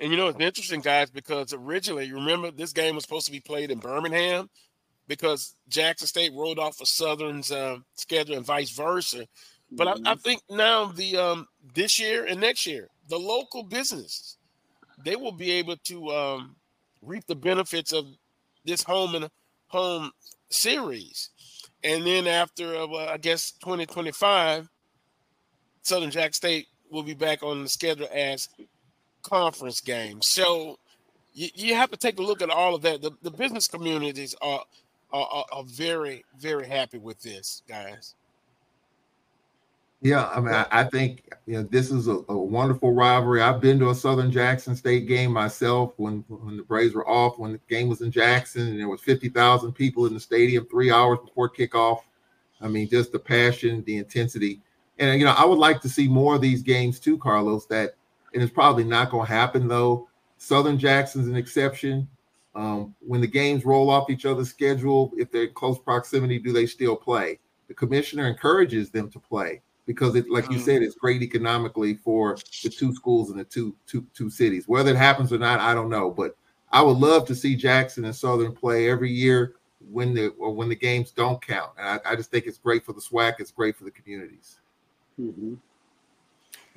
[0.00, 3.32] And you know, it's interesting, guys, because originally, you remember this game was supposed to
[3.32, 4.50] be played in Birmingham
[5.06, 9.28] because Jackson State rolled off of Southern's um, schedule and vice versa.
[9.70, 14.36] But I, I think now the um, this year and next year, the local businesses
[15.04, 16.56] they will be able to um,
[17.02, 18.06] reap the benefits of
[18.64, 19.30] this home and
[19.68, 20.10] home
[20.50, 21.30] series.
[21.82, 24.68] And then after, uh, I guess, 2025,
[25.82, 28.48] Southern Jack State will be back on the schedule as
[29.22, 30.26] conference games.
[30.28, 30.78] So
[31.32, 33.00] you, you have to take a look at all of that.
[33.00, 34.64] The, the business communities are,
[35.12, 38.14] are, are, are very, very happy with this, guys.
[40.02, 43.42] Yeah, I mean, I, I think you know this is a, a wonderful rivalry.
[43.42, 47.38] I've been to a Southern Jackson State game myself when when the Braves were off,
[47.38, 50.66] when the game was in Jackson, and there was fifty thousand people in the stadium
[50.70, 52.00] three hours before kickoff.
[52.62, 54.62] I mean, just the passion, the intensity,
[54.98, 57.66] and you know, I would like to see more of these games too, Carlos.
[57.66, 57.94] That
[58.32, 60.08] and it's probably not going to happen though.
[60.38, 62.08] Southern Jackson's an exception.
[62.54, 66.52] Um, when the games roll off each other's schedule, if they're in close proximity, do
[66.52, 67.38] they still play?
[67.68, 72.36] The commissioner encourages them to play because it, like you said, it's great economically for
[72.62, 74.68] the two schools and the two two two cities.
[74.68, 76.10] Whether it happens or not, I don't know.
[76.10, 76.36] But
[76.70, 79.54] I would love to see Jackson and Southern play every year
[79.90, 81.72] when the or when the games don't count.
[81.78, 83.34] And I, I just think it's great for the SWAC.
[83.38, 84.60] It's great for the communities.
[85.20, 85.54] Mm-hmm.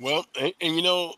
[0.00, 1.14] Well, and, and you know,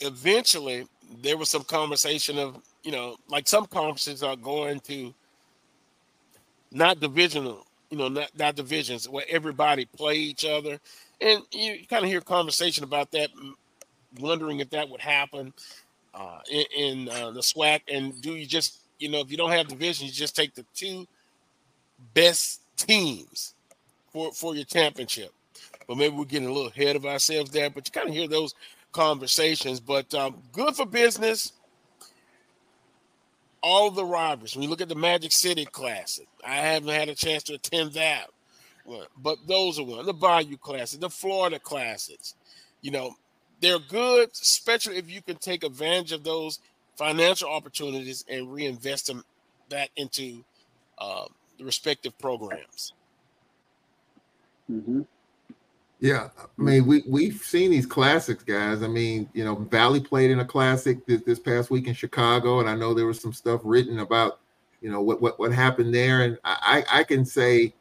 [0.00, 0.86] eventually
[1.22, 5.14] there was some conversation of, you know, like some conferences are going to
[6.70, 10.78] not divisional, you know, not, not divisions where everybody play each other.
[11.20, 13.30] And you, kind of hear conversation about that,
[14.20, 15.52] wondering if that would happen
[16.14, 17.80] uh, in, in uh, the SWAC.
[17.88, 20.64] And do you just, you know, if you don't have divisions, you just take the
[20.74, 21.06] two
[22.14, 23.54] best teams
[24.12, 25.32] for, for your championship.
[25.86, 27.70] But maybe we're getting a little ahead of ourselves there.
[27.70, 28.54] But you kind of hear those
[28.92, 29.80] conversations.
[29.80, 31.52] But um, good for business.
[33.62, 34.54] All the rivalries.
[34.54, 37.92] When you look at the Magic City Classic, I haven't had a chance to attend
[37.94, 38.28] that
[38.84, 40.06] one, but those are one.
[40.06, 42.34] The Bayou Classic, the Florida Classics.
[42.80, 43.14] You know,
[43.60, 46.60] they're good, especially if you can take advantage of those
[46.96, 49.24] financial opportunities and reinvest them
[49.68, 50.44] back into
[50.98, 51.26] uh,
[51.58, 52.92] the respective programs.
[54.70, 55.02] Mm-hmm.
[56.00, 58.84] Yeah, I mean, we we've seen these classics, guys.
[58.84, 62.60] I mean, you know, Valley played in a classic this, this past week in Chicago,
[62.60, 64.38] and I know there was some stuff written about,
[64.80, 66.22] you know, what what what happened there.
[66.22, 67.74] And I I can say,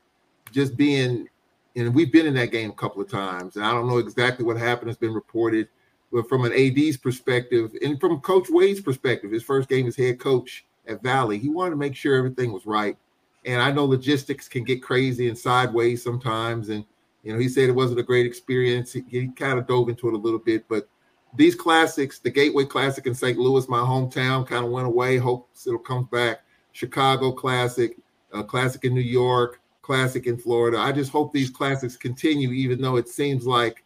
[0.52, 1.28] just being,
[1.76, 4.44] and we've been in that game a couple of times, and I don't know exactly
[4.44, 4.90] what happened.
[4.90, 5.68] Has been reported,
[6.12, 10.20] but from an AD's perspective, and from Coach Wade's perspective, his first game as head
[10.20, 12.98] coach at Valley, he wanted to make sure everything was right.
[13.46, 16.84] And I know logistics can get crazy and sideways sometimes, and
[17.28, 18.94] you know, he said it wasn't a great experience.
[18.94, 20.88] He, he kind of dove into it a little bit, but
[21.36, 23.38] these classics, the Gateway Classic in St.
[23.38, 25.18] Louis, my hometown, kind of went away.
[25.18, 26.40] Hopes it'll come back.
[26.72, 27.98] Chicago Classic,
[28.34, 30.78] uh, Classic in New York, Classic in Florida.
[30.78, 33.84] I just hope these classics continue, even though it seems like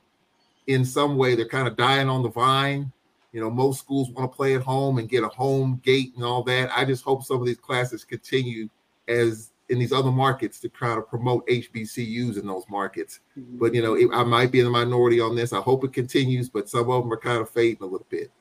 [0.68, 2.92] in some way they're kind of dying on the vine.
[3.32, 6.24] You know, most schools want to play at home and get a home gate and
[6.24, 6.70] all that.
[6.78, 8.70] I just hope some of these classics continue
[9.08, 13.22] as in these other markets to try to promote HBCUs in those markets.
[13.38, 13.58] Mm-hmm.
[13.58, 15.54] But you know, it, I might be in the minority on this.
[15.54, 18.32] I hope it continues, but some of them are kind of fading a little bit.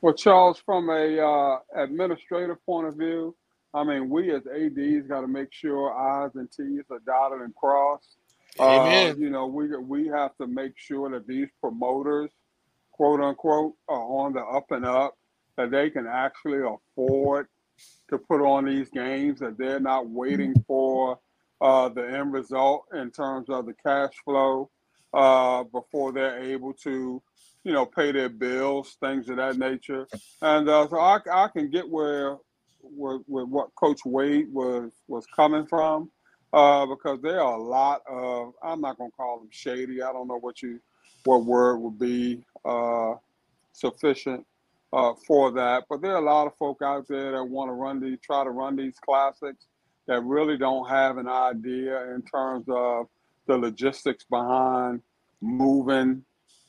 [0.00, 3.36] Well, Charles, from a uh, administrative point of view,
[3.72, 7.54] I mean, we as ads got to make sure I's and T's are dotted and
[7.54, 8.16] crossed.
[8.58, 9.12] Amen.
[9.12, 12.30] Uh, you know, we we have to make sure that these promoters,
[12.90, 15.16] quote unquote, are on the up and up,
[15.56, 17.46] that they can actually afford
[18.08, 21.18] to put on these games, that they're not waiting for
[21.60, 24.68] uh, the end result in terms of the cash flow
[25.14, 27.22] uh, before they're able to,
[27.64, 30.06] you know, pay their bills, things of that nature.
[30.40, 32.36] And uh, so I, I can get where,
[32.80, 36.10] where, where what Coach Wade was was coming from,
[36.52, 40.02] uh, because there are a lot of I'm not gonna call them shady.
[40.02, 40.80] I don't know what you
[41.24, 43.14] what word would be uh,
[43.72, 44.44] sufficient
[44.92, 45.84] uh, for that.
[45.88, 48.44] But there are a lot of folk out there that want to run these, try
[48.44, 49.66] to run these classics
[50.06, 53.06] that really don't have an idea in terms of
[53.46, 55.00] the logistics behind
[55.40, 56.24] moving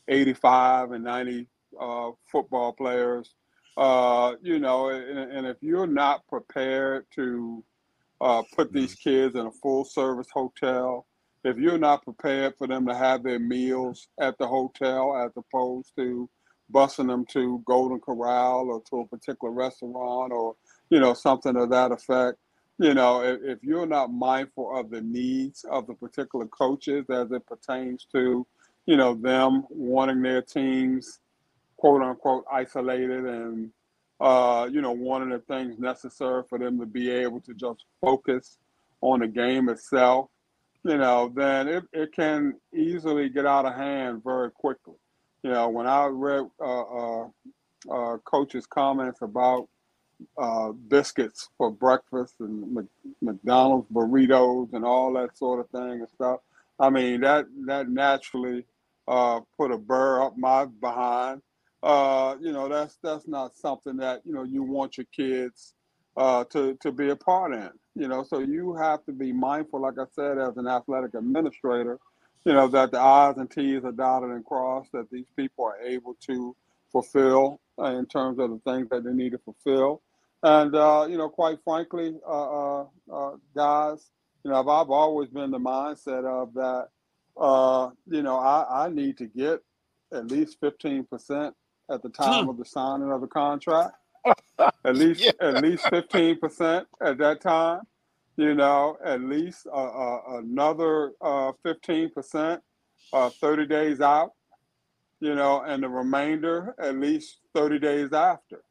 [0.07, 1.47] 85 and 90
[1.79, 3.33] uh, football players.
[3.75, 7.63] Uh, you know, and, and, if you're not prepared to
[8.21, 11.07] uh, put these kids in a full service hotel,
[11.43, 15.91] if you're not prepared for them to have their meals at the hotel as opposed
[15.97, 16.29] to
[16.73, 20.55] busing them to Golden Corral or to a particular restaurant or
[20.89, 22.37] you know something of that effect.
[22.79, 27.31] You know, if, if you're not mindful of the needs of the particular coaches as
[27.31, 28.45] it pertains to,
[28.87, 31.19] you know, them wanting their teams,
[31.77, 33.71] quote unquote, isolated and
[34.19, 38.57] uh, you know, wanting the things necessary for them to be able to just focus
[39.01, 40.29] on the game itself,
[40.85, 44.95] you know, then it, it can easily get out of hand very quickly.
[45.43, 47.27] You know, when I read uh, uh,
[47.91, 49.67] uh, coach's comments about
[50.37, 52.87] uh, biscuits for breakfast and
[53.21, 56.39] McDonald's burritos and all that sort of thing and stuff,
[56.79, 58.65] I mean that that naturally
[59.07, 61.41] uh, put a burr up my behind.
[61.83, 65.73] You know, that's that's not something that you know you want your kids
[66.17, 67.69] to to be a part in.
[67.95, 71.99] You know, so you have to be mindful, like I said, as an athletic administrator
[72.45, 75.79] you know, that the I's and T's are dotted and crossed, that these people are
[75.81, 76.55] able to
[76.91, 80.01] fulfill uh, in terms of the things that they need to fulfill.
[80.43, 84.11] And, uh, you know, quite frankly, uh, uh, uh guys,
[84.43, 86.89] you know, I've, I've, always been the mindset of that,
[87.39, 89.61] uh, you know, I, I need to get
[90.11, 91.53] at least 15%
[91.89, 92.49] at the time hmm.
[92.49, 93.95] of the signing of the contract.
[94.85, 95.31] at least yeah.
[95.41, 97.81] at least 15% at that time
[98.35, 102.59] you know, at least uh, uh, another uh, 15%,
[103.13, 104.31] uh, 30 days out,
[105.19, 108.63] you know, and the remainder at least 30 days after,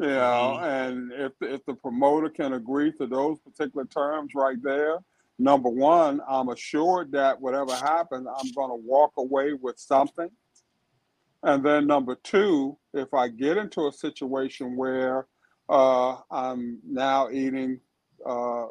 [0.00, 0.64] you know, mm-hmm.
[0.64, 4.98] and if, if the promoter can agree to those particular terms right there,
[5.38, 10.30] number one, I'm assured that whatever happens, I'm going to walk away with something.
[11.42, 15.26] And then number two, if I get into a situation where
[15.68, 17.80] uh, I'm now eating
[18.24, 18.66] uh,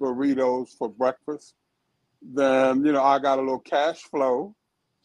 [0.00, 1.54] burritos for breakfast,
[2.22, 4.54] then you know I got a little cash flow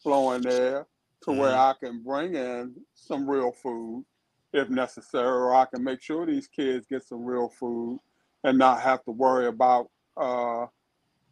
[0.02, 0.86] flowing there
[1.22, 1.40] to mm-hmm.
[1.40, 4.04] where I can bring in some real food
[4.52, 7.98] if necessary, or I can make sure these kids get some real food
[8.44, 10.66] and not have to worry about uh,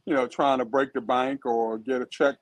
[0.06, 2.36] you know trying to break the bank or get a check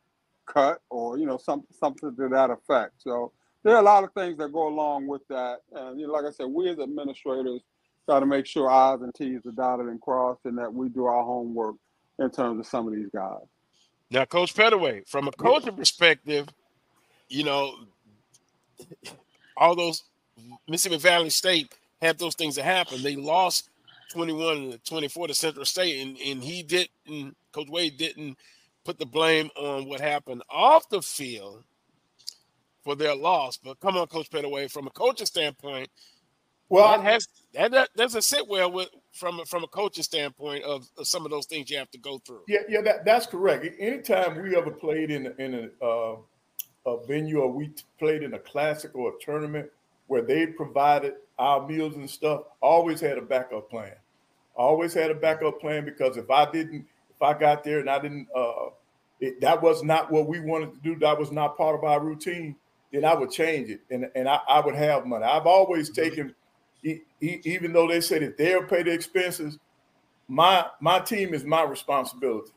[0.46, 2.94] cut or you know some something to that effect.
[2.98, 3.32] So
[3.62, 6.24] there are a lot of things that go along with that, and you know, like
[6.24, 7.60] I said, we as administrators
[8.08, 11.06] got to make sure I's and T's are dotted and crossed and that we do
[11.06, 11.76] our homework
[12.18, 13.42] in terms of some of these guys.
[14.10, 16.48] Now, Coach Pettaway, from a coaching perspective,
[17.28, 17.74] you know,
[19.56, 20.02] all those
[20.68, 21.72] Mississippi Valley State
[22.02, 23.02] had those things that happened.
[23.02, 23.70] They lost
[24.12, 28.36] 21 to 24 to Central State, and, and he didn't, Coach Wade didn't
[28.84, 31.62] put the blame on what happened off the field
[32.82, 33.56] for their loss.
[33.56, 35.88] But come on, Coach Pettaway, from a coaching standpoint,
[36.70, 40.88] well, that has that, that doesn't sit well with from from a coaching standpoint of,
[40.96, 42.42] of, some of those things you have to go through.
[42.48, 43.66] Yeah, yeah, that, that's correct.
[43.78, 46.16] Anytime we ever played in in a, uh,
[46.86, 49.68] a venue or we played in a classic or a tournament
[50.06, 53.94] where they provided our meals and stuff, always had a backup plan.
[54.56, 57.98] Always had a backup plan because if I didn't, if I got there and I
[57.98, 58.70] didn't, uh,
[59.20, 60.98] it, that was not what we wanted to do.
[60.98, 62.56] That was not part of our routine.
[62.92, 65.24] Then I would change it, and and I, I would have money.
[65.24, 66.34] I've always taken
[66.82, 69.58] even though they said that they'll pay the expenses,
[70.28, 72.52] my my team is my responsibility,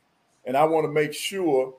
[0.45, 1.73] and I want to make sure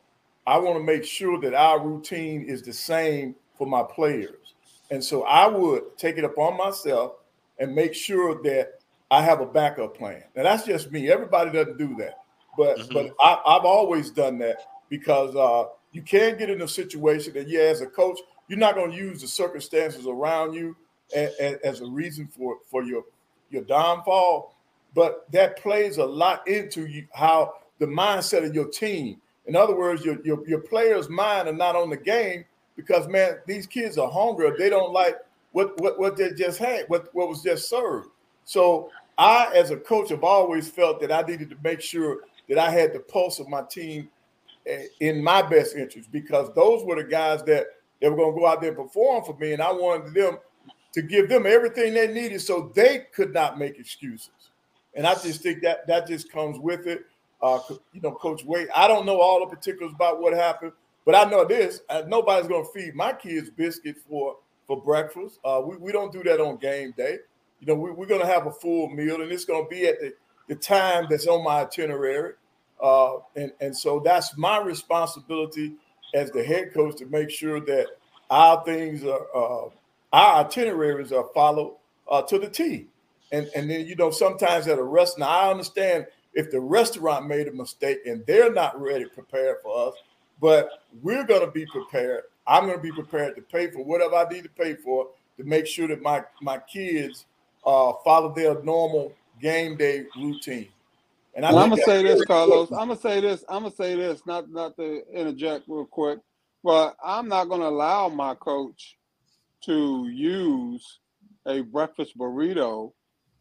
[0.47, 4.55] I want to make sure that our routine is the same for my players,
[4.91, 7.12] and so I would take it upon myself
[7.59, 8.81] and make sure that
[9.11, 10.25] I have a backup plan.
[10.37, 11.11] Now that's just me.
[11.11, 12.19] Everybody doesn't do that,
[12.59, 12.93] but mm-hmm.
[12.93, 14.59] but I, have always done that
[14.89, 18.19] because uh, you can't get in a situation that yeah, as a coach,
[18.49, 20.77] you're not going to use the circumstances around you
[21.15, 21.33] as,
[21.65, 23.05] as a reason for for your
[23.51, 24.57] your downfall,
[24.95, 29.21] but that plays a lot into you, how the mindset of your team.
[29.47, 32.45] In other words, your, your your players' mind are not on the game
[32.77, 34.51] because man, these kids are hungry.
[34.59, 35.17] They don't like
[35.53, 38.09] what what what they just had, what what was just served.
[38.45, 42.19] So I, as a coach, have always felt that I needed to make sure
[42.49, 44.09] that I had the pulse of my team
[44.67, 47.67] eh, in my best interest because those were the guys that
[48.01, 50.39] they were going to go out there and perform for me, and I wanted them
[50.95, 54.31] to give them everything they needed so they could not make excuses.
[54.95, 57.05] And I just think that that just comes with it.
[57.43, 57.59] Uh,
[57.93, 60.73] you know, Coach Wade, I don't know all the particulars about what happened,
[61.05, 65.41] but I know this: uh, nobody's going to feed my kids biscuits for for breakfast.
[65.45, 67.19] Uh, we, we don't do that on game day.
[67.61, 69.87] You know, we, we're going to have a full meal, and it's going to be
[69.87, 70.15] at the,
[70.49, 72.35] the time that's on my itinerary.
[72.83, 75.75] Uh, and, and so that's my responsibility
[76.15, 77.89] as the head coach to make sure that
[78.31, 79.69] our things are uh,
[80.15, 81.77] our itineraries are followed
[82.09, 82.86] uh, to the T.
[83.32, 87.49] And, and then, you know, sometimes at a restaurant, I understand if the restaurant made
[87.49, 89.95] a mistake and they're not ready prepared for us,
[90.41, 90.69] but
[91.03, 92.23] we're going to be prepared.
[92.47, 95.43] I'm going to be prepared to pay for whatever I need to pay for to
[95.43, 97.27] make sure that my, my kids
[97.66, 99.12] uh, follow their normal
[99.43, 100.69] game day routine.
[101.35, 102.70] And I am gonna say this, Carlos.
[102.70, 103.45] I'm gonna say this.
[103.49, 104.24] I'm gonna say this.
[104.24, 106.20] Not not to interject real quick,
[106.62, 108.97] but I'm not gonna allow my coach
[109.66, 111.01] to use
[111.47, 112.93] a breakfast burrito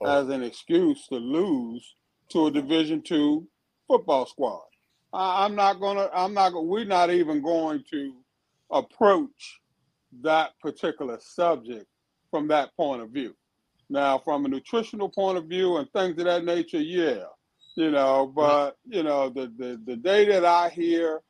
[0.01, 0.05] oh.
[0.05, 1.95] as an excuse to lose
[2.29, 3.47] to a Division two
[3.87, 4.63] football squad.
[5.13, 6.09] I, I'm not gonna.
[6.13, 6.53] I'm not.
[6.53, 8.15] We're not even going to
[8.71, 9.59] approach
[10.21, 11.85] that particular subject
[12.31, 13.35] from that point of view.
[13.89, 17.25] Now, from a nutritional point of view and things of that nature, yeah,
[17.75, 18.31] you know.
[18.33, 21.21] But you know, the the, the day that I hear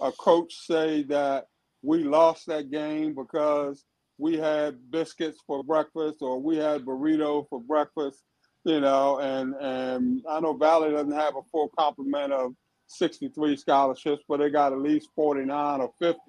[0.00, 1.46] a coach say that
[1.82, 3.84] we lost that game because
[4.22, 8.22] we had biscuits for breakfast or we had burrito for breakfast,
[8.64, 12.52] you know, and and I know Valley doesn't have a full complement of
[12.86, 16.20] 63 scholarships, but they got at least 49 or 50,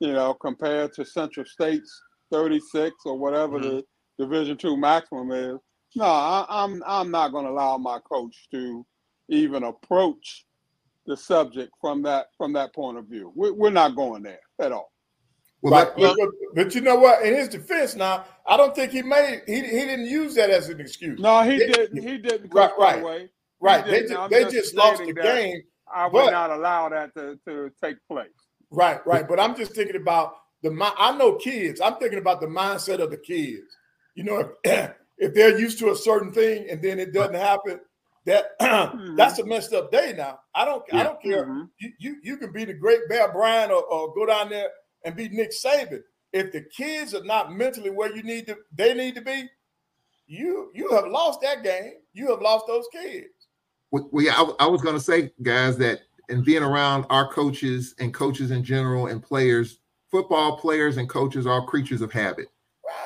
[0.00, 2.02] you know, compared to Central State's
[2.32, 3.76] 36 or whatever mm-hmm.
[3.76, 3.84] the
[4.18, 5.58] Division two maximum is.
[5.94, 8.86] No, I, I'm I'm not going to allow my coach to
[9.28, 10.46] even approach
[11.04, 13.30] the subject from that from that point of view.
[13.34, 14.90] We're, we're not going there at all.
[15.66, 17.24] Well, but, that, but, but, you know what?
[17.24, 20.68] In his defense, now I don't think he made he, he didn't use that as
[20.68, 21.18] an excuse.
[21.18, 22.00] No, he didn't.
[22.00, 22.54] He didn't.
[22.54, 23.28] Right, right, way.
[23.60, 23.84] right.
[23.84, 25.62] They just, they just lost the game.
[25.92, 28.28] I would not allow that to, to take place.
[28.70, 29.26] Right, right.
[29.26, 31.80] But I'm just thinking about the I know kids.
[31.80, 33.76] I'm thinking about the mindset of the kids.
[34.14, 37.80] You know, if, if they're used to a certain thing and then it doesn't happen,
[38.24, 39.16] that mm-hmm.
[39.16, 40.14] that's a messed up day.
[40.16, 41.00] Now I don't yeah.
[41.00, 41.44] I don't care.
[41.44, 41.62] Mm-hmm.
[41.80, 44.68] You, you, you can be the great Bear Bryant or, or go down there
[45.06, 46.02] and be Nick Saban.
[46.32, 49.48] If the kids are not mentally where you need to, they need to be.
[50.26, 51.92] You you have lost that game.
[52.12, 53.28] You have lost those kids.
[53.92, 57.94] Well, yeah, I, I was going to say, guys, that in being around our coaches
[58.00, 59.78] and coaches in general and players,
[60.10, 62.48] football players and coaches are creatures of habit.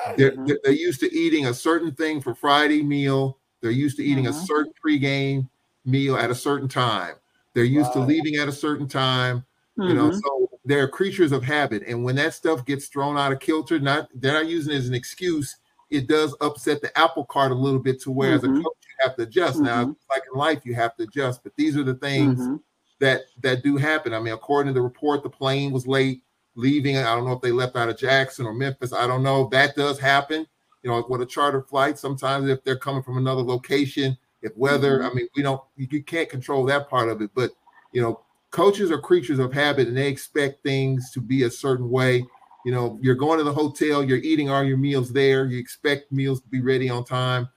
[0.07, 0.17] Right.
[0.17, 0.53] They're, mm-hmm.
[0.63, 3.37] they're, used to eating a certain thing for Friday meal.
[3.61, 4.45] They're used to eating a mm-hmm.
[4.45, 5.47] certain pregame
[5.85, 7.13] meal at a certain time.
[7.53, 7.93] They're used right.
[7.93, 9.45] to leaving at a certain time.
[9.77, 9.89] Mm-hmm.
[9.89, 10.17] You know, mm-hmm.
[10.17, 14.09] so they're creatures of habit, and when that stuff gets thrown out of kilter, not
[14.13, 15.57] they're not using it as an excuse.
[15.89, 18.35] It does upset the apple cart a little bit to where mm-hmm.
[18.37, 18.63] as a mm-hmm.
[18.63, 19.57] coach you have to adjust.
[19.57, 19.65] Mm-hmm.
[19.65, 22.57] Now, like in life, you have to adjust, but these are the things mm-hmm.
[22.99, 24.13] that that do happen.
[24.13, 26.23] I mean, according to the report, the plane was late
[26.55, 26.97] leaving.
[26.97, 28.93] I don't know if they left out of Jackson or Memphis.
[28.93, 29.47] I don't know.
[29.51, 30.45] That does happen.
[30.83, 35.03] You know, with a charter flight, sometimes if they're coming from another location, if weather,
[35.03, 37.51] I mean, we don't, you can't control that part of it, but
[37.93, 38.21] you know,
[38.51, 42.25] coaches are creatures of habit and they expect things to be a certain way.
[42.65, 46.11] You know, you're going to the hotel, you're eating all your meals there, you expect
[46.11, 47.49] meals to be ready on time.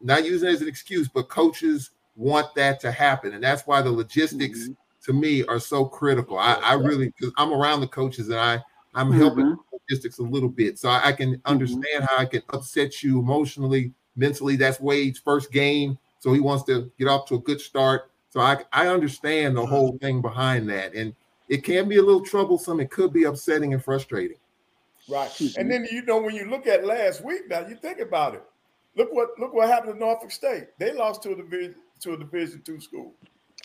[0.00, 3.32] Not using it as an excuse, but coaches want that to happen.
[3.32, 4.72] And that's why the logistics mm-hmm.
[5.06, 6.38] to me are so critical.
[6.38, 8.62] I, I really, because I'm around the coaches and I,
[8.94, 9.18] I'm mm-hmm.
[9.18, 10.78] helping logistics a little bit.
[10.78, 11.50] So I, I can mm-hmm.
[11.50, 12.04] understand mm-hmm.
[12.04, 14.56] how I can upset you emotionally, mentally.
[14.56, 15.98] That's Wade's first game.
[16.20, 18.07] So he wants to get off to a good start.
[18.30, 20.94] So I, I understand the whole thing behind that.
[20.94, 21.14] And
[21.48, 22.80] it can be a little troublesome.
[22.80, 24.36] It could be upsetting and frustrating.
[25.08, 25.30] Right.
[25.56, 28.42] And then you know, when you look at last week, now you think about it.
[28.96, 30.66] Look what look what happened to Norfolk State.
[30.78, 33.14] They lost to a division to a division two school.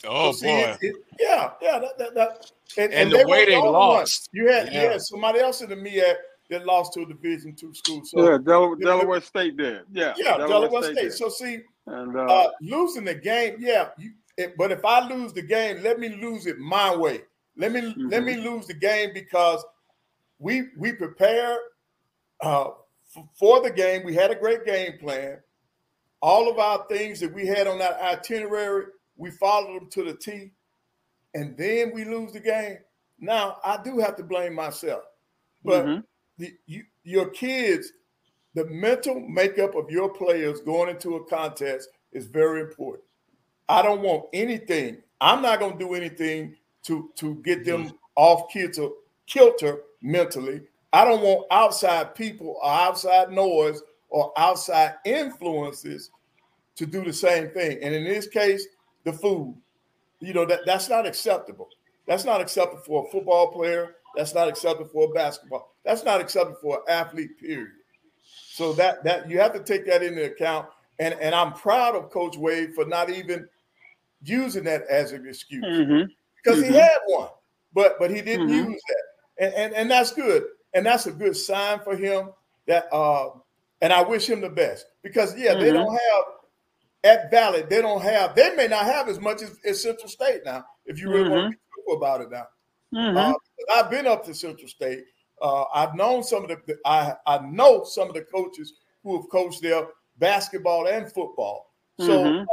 [0.06, 0.54] Oh so see, boy.
[0.54, 1.80] It, it, yeah, yeah.
[1.80, 2.52] That, that, that.
[2.78, 4.30] And, and, and, the they way they lost.
[4.32, 4.84] You had yeah.
[4.92, 4.98] yeah.
[5.00, 6.16] somebody else in the MEAC
[6.50, 8.04] that lost to a division two school.
[8.06, 9.82] So yeah, Del- Delaware State did.
[9.92, 10.14] Yeah.
[10.18, 10.98] Yeah, Delaware, Delaware State.
[10.98, 11.14] State.
[11.14, 15.34] So see, and, uh, uh, losing the game, yeah, you, it, but if I lose
[15.34, 17.22] the game, let me lose it my way.
[17.56, 18.08] Let me mm-hmm.
[18.08, 19.64] let me lose the game because
[20.40, 21.60] we we prepared
[22.42, 22.70] uh,
[23.16, 24.04] f- for the game.
[24.04, 25.38] We had a great game plan.
[26.22, 28.86] All of our things that we had on that itinerary,
[29.18, 30.52] we followed them to the T,
[31.36, 32.78] and then we lose the game.
[33.20, 35.04] Now I do have to blame myself,
[35.64, 36.02] but mm-hmm.
[36.40, 37.92] the, you, your kids,
[38.56, 43.04] the mental makeup of your players going into a contest is very important.
[43.70, 44.98] I don't want anything.
[45.22, 48.90] I'm not going to do anything to to get them off kilter,
[49.26, 50.62] kilter mentally.
[50.92, 56.12] I don't want outside people or outside noise or outside influences
[56.76, 57.80] to do the same thing.
[57.82, 58.68] And in this case,
[59.04, 59.56] the food,
[60.20, 61.70] you know, that, that's not acceptable.
[62.08, 63.96] That's not acceptable for a football player.
[64.16, 65.74] That's not acceptable for a basketball.
[65.84, 67.72] That's not acceptable for an athlete, period.
[68.24, 70.68] So that that you have to take that into account.
[71.00, 73.48] And, and I'm proud of Coach Wade for not even
[74.22, 76.12] using that as an excuse mm-hmm.
[76.44, 76.74] because mm-hmm.
[76.74, 77.30] he had one,
[77.74, 78.72] but but he didn't mm-hmm.
[78.72, 80.44] use that, and, and and that's good,
[80.74, 82.30] and that's a good sign for him.
[82.68, 83.32] That uh,
[83.82, 85.78] and I wish him the best because yeah, they mm-hmm.
[85.78, 86.24] don't have
[87.04, 90.42] at Valley, they don't have, they may not have as much as, as Central State
[90.46, 90.64] now.
[90.86, 91.92] If you really want to mm-hmm.
[91.92, 92.48] be about it now,
[92.94, 93.18] mm-hmm.
[93.18, 93.34] uh,
[93.74, 95.04] I've been up to Central State.
[95.42, 99.30] Uh, I've known some of the, I I know some of the coaches who have
[99.30, 99.88] coached there
[100.18, 101.74] basketball and football.
[102.00, 102.46] So uh,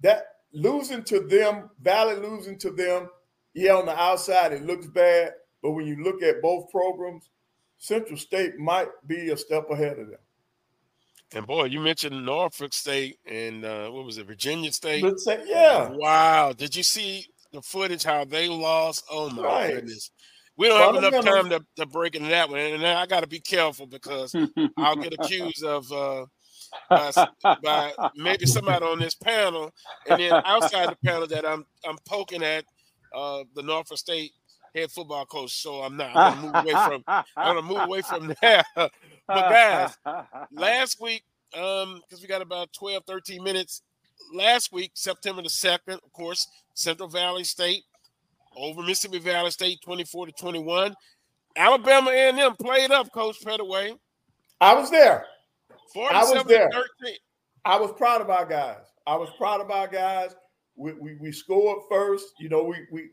[0.00, 3.08] that losing to them, Valley losing to them,
[3.52, 5.32] yeah, on the outside it looks bad,
[5.62, 7.28] but when you look at both programs,
[7.78, 10.18] Central State might be a step ahead of them.
[11.34, 15.04] And boy, you mentioned Norfolk State and uh, what was it, Virginia State?
[15.46, 15.88] yeah.
[15.90, 16.52] Wow.
[16.52, 19.04] Did you see the footage how they lost?
[19.10, 19.74] Oh my right.
[19.74, 20.10] goodness.
[20.56, 22.60] We don't have enough time to, to break into that one.
[22.60, 24.34] And I got to be careful because
[24.76, 26.26] I'll get accused of uh,
[26.88, 27.12] by,
[27.62, 29.72] by maybe somebody on this panel,
[30.08, 32.64] and then outside the panel that I'm I'm poking at
[33.14, 34.32] uh, the Norfolk State
[34.74, 35.52] head football coach.
[35.52, 36.16] So I'm not.
[36.16, 37.04] I'm gonna move away from.
[37.06, 38.66] I'm gonna move away from that.
[38.74, 38.90] but
[39.28, 39.96] guys,
[40.52, 41.24] last week,
[41.56, 43.82] um, because we got about 12, 13 minutes.
[44.32, 47.82] Last week, September the second, of course, Central Valley State
[48.56, 50.94] over Mississippi Valley State, 24 to 21.
[51.56, 53.96] Alabama A&M played up, Coach Pettaway.
[54.60, 55.26] I was there.
[55.96, 56.70] I was there.
[56.72, 57.16] 13.
[57.64, 58.92] I was proud of our guys.
[59.06, 60.34] I was proud of our guys.
[60.76, 62.34] We, we, we scored first.
[62.38, 63.10] You know, we we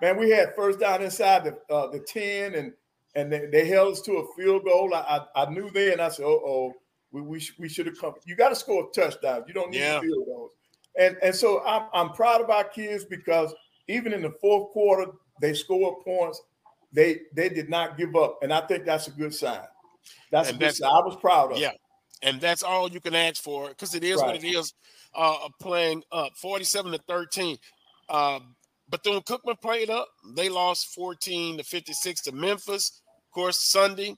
[0.00, 2.72] man, we had first down inside the uh, the 10 and
[3.14, 4.92] and they, they held us to a field goal.
[4.94, 6.72] I I, I knew then I said, oh, oh,
[7.12, 8.14] we we, we should have come.
[8.24, 9.44] You got to score a touchdown.
[9.46, 10.00] You don't need yeah.
[10.00, 10.50] field goals.
[10.98, 13.54] And and so I'm I'm proud of our kids because
[13.88, 16.40] even in the fourth quarter, they scored points.
[16.92, 18.38] They they did not give up.
[18.42, 19.62] And I think that's a good sign.
[20.30, 20.90] That's and a good sign.
[20.90, 21.72] I was proud of yeah
[22.22, 24.26] and that's all you can ask for because it is right.
[24.26, 24.74] what it is.
[25.14, 27.58] Uh, playing up 47 to 13.
[28.08, 28.40] Uh,
[28.88, 30.08] Bethune Cookman played up.
[30.34, 33.02] They lost 14 to 56 to Memphis.
[33.26, 34.16] Of course, Sunday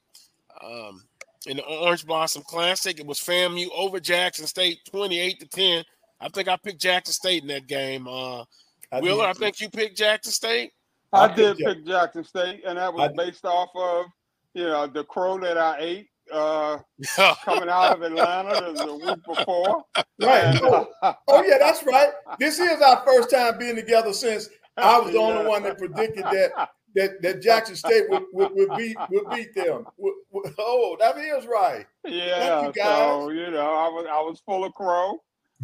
[0.65, 1.03] um,
[1.47, 5.85] in the Orange Blossom Classic, it was FAMU over Jackson State 28 to 10.
[6.21, 8.07] I think I picked Jackson State in that game.
[8.07, 8.45] Uh,
[8.93, 10.73] I Wheeler, I think you picked Jackson State.
[11.13, 14.07] I, I did pick Jackson State, and that was based off of
[14.55, 16.79] you know the crow that I ate uh,
[17.45, 19.85] coming out of Atlanta the, the week before.
[20.21, 20.61] Right.
[20.63, 20.89] oh,
[21.29, 22.11] oh, yeah, that's right.
[22.39, 25.25] This is our first time being together since I was the yeah.
[25.25, 29.55] only one that predicted that that, that Jackson State would, would, would beat would beat
[29.55, 29.85] them.
[29.99, 31.87] Would, would, oh, that is right.
[32.05, 32.67] Yeah.
[32.67, 35.19] You so you know, I was I was full of crow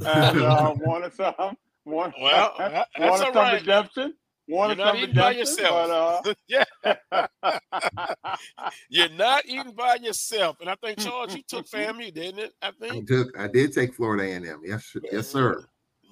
[0.04, 1.56] and uh, wanted some.
[1.84, 2.54] One, well,
[2.98, 3.60] wanted some right.
[3.60, 4.14] redemption.
[4.50, 6.24] Wanted You're not eating by yourself.
[6.24, 6.34] But, uh...
[6.48, 7.26] yeah.
[8.88, 10.56] You're not eating by yourself.
[10.60, 12.52] And I think Charles, you took FAMU, didn't it?
[12.60, 13.38] I think I took.
[13.38, 14.60] I did take Florida A&M.
[14.64, 15.64] Yes, yes, sir.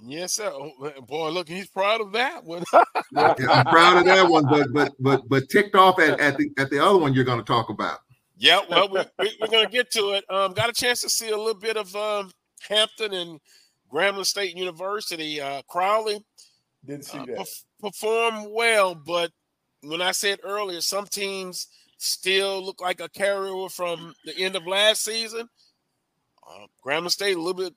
[0.04, 0.52] Yes, sir.
[0.54, 0.70] Oh,
[1.08, 2.62] boy, look, he's proud of that one.
[3.12, 6.50] yeah, I'm proud of that one, but but but but ticked off at, at the
[6.58, 7.98] at the other one you're going to talk about.
[8.36, 10.24] Yeah, well, we, we, are going to get to it.
[10.30, 12.30] Um, got a chance to see a little bit of um,
[12.68, 13.40] Hampton and
[13.92, 15.40] Grambling State University.
[15.40, 16.24] Uh, Crowley
[16.86, 19.30] didn't see uh, that perf- perform well, but
[19.82, 21.68] when I said earlier, some teams
[21.98, 25.48] still look like a carryover from the end of last season.
[26.48, 27.74] Uh, Grambling State a little bit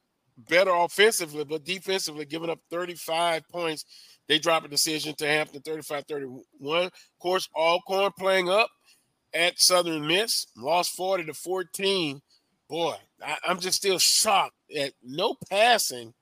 [0.50, 3.86] better offensively, but defensively, giving up 35 points.
[4.28, 6.86] They drop a decision to Hampton 35 31.
[6.86, 8.70] Of course, Alcorn playing up
[9.34, 12.22] at Southern Miss, lost 40 to 14.
[12.70, 16.14] Boy, I, am just still shocked at no passing.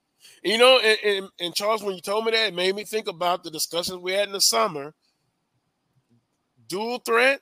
[0.43, 3.07] You know, and, and, and, Charles, when you told me that, it made me think
[3.07, 4.93] about the discussions we had in the summer.
[6.67, 7.41] Dual threat.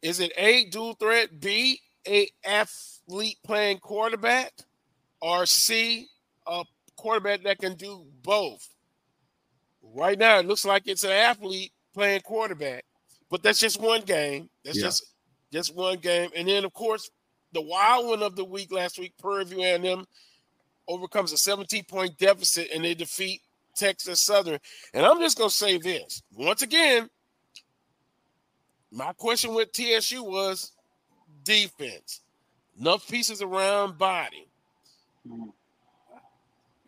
[0.00, 4.52] Is it A, dual threat, B, a athlete playing quarterback?
[5.20, 6.08] or C,
[6.46, 6.64] a
[6.96, 8.68] quarterback that can do both.
[9.82, 12.84] Right now, it looks like it's an athlete playing quarterback,
[13.30, 14.50] but that's just one game.
[14.64, 14.84] That's yeah.
[14.86, 15.14] just
[15.52, 16.30] just one game.
[16.36, 17.10] And then, of course,
[17.52, 20.04] the wild one of the week last week, Prairie View A&M
[20.88, 23.42] overcomes a 17 point deficit and they defeat
[23.76, 24.58] Texas Southern.
[24.92, 27.08] And I'm just going to say this once again.
[28.90, 30.72] My question with TSU was
[31.44, 32.20] defense,
[32.80, 34.48] enough pieces around body.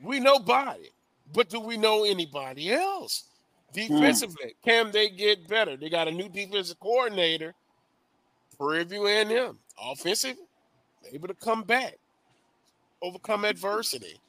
[0.02, 0.90] We know body,
[1.32, 3.24] but do we know anybody else?
[3.72, 4.64] Defensively, mm.
[4.64, 5.77] can they get better?
[5.77, 7.55] They got a new defensive coordinator,
[8.59, 9.59] Prairie View A&M.
[9.81, 10.36] Offensive,
[11.12, 11.97] able to come back,
[13.02, 14.20] overcome adversity.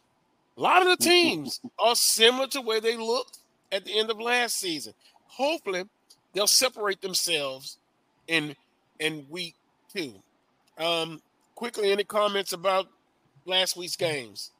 [0.57, 3.39] A lot of the teams are similar to where they looked
[3.71, 4.93] at the end of last season.
[5.27, 5.83] Hopefully,
[6.33, 7.77] they'll separate themselves
[8.27, 8.55] in
[8.99, 9.55] in week
[9.93, 10.13] two.
[10.77, 11.21] Um,
[11.55, 12.87] quickly, any comments about
[13.45, 14.51] last week's games.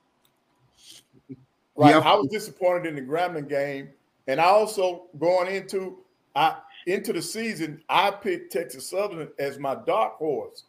[1.76, 1.96] Right.
[1.96, 2.06] Yep.
[2.06, 3.90] I was disappointed in the Grambling game.
[4.28, 5.98] And I also going into
[6.36, 6.58] I
[6.88, 10.64] into the season, I picked Texas Southern as my dark horse.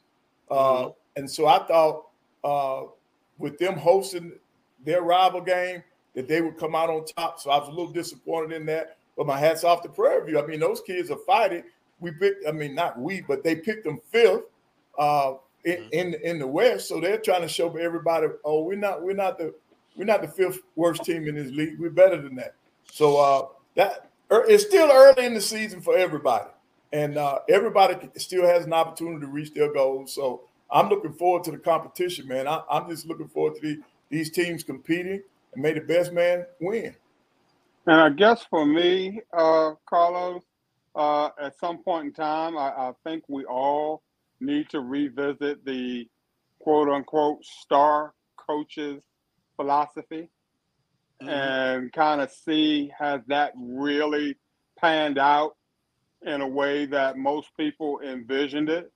[0.51, 0.91] Uh, mm-hmm.
[1.17, 2.07] and so I thought
[2.45, 2.83] uh,
[3.43, 4.33] with them hosting
[4.85, 5.83] their rival game
[6.15, 7.41] that they would come out on top.
[7.41, 8.97] So I was a little disappointed in that.
[9.17, 10.39] But my hats off to Prairie View.
[10.39, 11.65] I mean, those kids are fighting.
[12.01, 14.45] We picked, I mean, not we, but they picked them fifth.
[14.99, 15.93] Uh, in, mm-hmm.
[15.93, 16.89] in in the West.
[16.89, 19.55] So they're trying to show everybody, oh, we're not we're not the
[19.97, 21.79] we're not the fifth worst team in this league.
[21.79, 22.55] We're better than that.
[22.91, 26.51] So uh, that er, it's still early in the season for everybody,
[26.93, 30.15] and uh, everybody still has an opportunity to reach their goals.
[30.15, 30.43] So
[30.73, 32.49] I'm looking forward to the competition, man.
[32.49, 35.23] I, am just looking forward to the, these teams competing
[35.53, 36.95] and may the best man win.
[37.87, 40.43] And I guess for me, uh, Carlos,
[40.95, 44.03] uh, at some point in time, I, I think we all
[44.41, 46.09] need to revisit the
[46.59, 49.03] quote unquote star coaches
[49.57, 50.29] philosophy
[51.23, 51.29] mm-hmm.
[51.29, 54.37] and kind of see has that really
[54.79, 55.57] panned out
[56.23, 58.93] in a way that most people envisioned it.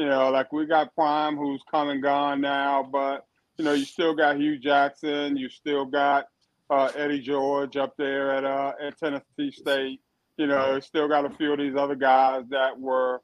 [0.00, 3.26] You know, like we got Prime who's come and gone now, but
[3.58, 6.24] you know, you still got Hue Jackson, you still got
[6.70, 10.00] uh, Eddie George up there at uh, at Tennessee State.
[10.38, 13.20] You know, still got a few of these other guys that were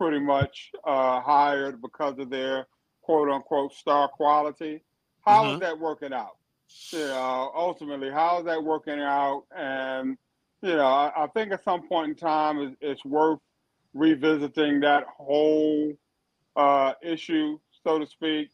[0.00, 2.68] pretty much uh, hired because of their
[3.02, 4.82] quote unquote star quality.
[5.26, 5.54] How mm-hmm.
[5.56, 6.38] is that working out?
[6.90, 9.42] You know, ultimately, how is that working out?
[9.54, 10.16] And
[10.62, 13.40] you know, I, I think at some point in time, it's, it's worth
[13.92, 15.92] revisiting that whole
[16.56, 18.50] uh, issue, so to speak,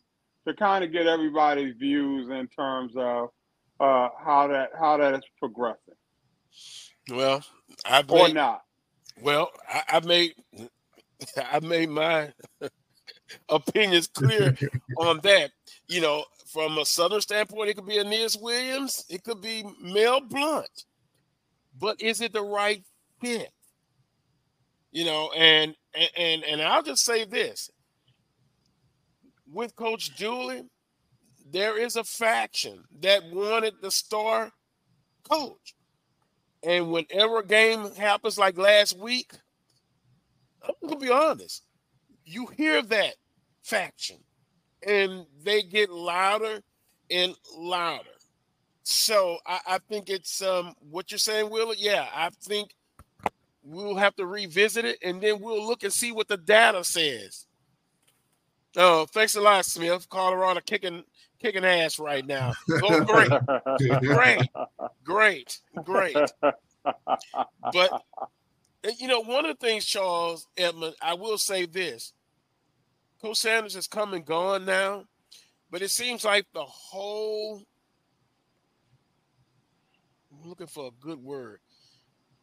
[0.47, 3.31] to kind of get everybody's views in terms of
[3.81, 5.95] uh, how that how that is progressing.
[7.11, 7.43] Well,
[7.85, 8.63] I or not.
[9.23, 10.35] Well, I, I made
[11.53, 12.33] I made my
[13.49, 14.57] opinions clear
[14.99, 15.51] on that.
[15.89, 20.21] You know, from a Southern standpoint, it could be Aeneas Williams, it could be Mel
[20.21, 20.85] Blount,
[21.79, 22.85] but is it the right
[23.21, 23.51] fit?
[24.93, 25.75] You know, and
[26.17, 27.71] and and I'll just say this:
[29.53, 30.65] with Coach Dooley,
[31.51, 34.53] there is a faction that wanted the star
[35.29, 35.75] coach,
[36.63, 39.33] and whenever a game happens like last week
[40.63, 41.65] I'm gonna be honest.
[42.25, 43.15] You hear that
[43.63, 44.19] faction,
[44.87, 46.61] and they get louder
[47.11, 48.05] and louder.
[48.83, 51.75] So I, I think it's um what you're saying, Will.
[51.75, 52.75] Yeah, I think
[53.63, 57.47] we'll have to revisit it, and then we'll look and see what the data says.
[58.77, 60.09] Oh, thanks a lot, Smith.
[60.09, 61.05] Colorado kicking
[61.41, 62.53] kicking ass right now.
[62.69, 63.31] Oh, great,
[64.01, 64.49] great,
[65.05, 66.17] great, great.
[67.73, 68.03] But
[68.99, 72.13] you know, one of the things, Charles Edmond, I will say this:
[73.21, 75.05] Coach Sanders has come and gone now,
[75.71, 77.63] but it seems like the whole
[80.33, 81.61] I'm looking for a good word.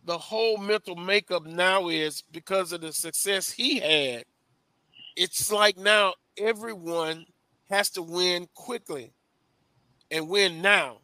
[0.03, 4.25] The whole mental makeup now is because of the success he had.
[5.17, 7.25] It's like now everyone
[7.69, 9.11] has to win quickly
[10.11, 10.99] and win now.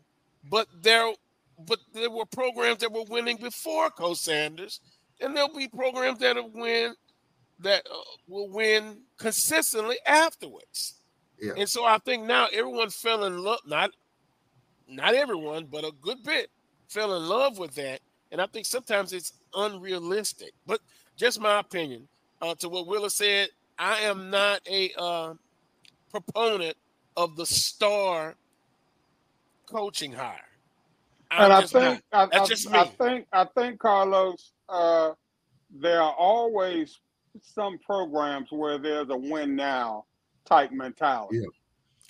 [0.50, 1.12] But there,
[1.58, 4.80] but there were programs that were winning before Coach Sanders,
[5.20, 6.94] and there'll be programs that will win
[7.60, 10.96] that uh, will win consistently afterwards.
[11.42, 11.54] Yeah.
[11.58, 13.92] And so I think now everyone fell in love, not
[14.88, 16.50] not everyone, but a good bit
[16.88, 18.02] fell in love with that.
[18.32, 20.52] And I think sometimes it's unrealistic.
[20.68, 20.82] But
[21.18, 22.08] just my opinion.
[22.42, 23.48] Uh, to what Wheeler said,
[23.80, 25.34] I am not a uh,
[26.12, 26.78] proponent
[27.18, 28.36] of the star
[29.66, 30.36] coaching hire.
[31.32, 31.82] I'm and I just not.
[31.82, 35.12] think I, That's I, just I think I think Carlos, uh,
[35.80, 37.00] there are always
[37.42, 40.06] some programs where there's a win now
[40.46, 41.46] type mentality.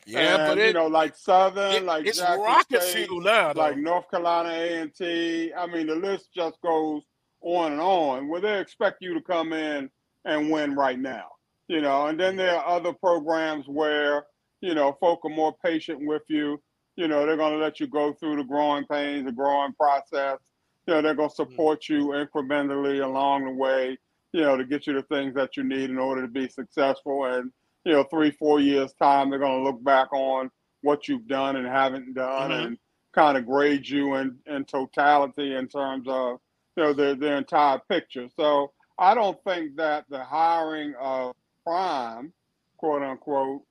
[0.06, 3.22] Yeah, but And, it- you know, like Southern, it- like it's Jackson rocket State, fuel
[3.22, 3.62] now, though.
[3.62, 5.54] like North Carolina A and T.
[5.54, 7.04] I mean, the list just goes
[7.42, 8.28] on and on.
[8.28, 9.90] Where they expect you to come in
[10.26, 11.28] and win right now,
[11.68, 12.08] you know.
[12.08, 14.26] And then there are other programs where
[14.62, 16.62] you know folk are more patient with you.
[16.96, 20.38] You know, they're going to let you go through the growing pains, the growing process.
[20.86, 23.98] You know, they're going to support you incrementally along the way.
[24.34, 27.26] You know, to get you the things that you need in order to be successful.
[27.26, 27.52] And
[27.86, 30.50] you know, three, four years time, they're going to look back on
[30.82, 32.66] what you've done and haven't done, Mhm.
[32.66, 32.78] and
[33.14, 36.40] kind of grade you in in totality in terms of
[36.76, 38.28] you know the the entire picture.
[38.36, 41.36] So I don't think that the hiring of
[41.66, 42.34] Prime,
[42.78, 43.62] quote unquote,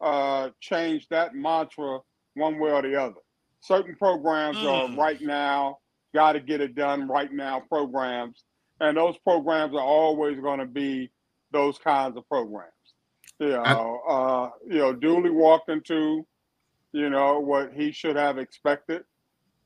[0.00, 2.00] uh, changed that mantra
[2.34, 3.20] one way or the other.
[3.60, 4.96] Certain programs are Mm.
[4.96, 5.78] right now,
[6.14, 8.44] got to get it done right now programs,
[8.80, 11.10] and those programs are always going to be
[11.52, 12.72] those kinds of programs.
[13.38, 16.26] You know, uh, you know, Dooley walked into,
[16.92, 19.04] you know, what he should have expected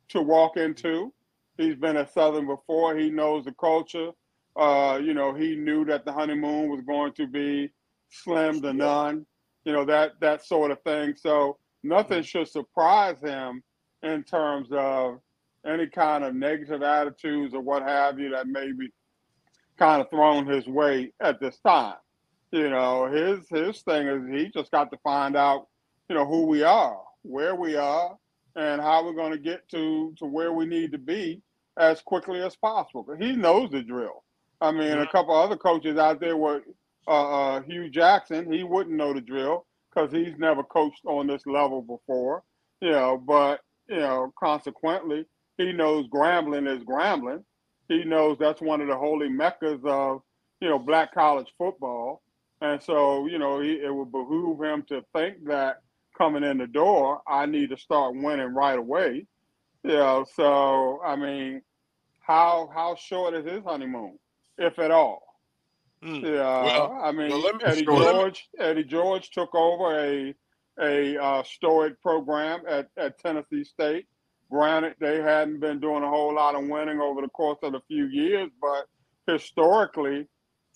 [0.09, 1.13] to walk into.
[1.57, 2.97] He's been at Southern before.
[2.97, 4.11] He knows the culture.
[4.57, 7.71] Uh, you know, he knew that the honeymoon was going to be
[8.11, 9.27] slim to none.
[9.65, 11.15] You know that that sort of thing.
[11.17, 13.63] So nothing should surprise him
[14.03, 15.21] in terms of
[15.67, 18.89] any kind of negative attitudes or what have you that may be
[19.79, 21.97] kind of thrown his way at this time.
[22.53, 25.67] You know, his his thing is he just got to find out,
[26.09, 28.17] you know, who we are, where we are,
[28.55, 31.43] and how we're going to get to to where we need to be
[31.77, 33.05] as quickly as possible.
[33.07, 34.23] But he knows the drill.
[34.61, 36.63] I mean, a couple other coaches out there were
[37.07, 37.11] uh,
[37.57, 38.51] uh, Hue Jackson.
[38.51, 42.43] He wouldn't know the drill because he's never coached on this level before.
[42.81, 45.27] You know, but you know, consequently,
[45.59, 47.45] he knows Grambling is Grambling.
[47.89, 50.23] He knows that's one of the holy meccas of
[50.61, 52.23] you know black college football,
[52.61, 55.81] and so you know he, it would behoove him to think that
[56.17, 59.27] coming in the door, I need to start winning right away.
[59.85, 61.63] You know, so I mean,
[62.21, 64.19] how how short is his honeymoon,
[64.59, 65.23] if at all?
[66.03, 66.23] Yeah,
[66.63, 67.99] Well, I mean, well, me- Eddie sure.
[67.99, 68.49] Me- George.
[68.59, 70.35] Eddie George took over a
[70.79, 74.07] a uh, storied program at, at Tennessee State.
[74.51, 77.81] Granted, they hadn't been doing a whole lot of winning over the course of a
[77.89, 78.87] few years, but
[79.27, 80.29] historically,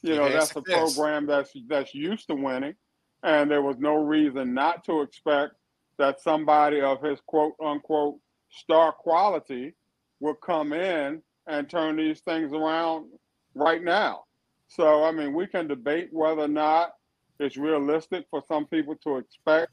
[0.03, 0.75] you know, had that's success.
[0.75, 2.75] a program that's that's used to winning,
[3.23, 5.53] and there was no reason not to expect
[5.99, 8.17] that somebody of his quote unquote
[8.51, 9.75] star quality
[10.21, 13.07] would come in and turn these things around
[13.55, 14.25] right now.
[14.69, 16.93] So, I mean, we can debate whether or not
[17.41, 19.73] it's realistic for some people to expect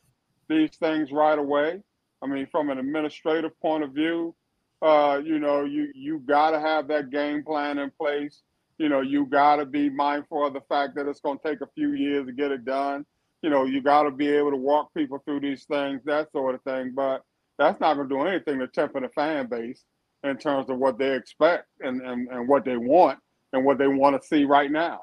[0.50, 1.82] these things right away.
[2.22, 4.34] I mean, from an administrative point of view,
[4.82, 8.42] uh, you know, you you got to have that game plan in place.
[8.78, 11.62] You know, you got to be mindful of the fact that it's going to take
[11.62, 13.06] a few years to get it done.
[13.42, 16.56] You know, you got to be able to walk people through these things, that sort
[16.56, 16.94] of thing.
[16.96, 17.24] But
[17.58, 19.84] that's not going to do anything to temper the fan base
[20.24, 23.20] in terms of what they expect and, and, and what they want
[23.54, 25.02] and what they want to see right now.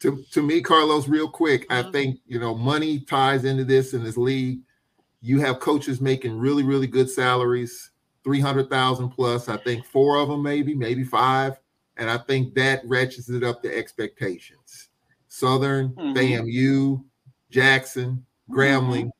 [0.00, 4.04] to, to me, Carlos, real quick, I think you know money ties into this in
[4.04, 4.60] this league.
[5.22, 7.90] You have coaches making really, really good salaries,
[8.22, 9.48] three hundred thousand plus.
[9.48, 11.58] I think four of them, maybe, maybe five,
[11.96, 14.88] and I think that ratchets it up to expectations.
[15.28, 16.14] Southern, Mhm.
[16.14, 17.04] FAMU,
[17.50, 19.10] Jackson, Grambling,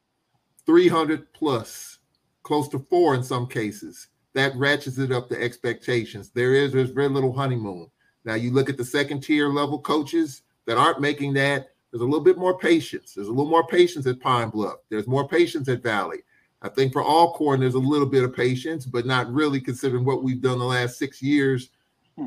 [0.65, 1.99] three hundred plus,
[2.43, 4.09] close to four in some cases.
[4.35, 6.31] That ratchets it up to expectations.
[6.31, 7.91] There is there's very little honeymoon.
[8.27, 11.71] Now you look at the second tier level coaches that aren't making that.
[11.91, 13.15] There's a little bit more patience.
[13.15, 14.79] There's a little more patience at Pine Bluff.
[14.91, 16.19] There's more patience at Valley.
[16.61, 20.25] I think for Alcorn, there's a little bit of patience, but not really considering what
[20.25, 21.71] we've done the last six years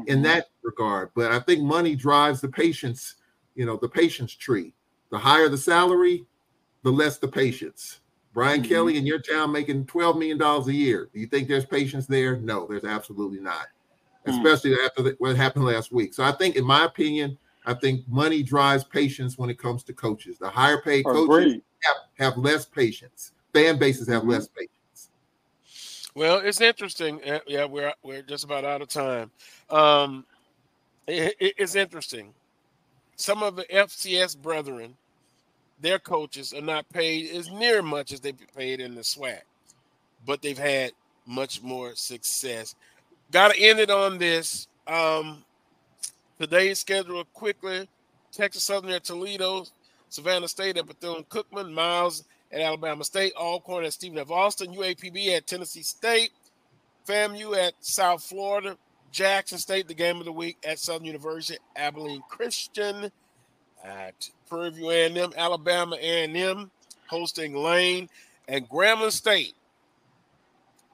[0.05, 1.09] in that regard.
[1.15, 3.15] But I think money drives the patience,
[3.55, 4.73] you know, the patience tree.
[5.11, 6.25] The higher the salary,
[6.83, 7.99] the less the patience.
[8.33, 8.69] Brian Mhm.
[8.69, 11.09] Kelly in your town making $12 million a year.
[11.11, 12.37] Do you think there's patience there?
[12.37, 13.67] No, there's absolutely not.
[14.27, 14.37] Mm.
[14.37, 16.13] Especially after the, what happened last week.
[16.13, 19.93] So I think, in my opinion, I think money drives patience when it comes to
[19.93, 20.37] coaches.
[20.37, 23.31] The higher paid coaches have, have less patience.
[23.53, 25.09] Fan bases have less patience.
[26.15, 27.21] Well, it's interesting.
[27.23, 29.31] Uh, Yeah, we're we're just about out of time.
[29.69, 30.25] Um,
[31.07, 32.33] it- it- it's interesting.
[33.15, 34.97] Some of the FCS brethren,
[35.79, 39.41] their coaches are not paid as near much as they paid in the SWAC,
[40.25, 40.91] but they've had
[41.25, 42.75] much more success.
[43.31, 44.67] Got to end it on this.
[44.87, 45.43] Um,
[46.39, 47.87] today's schedule quickly:
[48.31, 49.65] Texas Southern at Toledo,
[50.09, 54.31] Savannah State at Bethune Cookman, Miles at Alabama State, Alcorn at Stephen F.
[54.31, 56.31] Austin, UAPB at Tennessee State,
[57.07, 58.75] FAMU at South Florida,
[59.11, 63.11] Jackson State, the game of the week at Southern University, Abilene Christian
[63.83, 66.71] at Prairie View A&M, Alabama A&M
[67.07, 68.09] hosting Lane,
[68.47, 69.55] and Grambling State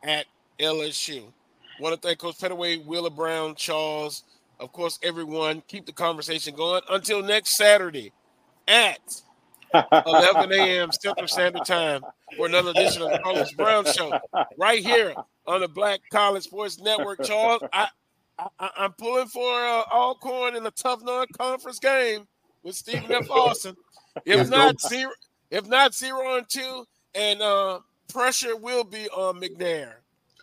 [0.04, 0.26] at
[0.60, 1.24] LSU.
[1.80, 4.24] Want to thank Coach Pettaway, Wheeler Brown, Charles,
[4.60, 5.62] of course, everyone.
[5.68, 8.14] Keep the conversation going until next Saturday
[8.68, 9.00] at
[9.74, 10.92] 11 a.m.
[10.92, 12.02] Central Standard Time
[12.38, 14.18] for another edition of the Carlos Brown Show,
[14.58, 15.14] right here
[15.46, 17.24] on the Black College Sports Network.
[17.24, 17.88] Charles, I,
[18.40, 22.26] I I'm pulling for uh, Alcorn in a tough non-conference game
[22.64, 23.30] with Stephen F.
[23.30, 23.76] Austin.
[24.26, 25.12] If not zero,
[25.52, 29.96] if not zero and two, and uh, pressure will be on McNair.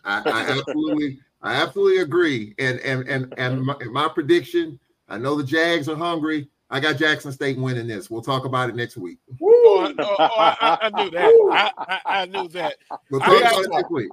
[0.05, 2.53] I, I absolutely, I absolutely agree.
[2.59, 6.47] And and and and my, my prediction, I know the Jags are hungry.
[6.69, 8.09] I got Jackson State winning this.
[8.09, 9.19] We'll talk about it next week.
[9.41, 11.31] Oh, I, oh, oh, I, I- I knew that.
[11.51, 12.75] I, I, I knew that.
[13.11, 14.09] We'll I talk got- about it next week.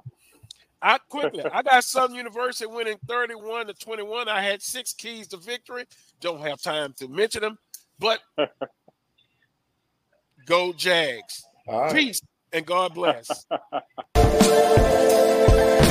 [0.82, 4.28] I quickly, I got Southern University winning 31 to 21.
[4.30, 5.84] I had six keys to victory.
[6.20, 7.58] Don't have time to mention them,
[7.98, 8.20] but
[10.46, 11.44] go Jags.
[11.66, 11.94] All right.
[11.94, 12.22] Peace
[12.52, 13.44] and God bless.
[15.50, 15.89] Bye.